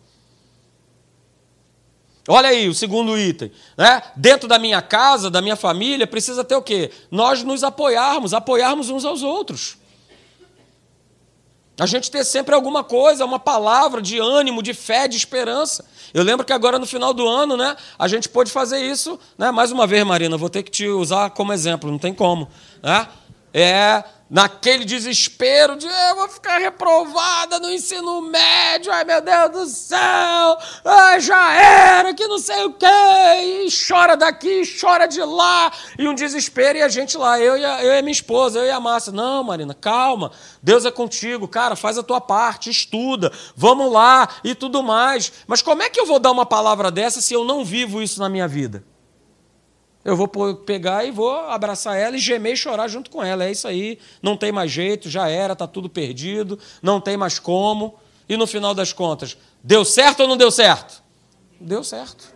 Olha 2.28 2.50
aí 2.50 2.68
o 2.68 2.74
segundo 2.74 3.18
item. 3.18 3.50
Né? 3.78 4.04
Dentro 4.18 4.50
da 4.50 4.60
minha 4.60 4.82
casa, 4.82 5.30
da 5.30 5.42
minha 5.42 5.56
família, 5.56 6.06
precisa 6.06 6.44
ter 6.44 6.58
o 6.58 6.62
quê? 6.62 6.92
Nós 7.10 7.42
nos 7.42 7.64
apoiarmos, 7.64 8.34
apoiarmos 8.34 8.90
uns 8.90 9.06
aos 9.06 9.24
outros. 9.24 9.78
A 11.80 11.86
gente 11.86 12.10
ter 12.10 12.24
sempre 12.24 12.56
alguma 12.56 12.84
coisa, 12.84 13.24
uma 13.24 13.38
palavra 13.38 14.02
de 14.02 14.18
ânimo, 14.18 14.64
de 14.64 14.74
fé, 14.74 15.08
de 15.08 15.16
esperança. 15.16 15.86
Eu 16.14 16.24
lembro 16.24 16.46
que 16.46 16.52
agora 16.52 16.80
no 16.80 16.88
final 16.88 17.14
do 17.14 17.28
ano, 17.28 17.56
né, 17.56 17.76
a 18.00 18.08
gente 18.08 18.28
pôde 18.28 18.52
fazer 18.52 18.80
isso, 18.80 19.20
né? 19.38 19.52
Mais 19.52 19.72
uma 19.72 19.86
vez, 19.86 20.04
Marina, 20.04 20.38
vou 20.38 20.50
ter 20.50 20.64
que 20.64 20.72
te 20.72 20.88
usar 20.88 21.30
como 21.30 21.54
exemplo, 21.54 21.92
não 21.92 22.00
tem 22.00 22.14
como, 22.14 22.50
né? 22.82 23.08
É 23.54 24.04
naquele 24.30 24.84
desespero 24.84 25.76
de 25.76 25.88
eu 25.88 26.16
vou 26.16 26.28
ficar 26.28 26.58
reprovada 26.58 27.60
no 27.60 27.72
ensino 27.72 28.22
médio, 28.22 28.92
ai 28.92 29.04
meu 29.04 29.22
Deus 29.22 29.52
do 29.52 29.66
céu, 29.68 30.58
ai, 30.84 31.20
já 31.20 31.54
era, 31.54 32.14
que 32.14 32.28
não 32.28 32.38
sei 32.38 32.64
o 32.66 32.74
quê, 32.74 32.86
e 32.86 33.68
chora 33.88 34.18
daqui, 34.18 34.64
chora 34.80 35.08
de 35.08 35.22
lá, 35.22 35.72
e 35.98 36.08
um 36.08 36.14
desespero, 36.14 36.78
e 36.78 36.82
a 36.82 36.90
gente 36.90 37.18
lá, 37.18 37.40
eu 37.40 37.58
e 37.58 37.64
a, 37.64 37.84
eu 37.84 37.94
e 37.94 38.00
a 38.00 38.02
minha 38.02 38.12
esposa, 38.12 38.60
eu 38.60 38.66
e 38.66 38.72
a 38.72 38.80
Márcia, 38.80 39.14
não, 39.14 39.44
Marina, 39.44 39.74
calma, 39.74 40.32
Deus 40.62 40.86
é 40.86 40.92
contigo, 40.92 41.48
cara, 41.48 41.76
faz 41.76 41.98
a 41.98 42.04
tua 42.04 42.20
parte, 42.20 42.70
estuda, 42.70 43.32
vamos 43.56 43.92
lá, 43.92 44.28
e 44.44 44.54
tudo 44.54 44.84
mais, 44.84 45.32
mas 45.48 45.62
como 45.62 45.84
é 45.84 45.90
que 45.90 46.00
eu 46.00 46.06
vou 46.06 46.20
dar 46.20 46.32
uma 46.32 46.46
palavra 46.46 46.92
dessa 46.92 47.22
se 47.22 47.34
eu 47.34 47.44
não 47.44 47.64
vivo 47.64 48.02
isso 48.02 48.20
na 48.20 48.28
minha 48.30 48.48
vida? 48.48 48.84
Eu 50.08 50.16
vou 50.16 50.26
pegar 50.56 51.04
e 51.04 51.12
vou 51.12 51.38
abraçar 51.38 51.98
ela 51.98 52.16
e 52.16 52.20
gemer 52.20 52.54
e 52.54 52.58
chorar 52.58 52.88
junto 52.88 53.12
com 53.12 53.22
ela. 53.22 53.44
É 53.44 53.52
isso 53.52 53.68
aí, 53.68 54.00
não 54.22 54.38
tem 54.38 54.54
mais 54.54 54.72
jeito, 54.72 55.10
já 55.10 55.28
era, 55.28 55.52
está 55.52 55.68
tudo 55.68 55.90
perdido, 55.90 56.58
não 56.82 57.02
tem 57.02 57.18
mais 57.18 57.40
como. 57.40 57.94
E 58.30 58.38
no 58.38 58.48
final 58.48 58.74
das 58.74 58.94
contas, 58.94 59.36
deu 59.62 59.84
certo 59.84 60.22
ou 60.22 60.28
não 60.30 60.38
deu 60.38 60.50
certo? 60.50 61.04
Deu 61.60 61.84
certo. 61.84 62.34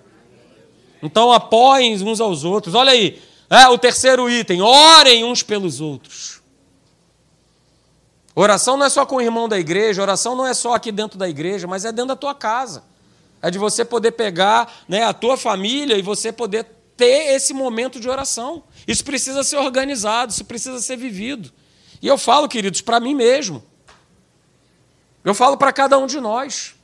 Então 1.01 1.31
apoiem 1.31 1.93
uns 2.03 2.19
aos 2.19 2.43
outros. 2.43 2.75
Olha 2.75 2.91
aí, 2.91 3.21
é, 3.49 3.65
o 3.69 3.77
terceiro 3.77 4.29
item: 4.29 4.61
orem 4.61 5.23
uns 5.23 5.41
pelos 5.41 5.79
outros. 5.79 6.41
Oração 8.35 8.75
não 8.75 8.85
é 8.85 8.89
só 8.89 9.05
com 9.05 9.15
o 9.15 9.21
irmão 9.21 9.47
da 9.47 9.57
igreja, 9.57 10.01
oração 10.01 10.35
não 10.35 10.45
é 10.45 10.53
só 10.53 10.73
aqui 10.73 10.91
dentro 10.91 11.17
da 11.17 11.29
igreja, 11.29 11.67
mas 11.67 11.85
é 11.85 11.91
dentro 11.93 12.09
da 12.09 12.15
tua 12.17 12.35
casa. 12.35 12.83
É 13.41 13.49
de 13.49 13.57
você 13.57 13.85
poder 13.85 14.11
pegar 14.11 14.69
né, 14.89 15.05
a 15.05 15.13
tua 15.13 15.37
família 15.37 15.97
e 15.97 16.01
você 16.01 16.33
poder 16.33 16.80
ter 17.01 17.33
esse 17.33 17.51
momento 17.51 17.99
de 17.99 18.07
oração. 18.07 18.63
Isso 18.87 19.03
precisa 19.03 19.41
ser 19.41 19.57
organizado, 19.57 20.31
isso 20.31 20.45
precisa 20.45 20.79
ser 20.79 20.97
vivido. 20.97 21.51
E 21.99 22.05
eu 22.05 22.15
falo, 22.15 22.47
queridos, 22.47 22.79
para 22.81 22.99
mim 22.99 23.15
mesmo. 23.15 23.63
Eu 25.25 25.33
falo 25.33 25.57
para 25.57 25.73
cada 25.73 25.97
um 25.97 26.05
de 26.05 26.21
nós. 26.21 26.75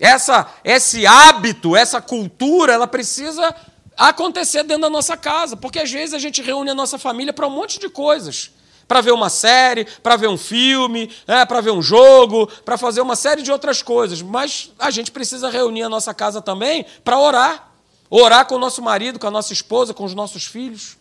Essa, 0.00 0.48
esse 0.62 1.04
hábito, 1.04 1.74
essa 1.74 2.00
cultura, 2.00 2.72
ela 2.72 2.86
precisa 2.86 3.52
acontecer 3.96 4.62
dentro 4.62 4.82
da 4.82 4.90
nossa 4.90 5.16
casa, 5.16 5.56
porque 5.56 5.80
às 5.80 5.90
vezes 5.90 6.14
a 6.14 6.18
gente 6.20 6.40
reúne 6.40 6.70
a 6.70 6.74
nossa 6.74 6.96
família 6.96 7.32
para 7.32 7.48
um 7.48 7.50
monte 7.50 7.80
de 7.80 7.88
coisas. 7.88 8.52
Para 8.86 9.00
ver 9.00 9.12
uma 9.12 9.30
série, 9.30 9.86
para 10.04 10.14
ver 10.14 10.28
um 10.28 10.38
filme, 10.38 11.10
é, 11.26 11.44
para 11.44 11.60
ver 11.60 11.72
um 11.72 11.82
jogo, 11.82 12.46
para 12.64 12.78
fazer 12.78 13.00
uma 13.00 13.16
série 13.16 13.42
de 13.42 13.50
outras 13.50 13.82
coisas. 13.82 14.22
Mas 14.22 14.70
a 14.78 14.92
gente 14.92 15.10
precisa 15.10 15.50
reunir 15.50 15.82
a 15.82 15.88
nossa 15.88 16.14
casa 16.14 16.40
também 16.40 16.86
para 17.02 17.18
orar. 17.18 17.73
Orar 18.16 18.46
com 18.46 18.54
o 18.54 18.58
nosso 18.60 18.80
marido, 18.80 19.18
com 19.18 19.26
a 19.26 19.30
nossa 19.30 19.52
esposa, 19.52 19.92
com 19.92 20.04
os 20.04 20.14
nossos 20.14 20.44
filhos, 20.44 20.96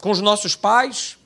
com 0.00 0.10
os 0.10 0.22
nossos 0.22 0.56
pais. 0.56 1.18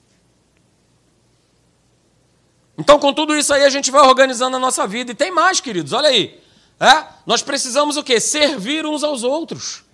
Então, 2.76 2.98
com 2.98 3.12
tudo 3.12 3.36
isso 3.36 3.54
aí, 3.54 3.62
a 3.62 3.70
gente 3.70 3.92
vai 3.92 4.04
organizando 4.04 4.56
a 4.56 4.58
nossa 4.58 4.84
vida. 4.84 5.12
E 5.12 5.14
tem 5.14 5.30
mais, 5.30 5.60
queridos, 5.60 5.92
olha 5.92 6.08
aí. 6.08 6.42
É? 6.80 7.06
Nós 7.24 7.42
precisamos 7.42 7.96
o 7.96 8.02
quê? 8.02 8.18
Servir 8.18 8.84
uns 8.84 9.04
aos 9.04 9.22
outros. 9.22 9.84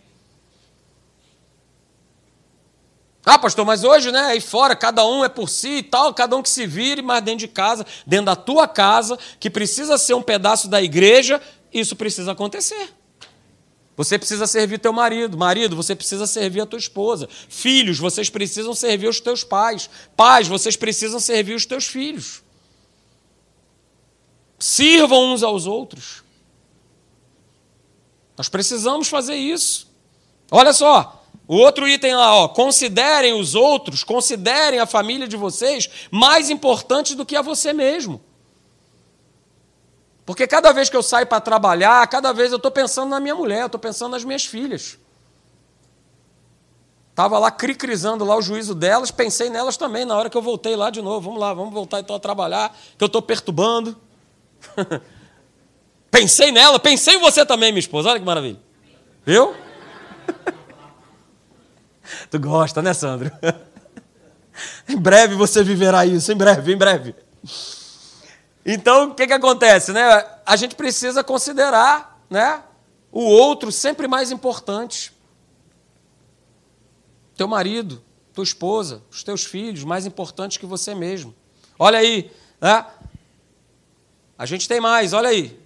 Ah, 3.27 3.39
pastor, 3.39 3.67
mas 3.67 3.85
hoje, 3.85 4.11
né, 4.11 4.21
aí 4.21 4.41
fora, 4.41 4.75
cada 4.75 5.07
um 5.07 5.23
é 5.23 5.29
por 5.29 5.51
si 5.51 5.77
e 5.77 5.83
tal, 5.83 6.15
cada 6.15 6.35
um 6.35 6.43
que 6.43 6.49
se 6.49 6.67
vire, 6.67 7.03
mas 7.03 7.23
dentro 7.23 7.41
de 7.41 7.49
casa, 7.49 7.85
dentro 8.07 8.25
da 8.25 8.37
tua 8.37 8.67
casa, 8.67 9.19
que 9.39 9.51
precisa 9.51 9.99
ser 9.99 10.15
um 10.15 10.23
pedaço 10.23 10.67
da 10.67 10.81
igreja, 10.81 11.43
isso 11.71 11.95
precisa 11.95 12.33
acontecer. 12.33 13.02
Você 13.97 14.19
precisa 14.19 14.47
servir 14.47 14.79
teu 14.79 14.93
marido. 14.93 15.37
Marido, 15.37 15.77
você 15.77 15.95
precisa 15.95 16.27
servir 16.27 16.63
a 16.63 16.67
tua 16.67 16.79
esposa. 16.79 17.29
Filhos, 17.49 17.99
vocês 17.99 18.31
precisam 18.31 18.75
servir 18.75 19.09
os 19.09 19.21
teus 19.21 19.45
pais. 19.45 19.91
Pais, 20.17 20.49
vocês 20.49 20.77
precisam 20.77 21.21
servir 21.21 21.55
os 21.55 21.67
teus 21.67 21.87
filhos. 21.87 22.43
Sirvam 24.59 25.33
uns 25.33 25.43
aos 25.43 25.67
outros. 25.67 26.23
Nós 28.37 28.49
precisamos 28.49 29.09
fazer 29.09 29.37
isso. 29.37 29.91
Olha 30.51 30.73
só, 30.73 31.23
o 31.47 31.57
outro 31.57 31.87
item 31.87 32.15
lá, 32.15 32.35
ó, 32.35 32.49
considerem 32.49 33.35
os 33.35 33.55
outros, 33.55 34.03
considerem 34.03 34.79
a 34.79 34.87
família 34.87 35.29
de 35.29 35.37
vocês 35.37 35.89
mais 36.11 36.49
importante 36.49 37.15
do 37.15 37.27
que 37.27 37.37
a 37.37 37.43
você 37.43 37.73
mesmo. 37.73 38.23
Porque 40.25 40.47
cada 40.47 40.73
vez 40.73 40.89
que 40.89 40.97
eu 40.97 41.03
saio 41.03 41.27
para 41.27 41.41
trabalhar, 41.41 42.07
cada 42.07 42.33
vez 42.33 42.53
eu 42.53 42.57
estou 42.57 42.71
pensando 42.71 43.11
na 43.11 43.19
minha 43.19 43.35
mulher, 43.35 43.63
eu 43.63 43.67
estou 43.67 43.81
pensando 43.81 44.13
nas 44.13 44.25
minhas 44.25 44.45
filhas. 44.45 44.99
Estava 47.11 47.39
lá 47.39 47.51
cricrizando 47.51 48.25
lá 48.25 48.37
o 48.37 48.41
juízo 48.41 48.75
delas, 48.75 49.11
pensei 49.11 49.51
nelas 49.51 49.77
também 49.77 50.05
na 50.05 50.17
hora 50.17 50.31
que 50.31 50.37
eu 50.37 50.41
voltei 50.41 50.75
lá 50.75 50.91
de 50.91 51.03
novo. 51.03 51.21
Vamos 51.27 51.41
lá, 51.41 51.53
vamos 51.53 51.75
voltar 51.75 52.01
então 52.01 52.17
a 52.17 52.21
trabalhar, 52.21 52.75
que 52.97 53.03
eu 53.05 53.07
estou 53.07 53.21
perturbando. 53.21 53.97
pensei 56.11 56.51
nela, 56.51 56.79
pensei 56.79 57.17
em 57.17 57.21
você 57.21 57.45
também, 57.45 57.71
minha 57.71 57.81
esposa. 57.81 58.09
Olha 58.09 58.19
que 58.19 58.25
maravilha. 58.25 58.59
Viu? 59.27 59.55
tu 62.31 62.39
gosta, 62.39 62.81
né, 62.81 62.95
Sandro? 62.95 63.31
em 64.89 64.97
breve 64.97 65.35
você 65.35 65.63
viverá 65.63 66.07
isso, 66.07 66.33
em 66.33 66.37
breve, 66.37 66.73
em 66.73 66.77
breve. 66.79 67.15
Então, 68.65 69.11
o 69.11 69.15
que, 69.15 69.27
que 69.27 69.33
acontece? 69.33 69.93
Né? 69.93 70.03
A 70.47 70.57
gente 70.57 70.77
precisa 70.77 71.25
considerar 71.25 72.21
né, 72.31 72.63
o 73.11 73.23
outro 73.23 73.73
sempre 73.73 74.07
mais 74.07 74.31
importante. 74.31 75.13
Teu 77.37 77.49
marido, 77.49 78.03
tua 78.33 78.45
esposa, 78.45 79.03
os 79.11 79.23
teus 79.23 79.45
filhos, 79.45 79.85
mais 79.85 80.07
importantes 80.07 80.59
que 80.59 80.67
você 80.67 80.95
mesmo. 80.95 81.35
Olha 81.79 81.99
aí, 81.99 82.31
né? 82.61 82.87
A 84.39 84.47
gente 84.47 84.69
tem 84.69 84.81
mais, 84.81 85.13
olha 85.13 85.29
aí. 85.29 85.61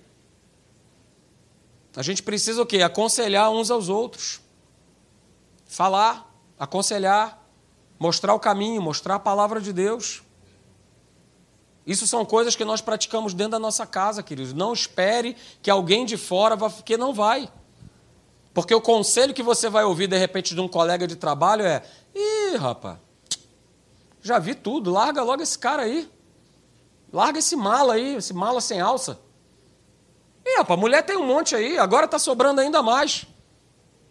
A 1.95 2.03
gente 2.03 2.23
precisa 2.23 2.63
o 2.63 2.67
quê? 2.67 2.83
Aconselhar 2.83 3.51
uns 3.51 3.71
aos 3.71 3.89
outros. 3.89 4.41
Falar, 5.67 6.31
aconselhar, 6.59 7.43
mostrar 7.99 8.35
o 8.35 8.41
caminho, 8.41 8.83
mostrar 8.83 9.15
a 9.15 9.19
palavra 9.19 9.61
de 9.61 9.73
Deus. 9.73 10.23
Isso 11.87 12.05
são 12.05 12.25
coisas 12.25 12.57
que 12.57 12.65
nós 12.65 12.81
praticamos 12.81 13.33
dentro 13.33 13.53
da 13.53 13.59
nossa 13.61 13.87
casa, 13.87 14.21
queridos. 14.21 14.53
Não 14.53 14.73
espere 14.73 15.37
que 15.63 15.71
alguém 15.71 16.05
de 16.05 16.17
fora 16.17 16.57
vá, 16.57 16.69
porque 16.69 16.97
não 16.97 17.15
vai. 17.15 17.49
Porque 18.53 18.75
o 18.75 18.81
conselho 18.81 19.33
que 19.33 19.43
você 19.43 19.69
vai 19.69 19.85
ouvir 19.85 20.09
de 20.09 20.19
repente 20.19 20.53
de 20.53 20.61
um 20.61 20.67
colega 20.67 21.07
de 21.07 21.15
trabalho 21.15 21.65
é: 21.65 21.85
ih, 22.13 22.57
rapaz, 22.57 22.99
já 24.21 24.41
vi 24.41 24.55
tudo, 24.57 24.91
larga 24.91 25.23
logo 25.23 25.43
esse 25.43 25.57
cara 25.57 25.83
aí. 25.83 26.11
Larga 27.13 27.39
esse 27.39 27.55
mala 27.55 27.95
aí, 27.95 28.17
esse 28.17 28.35
mala 28.35 28.61
sem 28.61 28.81
alça. 28.81 29.21
Ih, 30.45 30.59
rapaz, 30.59 30.81
mulher 30.81 31.03
tem 31.03 31.17
um 31.17 31.27
monte 31.27 31.55
aí, 31.55 31.79
agora 31.79 32.07
está 32.07 32.19
sobrando 32.19 32.61
ainda 32.61 32.83
mais. 32.83 33.27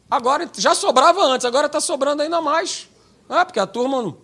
Agora 0.09 0.49
já 0.55 0.73
sobrava 0.73 1.21
antes, 1.25 1.45
agora 1.45 1.65
está 1.65 1.81
sobrando 1.81 2.21
ainda 2.21 2.39
mais. 2.39 2.87
É, 3.27 3.43
porque 3.43 3.59
a 3.59 3.67
turma 3.67 4.01
não 4.01 4.17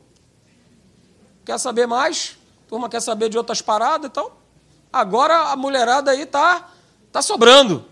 quer 1.44 1.58
saber 1.58 1.88
mais 1.88 2.38
turma 2.72 2.88
quer 2.88 3.02
saber 3.02 3.28
de 3.28 3.38
outras 3.38 3.62
paradas, 3.62 4.10
então 4.10 4.32
agora 4.94 5.52
a 5.52 5.58
mulherada 5.58 6.12
aí 6.12 6.26
tá, 6.26 6.72
tá 7.12 7.22
sobrando. 7.22 7.84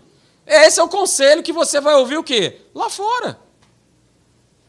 Esse 0.46 0.80
é 0.80 0.82
o 0.82 0.88
conselho 0.88 1.42
que 1.42 1.52
você 1.52 1.82
vai 1.82 1.96
ouvir 1.96 2.16
o 2.16 2.24
quê? 2.24 2.62
Lá 2.74 2.88
fora. 2.88 3.38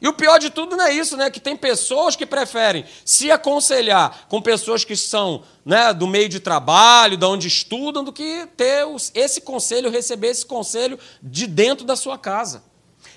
E 0.01 0.07
o 0.09 0.14
pior 0.14 0.38
de 0.38 0.49
tudo 0.49 0.76
não 0.76 0.84
é 0.84 0.93
isso, 0.93 1.16
né? 1.16 1.30
Que 1.30 1.39
tem 1.39 1.55
pessoas 1.55 2.18
que 2.18 2.26
preferem 2.26 2.84
se 3.05 3.32
aconselhar 3.32 4.26
com 4.28 4.41
pessoas 4.41 4.84
que 4.84 4.97
são 4.97 5.43
né, 5.64 5.93
do 5.93 6.05
meio 6.05 6.28
de 6.28 6.41
trabalho, 6.41 7.16
de 7.16 7.26
onde 7.26 7.47
estudam, 7.47 8.03
do 8.03 8.12
que 8.12 8.45
ter 8.57 8.86
esse 9.16 9.39
conselho, 9.39 9.89
receber 9.89 10.28
esse 10.28 10.45
conselho 10.45 10.99
de 11.24 11.47
dentro 11.47 11.86
da 11.86 11.95
sua 11.95 12.18
casa. 12.18 12.64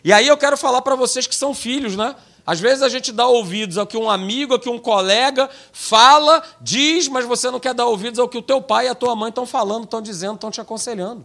E 0.05 0.13
aí 0.13 0.29
eu 0.29 0.37
quero 0.37 0.57
falar 0.57 0.83
para 0.83 0.95
vocês 0.95 1.27
que 1.27 1.35
são 1.35 1.53
filhos, 1.55 1.97
né? 1.97 2.15
Às 2.47 2.61
vezes 2.61 2.83
a 2.83 2.89
gente 2.89 3.11
dá 3.11 3.27
ouvidos 3.27 3.79
ao 3.79 3.87
que 3.87 3.97
um 3.97 4.11
amigo, 4.11 4.53
ao 4.53 4.59
que 4.59 4.69
um 4.69 4.79
colega 4.79 5.49
fala, 5.73 6.43
diz, 6.61 7.09
mas 7.09 7.25
você 7.25 7.51
não 7.51 7.59
quer 7.59 7.73
dar 7.73 7.87
ouvidos 7.87 8.19
ao 8.19 8.29
que 8.29 8.37
o 8.37 8.43
teu 8.43 8.61
pai 8.61 8.87
e 8.87 8.89
a 8.89 8.95
tua 8.95 9.17
mãe 9.17 9.31
estão 9.31 9.47
falando, 9.47 9.85
estão 9.85 10.03
dizendo, 10.03 10.35
estão 10.35 10.51
te 10.51 10.61
aconselhando. 10.61 11.25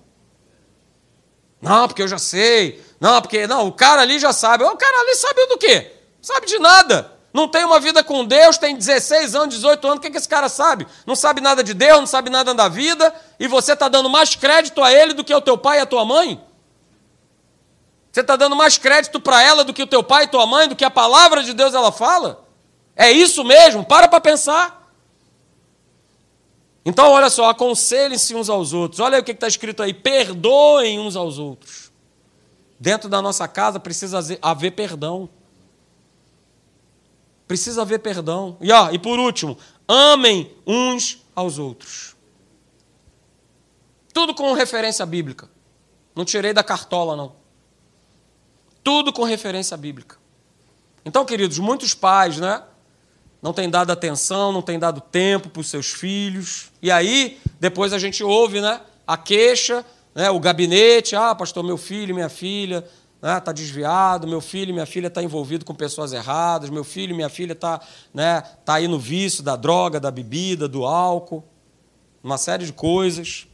Não, 1.62 1.88
porque 1.88 2.02
eu 2.02 2.08
já 2.08 2.18
sei. 2.18 2.82
Não, 3.02 3.22
porque 3.22 3.46
não, 3.48 3.68
o 3.68 3.72
cara 3.72 4.02
ali 4.02 4.18
já 4.18 4.32
sabe. 4.32 4.64
O 4.64 4.78
cara 4.78 5.02
ali 5.02 5.16
sabe 5.16 5.46
do 5.48 5.58
quê? 5.58 5.92
Sabe 6.22 6.48
de 6.48 6.58
nada. 6.58 7.12
Não 7.34 7.48
tem 7.48 7.64
uma 7.64 7.80
vida 7.80 8.04
com 8.04 8.26
Deus, 8.26 8.58
tem 8.58 8.76
16 8.76 9.36
anos, 9.36 9.56
18 9.56 9.88
anos, 9.88 9.98
o 10.00 10.02
que, 10.02 10.10
que 10.10 10.18
esse 10.18 10.28
cara 10.28 10.50
sabe? 10.50 10.88
Não 11.06 11.16
sabe 11.16 11.42
nada 11.42 11.64
de 11.64 11.74
Deus, 11.74 12.00
não 12.00 12.08
sabe 12.08 12.30
nada 12.30 12.56
da 12.56 12.68
vida, 12.68 13.14
e 13.40 13.48
você 13.48 13.74
está 13.74 13.88
dando 13.88 14.10
mais 14.10 14.36
crédito 14.36 14.82
a 14.82 14.92
ele 14.92 15.14
do 15.14 15.24
que 15.24 15.32
ao 15.32 15.42
teu 15.42 15.56
pai 15.58 15.78
e 15.78 15.82
à 15.82 15.86
tua 15.86 16.04
mãe? 16.04 16.42
Você 18.12 18.22
está 18.22 18.36
dando 18.36 18.56
mais 18.56 18.78
crédito 18.78 19.20
para 19.20 19.42
ela 19.42 19.64
do 19.64 19.74
que 19.74 19.84
o 19.84 19.88
teu 19.88 20.04
pai 20.04 20.24
e 20.24 20.28
tua 20.28 20.46
mãe, 20.46 20.68
do 20.68 20.76
que 20.76 20.84
a 20.84 20.90
palavra 20.90 21.44
de 21.44 21.54
Deus 21.54 21.74
ela 21.74 21.92
fala? 21.92 22.46
É 22.96 23.12
isso 23.12 23.44
mesmo? 23.44 23.86
Para 23.86 24.08
para 24.08 24.20
pensar. 24.20 24.80
Então, 26.84 27.12
olha 27.12 27.30
só, 27.30 27.50
aconselhem-se 27.50 28.34
uns 28.36 28.50
aos 28.50 28.74
outros. 28.74 29.00
Olha 29.00 29.18
aí 29.18 29.22
o 29.22 29.24
que 29.24 29.32
está 29.32 29.48
escrito 29.48 29.84
aí: 29.84 29.94
perdoem 29.94 31.00
uns 31.00 31.16
aos 31.16 31.38
outros. 31.38 31.92
Dentro 32.80 33.10
da 33.10 33.22
nossa 33.22 33.48
casa 33.48 33.80
precisa 33.80 34.20
haver 34.42 34.72
perdão. 34.72 35.30
Precisa 37.48 37.82
haver 37.82 38.00
perdão. 38.00 38.58
E, 38.62 38.72
ó, 38.72 38.92
e 38.92 38.98
por 38.98 39.20
último, 39.20 39.58
amem 39.88 40.56
uns 40.66 41.26
aos 41.36 41.60
outros. 41.60 42.16
Tudo 44.14 44.34
com 44.34 44.54
referência 44.54 45.06
bíblica. 45.06 45.50
Não 46.16 46.26
tirei 46.26 46.54
da 46.54 46.64
cartola, 46.64 47.16
não. 47.16 47.39
Tudo 48.84 49.12
com 49.12 49.24
referência 49.24 49.76
bíblica. 49.76 50.18
Então, 51.06 51.26
queridos, 51.26 51.60
muitos 51.60 51.94
pais, 51.94 52.38
né? 52.38 52.64
Não 53.42 53.54
têm 53.54 53.70
dado 53.70 53.92
atenção, 53.92 54.52
não 54.52 54.62
têm 54.62 54.78
dado 54.78 55.00
tempo 55.00 55.50
para 55.50 55.62
os 55.62 55.70
seus 55.70 55.92
filhos. 55.92 56.72
E 56.82 56.92
aí, 56.92 57.40
depois 57.60 57.94
a 57.94 58.00
gente 58.00 58.24
ouve, 58.24 58.60
né? 58.60 58.82
A 59.08 59.18
queixa, 59.18 59.86
né? 60.14 60.30
o 60.30 60.40
gabinete, 60.40 61.16
ah, 61.16 61.34
pastor, 61.34 61.64
meu 61.64 61.78
filho, 61.78 62.14
minha 62.14 62.30
filha 62.30 62.86
está 63.20 63.52
né, 63.52 63.54
desviado, 63.54 64.28
meu 64.28 64.40
filho 64.40 64.74
minha 64.74 64.86
filha 64.86 65.08
estão 65.08 65.22
tá 65.22 65.26
envolvidos 65.26 65.66
com 65.66 65.76
pessoas 65.76 66.14
erradas, 66.14 66.70
meu 66.70 66.86
filho 66.86 67.14
minha 67.14 67.28
filha 67.28 67.52
está 67.52 67.82
né, 68.14 68.42
tá 68.64 68.76
aí 68.76 68.88
no 68.88 68.98
vício 68.98 69.44
da 69.44 69.58
droga, 69.58 70.00
da 70.00 70.10
bebida, 70.10 70.70
do 70.70 70.86
álcool, 70.86 71.44
uma 72.24 72.38
série 72.38 72.66
de 72.66 72.72
coisas. 72.72 73.49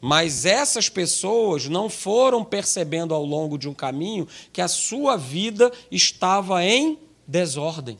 Mas 0.00 0.46
essas 0.46 0.88
pessoas 0.88 1.68
não 1.68 1.90
foram 1.90 2.42
percebendo 2.44 3.14
ao 3.14 3.24
longo 3.24 3.58
de 3.58 3.68
um 3.68 3.74
caminho 3.74 4.26
que 4.52 4.62
a 4.62 4.68
sua 4.68 5.16
vida 5.16 5.70
estava 5.90 6.64
em 6.64 6.98
desordem. 7.26 7.98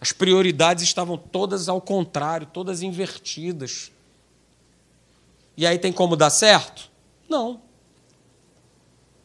As 0.00 0.12
prioridades 0.12 0.84
estavam 0.84 1.16
todas 1.18 1.68
ao 1.68 1.80
contrário, 1.80 2.46
todas 2.46 2.82
invertidas. 2.82 3.90
E 5.56 5.66
aí 5.66 5.78
tem 5.78 5.92
como 5.92 6.16
dar 6.16 6.30
certo? 6.30 6.90
Não. 7.28 7.60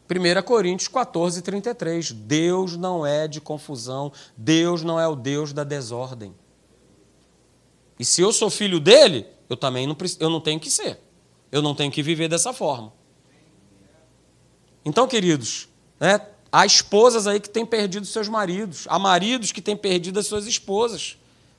1 0.09 0.41
Coríntios 0.43 0.89
14, 0.89 1.41
33. 1.41 2.11
Deus 2.11 2.75
não 2.75 3.05
é 3.05 3.27
de 3.27 3.39
confusão, 3.39 4.11
Deus 4.35 4.83
não 4.83 4.99
é 4.99 5.07
o 5.07 5.15
Deus 5.15 5.53
da 5.53 5.63
desordem. 5.63 6.33
E 7.97 8.03
se 8.03 8.21
eu 8.21 8.33
sou 8.33 8.49
filho 8.49 8.79
dele, 8.79 9.25
eu 9.49 9.55
também 9.55 9.87
não, 9.87 9.95
eu 10.19 10.29
não 10.29 10.41
tenho 10.41 10.59
que 10.59 10.69
ser. 10.69 10.99
Eu 11.51 11.61
não 11.61 11.75
tenho 11.75 11.91
que 11.91 12.01
viver 12.01 12.27
dessa 12.27 12.53
forma. 12.53 12.93
Então, 14.85 15.07
queridos, 15.07 15.67
né, 15.99 16.19
há 16.51 16.65
esposas 16.65 17.27
aí 17.27 17.39
que 17.39 17.49
têm 17.49 17.65
perdido 17.65 18.05
seus 18.05 18.27
maridos, 18.27 18.85
há 18.89 18.97
maridos 18.97 19.51
que 19.51 19.61
têm 19.61 19.77
perdido 19.77 20.19
as 20.19 20.27
suas 20.27 20.47
esposas, 20.47 21.17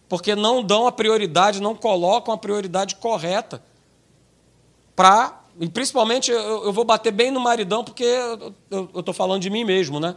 porque 0.08 0.34
não 0.34 0.62
dão 0.62 0.86
a 0.86 0.92
prioridade, 0.92 1.60
não 1.60 1.74
colocam 1.74 2.34
a 2.34 2.38
prioridade 2.38 2.96
correta 2.96 3.62
para. 4.94 5.40
E 5.60 5.68
principalmente 5.68 6.30
eu, 6.30 6.64
eu, 6.64 6.72
vou 6.72 6.84
bater 6.84 7.12
bem 7.12 7.30
no 7.30 7.38
maridão, 7.38 7.84
porque 7.84 8.04
eu 8.70 8.90
estou 8.94 9.12
falando 9.12 9.42
de 9.42 9.50
mim 9.50 9.64
mesmo, 9.64 10.00
né? 10.00 10.16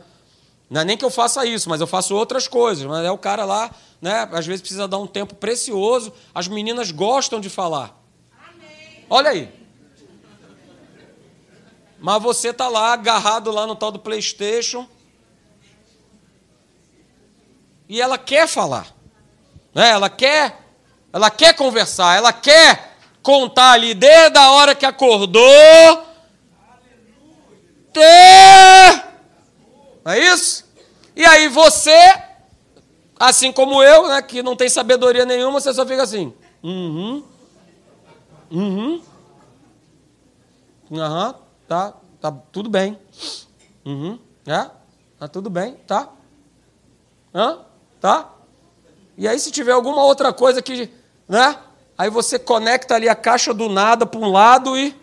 Não 0.69 0.81
é 0.81 0.85
nem 0.85 0.97
que 0.97 1.05
eu 1.05 1.11
faça 1.11 1.45
isso, 1.45 1.69
mas 1.69 1.81
eu 1.81 1.87
faço 1.87 2.15
outras 2.15 2.47
coisas. 2.47 2.85
Mas 2.85 3.05
é 3.05 3.11
o 3.11 3.17
cara 3.17 3.45
lá, 3.45 3.69
né? 4.01 4.27
Às 4.31 4.47
vezes 4.47 4.61
precisa 4.61 4.87
dar 4.87 4.97
um 4.97 5.05
tempo 5.05 5.35
precioso. 5.35 6.11
As 6.33 6.47
meninas 6.47 6.89
gostam 6.89 7.39
de 7.39 7.49
falar. 7.49 8.01
Amém. 8.49 9.05
Olha 9.09 9.29
aí. 9.29 9.64
Mas 12.05 12.21
você 12.21 12.53
tá 12.53 12.67
lá 12.67 12.93
agarrado 12.93 13.49
lá 13.49 13.65
no 13.65 13.75
tal 13.75 13.91
do 13.91 13.97
PlayStation. 13.97 14.87
E 17.89 17.99
ela 17.99 18.15
quer 18.15 18.47
falar. 18.47 18.93
Né? 19.73 19.89
Ela 19.89 20.07
quer, 20.07 20.55
ela 21.11 21.31
quer 21.31 21.55
conversar, 21.55 22.15
ela 22.15 22.31
quer 22.31 22.95
contar 23.23 23.71
ali 23.71 23.95
desde 23.95 24.37
a 24.37 24.51
hora 24.51 24.75
que 24.75 24.85
acordou. 24.85 25.33
Não 30.05 30.11
é 30.11 30.19
isso? 30.19 30.63
E 31.15 31.25
aí 31.25 31.47
você, 31.47 32.21
assim 33.19 33.51
como 33.51 33.81
eu, 33.81 34.09
né, 34.09 34.21
que 34.21 34.43
não 34.43 34.55
tem 34.55 34.69
sabedoria 34.69 35.25
nenhuma, 35.25 35.59
você 35.59 35.73
só 35.73 35.83
fica 35.83 36.03
assim. 36.03 36.31
Uhum. 36.61 37.23
Uhum. 38.51 39.01
Aham, 40.91 41.29
uhum, 41.29 41.44
tá, 41.67 41.93
tá 42.21 42.31
tudo 42.51 42.69
bem. 42.69 42.99
Uhum. 43.85 44.19
É? 44.45 44.69
Tá 45.19 45.27
tudo 45.27 45.49
bem, 45.49 45.75
tá? 45.87 46.09
Hã? 47.33 47.59
Tá? 47.99 48.29
E 49.17 49.27
aí 49.27 49.39
se 49.39 49.51
tiver 49.51 49.71
alguma 49.71 50.03
outra 50.03 50.33
coisa 50.33 50.61
que, 50.61 50.91
né? 51.27 51.57
Aí 51.97 52.09
você 52.09 52.37
conecta 52.37 52.95
ali 52.95 53.07
a 53.07 53.15
caixa 53.15 53.53
do 53.53 53.69
nada 53.69 54.05
para 54.05 54.19
um 54.19 54.29
lado 54.29 54.77
e 54.77 54.95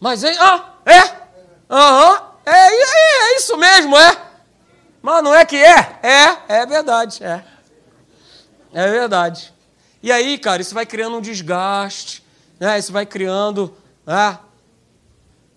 Mas 0.00 0.24
hein? 0.24 0.36
Ah, 0.38 0.74
é? 0.84 1.00
Aham, 1.70 2.10
uhum. 2.10 2.26
é, 2.44 2.52
é, 2.52 3.32
é 3.32 3.36
isso 3.36 3.56
mesmo, 3.56 3.96
é. 3.96 4.16
Mas 5.00 5.22
não 5.22 5.34
é 5.34 5.44
que 5.44 5.56
é? 5.56 5.98
É, 6.02 6.60
é 6.60 6.66
verdade, 6.66 7.22
é. 7.22 7.44
É 8.72 8.90
verdade. 8.90 9.52
E 10.02 10.10
aí, 10.10 10.38
cara, 10.38 10.60
isso 10.60 10.74
vai 10.74 10.84
criando 10.84 11.16
um 11.16 11.20
desgaste, 11.20 12.23
né? 12.64 12.78
isso 12.78 12.92
vai 12.92 13.04
criando 13.04 13.74
né? 14.06 14.38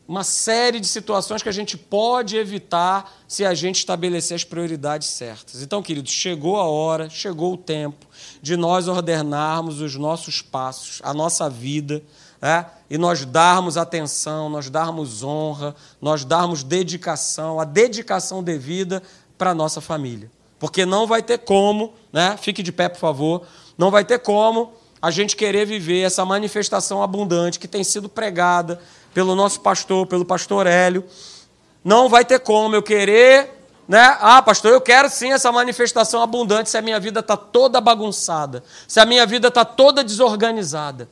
uma 0.05 0.26
série 0.26 0.78
de 0.80 0.88
situações 0.88 1.41
que 1.41 1.47
a 1.47 1.53
gente 1.53 1.78
pode 1.78 2.36
evitar 2.36 3.14
se 3.28 3.45
a 3.45 3.53
gente 3.53 3.78
estabelecer 3.78 4.36
as 4.36 4.43
prioridades 4.43 5.08
certas. 5.08 5.62
Então, 5.62 5.82
queridos, 5.82 6.12
chegou 6.12 6.58
a 6.58 6.66
hora, 6.66 7.10
chegou 7.10 7.53
o 7.53 7.58
tempo 7.58 8.05
de 8.41 8.58
nós 8.58 8.89
ordenarmos 8.89 9.80
os 9.80 9.95
nossos 9.95 10.41
passos, 10.41 10.99
a 11.01 11.14
nossa 11.14 11.49
vida, 11.49 12.03
é? 12.41 12.66
e 12.89 12.97
nós 12.97 13.24
darmos 13.26 13.78
atenção, 13.78 14.49
nós 14.49 14.70
darmos 14.70 15.24
honra, 15.24 15.76
nós 16.01 16.26
darmos 16.26 16.62
dedicação, 16.62 17.58
a 17.58 17.64
dedicação 17.64 18.43
devida 18.43 19.01
para 19.38 19.51
a 19.51 19.55
nossa 19.55 19.80
família. 19.80 20.30
Porque 20.60 20.86
não 20.86 21.08
vai 21.08 21.24
ter 21.24 21.39
como, 21.39 21.93
né? 22.12 22.36
fique 22.36 22.62
de 22.62 22.74
pé, 22.74 22.89
por 22.89 22.99
favor, 22.99 23.47
não 23.78 23.91
vai 23.91 24.03
ter 24.03 24.20
como 24.20 24.74
a 25.08 25.12
gente 25.12 25.36
querer 25.36 25.66
viver 25.66 26.01
essa 26.01 26.26
manifestação 26.26 27.01
abundante 27.01 27.60
que 27.60 27.68
tem 27.68 27.84
sido 27.84 28.10
pregada 28.10 28.80
pelo 29.14 29.36
nosso 29.36 29.62
pastor, 29.62 30.05
pelo 30.05 30.26
pastor 30.26 30.68
Hélio. 30.68 31.03
Não 31.84 32.10
vai 32.10 32.26
ter 32.26 32.39
como 32.39 32.76
eu 32.76 32.84
querer, 32.84 33.49
né? 33.88 34.18
Ah, 34.20 34.41
pastor, 34.41 34.72
eu 34.72 34.82
quero 34.82 35.10
sim 35.10 35.32
essa 35.32 35.51
manifestação 35.51 36.22
abundante 36.22 36.70
se 36.70 36.78
a 36.78 36.82
minha 36.82 36.99
vida 36.99 37.22
está 37.22 37.38
toda 37.38 37.80
bagunçada, 37.80 38.64
se 38.88 38.99
a 38.99 39.05
minha 39.05 39.26
vida 39.26 39.47
está 39.47 39.64
toda 39.64 40.03
desorganizada 40.03 41.10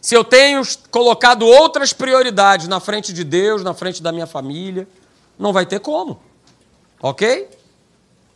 se 0.00 0.14
eu 0.14 0.24
tenho 0.24 0.62
colocado 0.90 1.44
outras 1.46 1.92
prioridades 1.92 2.68
na 2.68 2.80
frente 2.80 3.12
de 3.12 3.24
Deus, 3.24 3.62
na 3.62 3.74
frente 3.74 4.02
da 4.02 4.12
minha 4.12 4.26
família, 4.26 4.88
não 5.38 5.52
vai 5.52 5.66
ter 5.66 5.80
como. 5.80 6.20
Ok? 7.02 7.48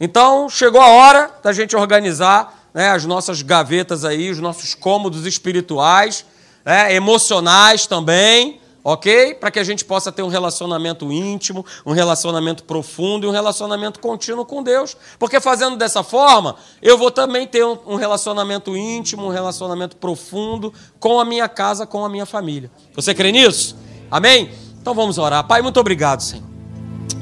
Então, 0.00 0.48
chegou 0.48 0.80
a 0.80 0.88
hora 0.88 1.30
da 1.42 1.52
gente 1.52 1.76
organizar 1.76 2.61
né, 2.74 2.90
as 2.90 3.04
nossas 3.04 3.42
gavetas 3.42 4.04
aí, 4.04 4.30
os 4.30 4.38
nossos 4.38 4.74
cômodos 4.74 5.26
espirituais, 5.26 6.24
né, 6.64 6.94
emocionais 6.94 7.86
também, 7.86 8.60
ok? 8.84 9.34
Para 9.34 9.50
que 9.50 9.58
a 9.58 9.64
gente 9.64 9.84
possa 9.84 10.10
ter 10.10 10.22
um 10.22 10.28
relacionamento 10.28 11.12
íntimo, 11.12 11.64
um 11.86 11.92
relacionamento 11.92 12.64
profundo 12.64 13.26
e 13.26 13.28
um 13.28 13.32
relacionamento 13.32 14.00
contínuo 14.00 14.44
com 14.44 14.62
Deus. 14.62 14.96
Porque 15.18 15.40
fazendo 15.40 15.76
dessa 15.76 16.02
forma, 16.02 16.56
eu 16.80 16.98
vou 16.98 17.10
também 17.10 17.46
ter 17.46 17.64
um 17.64 17.96
relacionamento 17.96 18.76
íntimo, 18.76 19.26
um 19.26 19.30
relacionamento 19.30 19.96
profundo 19.96 20.72
com 20.98 21.20
a 21.20 21.24
minha 21.24 21.48
casa, 21.48 21.86
com 21.86 22.04
a 22.04 22.08
minha 22.08 22.26
família. 22.26 22.70
Você 22.94 23.14
crê 23.14 23.30
nisso? 23.30 23.76
Amém? 24.10 24.50
Então 24.80 24.94
vamos 24.94 25.16
orar. 25.18 25.46
Pai, 25.46 25.62
muito 25.62 25.78
obrigado, 25.78 26.20
Senhor. 26.22 26.44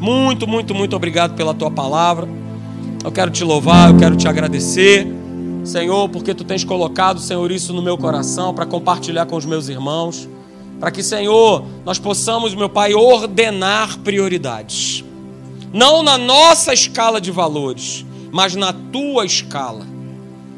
Muito, 0.00 0.46
muito, 0.46 0.74
muito 0.74 0.96
obrigado 0.96 1.34
pela 1.34 1.52
tua 1.52 1.70
palavra. 1.70 2.26
Eu 3.04 3.12
quero 3.12 3.30
te 3.30 3.44
louvar, 3.44 3.90
eu 3.90 3.98
quero 3.98 4.16
te 4.16 4.26
agradecer. 4.26 5.19
Senhor, 5.70 6.08
porque 6.08 6.34
tu 6.34 6.44
tens 6.44 6.64
colocado, 6.64 7.20
Senhor, 7.20 7.50
isso 7.50 7.72
no 7.72 7.80
meu 7.80 7.96
coração 7.96 8.52
para 8.52 8.66
compartilhar 8.66 9.26
com 9.26 9.36
os 9.36 9.44
meus 9.44 9.68
irmãos. 9.68 10.28
Para 10.80 10.90
que, 10.90 11.02
Senhor, 11.02 11.64
nós 11.84 11.98
possamos, 11.98 12.54
meu 12.54 12.68
Pai, 12.68 12.94
ordenar 12.94 13.98
prioridades. 13.98 15.04
Não 15.72 16.02
na 16.02 16.18
nossa 16.18 16.72
escala 16.72 17.20
de 17.20 17.30
valores, 17.30 18.04
mas 18.32 18.56
na 18.56 18.72
tua 18.72 19.24
escala. 19.24 19.86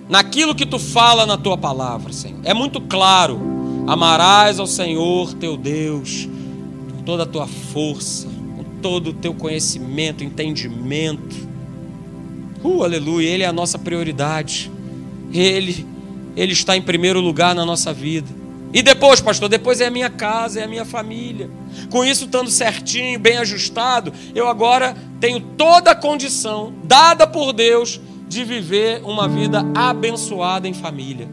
Naquilo 0.09 0.55
que 0.55 0.65
tu 0.65 0.79
fala 0.79 1.27
na 1.27 1.37
tua 1.37 1.59
palavra, 1.59 2.13
Senhor. 2.13 2.41
É 2.45 2.55
muito 2.55 2.81
claro. 2.81 3.41
Amarás 3.87 4.59
ao 4.59 4.67
Senhor 4.67 5.35
teu 5.35 5.57
Deus 5.57 6.29
com 6.91 7.03
toda 7.03 7.25
a 7.25 7.27
tua 7.27 7.47
força, 7.47 8.27
com 8.57 8.65
todo 8.81 9.11
o 9.11 9.13
teu 9.13 9.35
conhecimento, 9.35 10.25
entendimento. 10.25 11.37
Uh, 12.65 12.85
aleluia, 12.85 13.29
Ele 13.29 13.43
é 13.43 13.47
a 13.47 13.53
nossa 13.53 13.79
prioridade. 13.79 14.72
Ele, 15.33 15.87
Ele 16.37 16.53
está 16.53 16.77
em 16.77 16.83
primeiro 16.83 17.21
lugar 17.21 17.55
na 17.55 17.65
nossa 17.65 17.93
vida. 17.93 18.29
E 18.73 18.83
depois, 18.83 19.21
pastor, 19.21 19.49
depois 19.49 19.81
é 19.81 19.87
a 19.87 19.91
minha 19.91 20.09
casa, 20.09 20.61
é 20.61 20.65
a 20.65 20.69
minha 20.69 20.85
família. 20.85 21.51
Com 21.91 22.05
isso 22.05 22.25
estando 22.25 22.51
certinho, 22.51 23.19
bem 23.19 23.37
ajustado, 23.37 24.13
eu 24.35 24.49
agora 24.49 24.97
tenho 25.21 25.41
toda 25.41 25.91
a 25.91 25.95
condição 25.95 26.73
dada 26.85 27.27
por 27.27 27.53
Deus 27.53 28.01
de 28.27 28.45
viver 28.45 29.03
uma 29.05 29.29
vida 29.29 29.63
abençoada 29.75 30.67
em 30.67 30.73
família. 30.73 31.29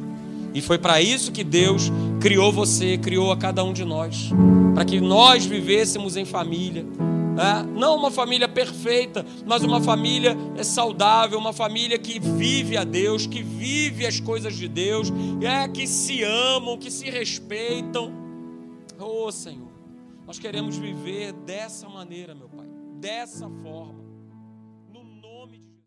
E 0.53 0.61
foi 0.61 0.77
para 0.77 1.01
isso 1.01 1.31
que 1.31 1.43
Deus 1.43 1.91
criou 2.19 2.51
você, 2.51 2.97
criou 2.97 3.31
a 3.31 3.37
cada 3.37 3.63
um 3.63 3.73
de 3.73 3.85
nós, 3.85 4.29
para 4.73 4.85
que 4.85 4.99
nós 4.99 5.45
vivêssemos 5.45 6.17
em 6.17 6.25
família 6.25 6.85
é, 7.39 7.63
não 7.63 7.95
uma 7.95 8.11
família 8.11 8.49
perfeita, 8.49 9.25
mas 9.45 9.63
uma 9.63 9.79
família 9.79 10.35
saudável, 10.61 11.39
uma 11.39 11.53
família 11.53 11.97
que 11.97 12.19
vive 12.19 12.75
a 12.75 12.83
Deus, 12.83 13.25
que 13.25 13.41
vive 13.41 14.05
as 14.05 14.19
coisas 14.19 14.57
de 14.57 14.67
Deus, 14.67 15.07
é, 15.41 15.65
que 15.69 15.87
se 15.87 16.21
amam, 16.21 16.77
que 16.77 16.91
se 16.91 17.09
respeitam. 17.09 18.11
Oh 18.99 19.31
Senhor, 19.31 19.71
nós 20.27 20.37
queremos 20.37 20.75
viver 20.75 21.31
dessa 21.31 21.87
maneira, 21.87 22.35
meu 22.35 22.49
Pai, 22.49 22.67
dessa 22.99 23.49
forma. 23.63 23.98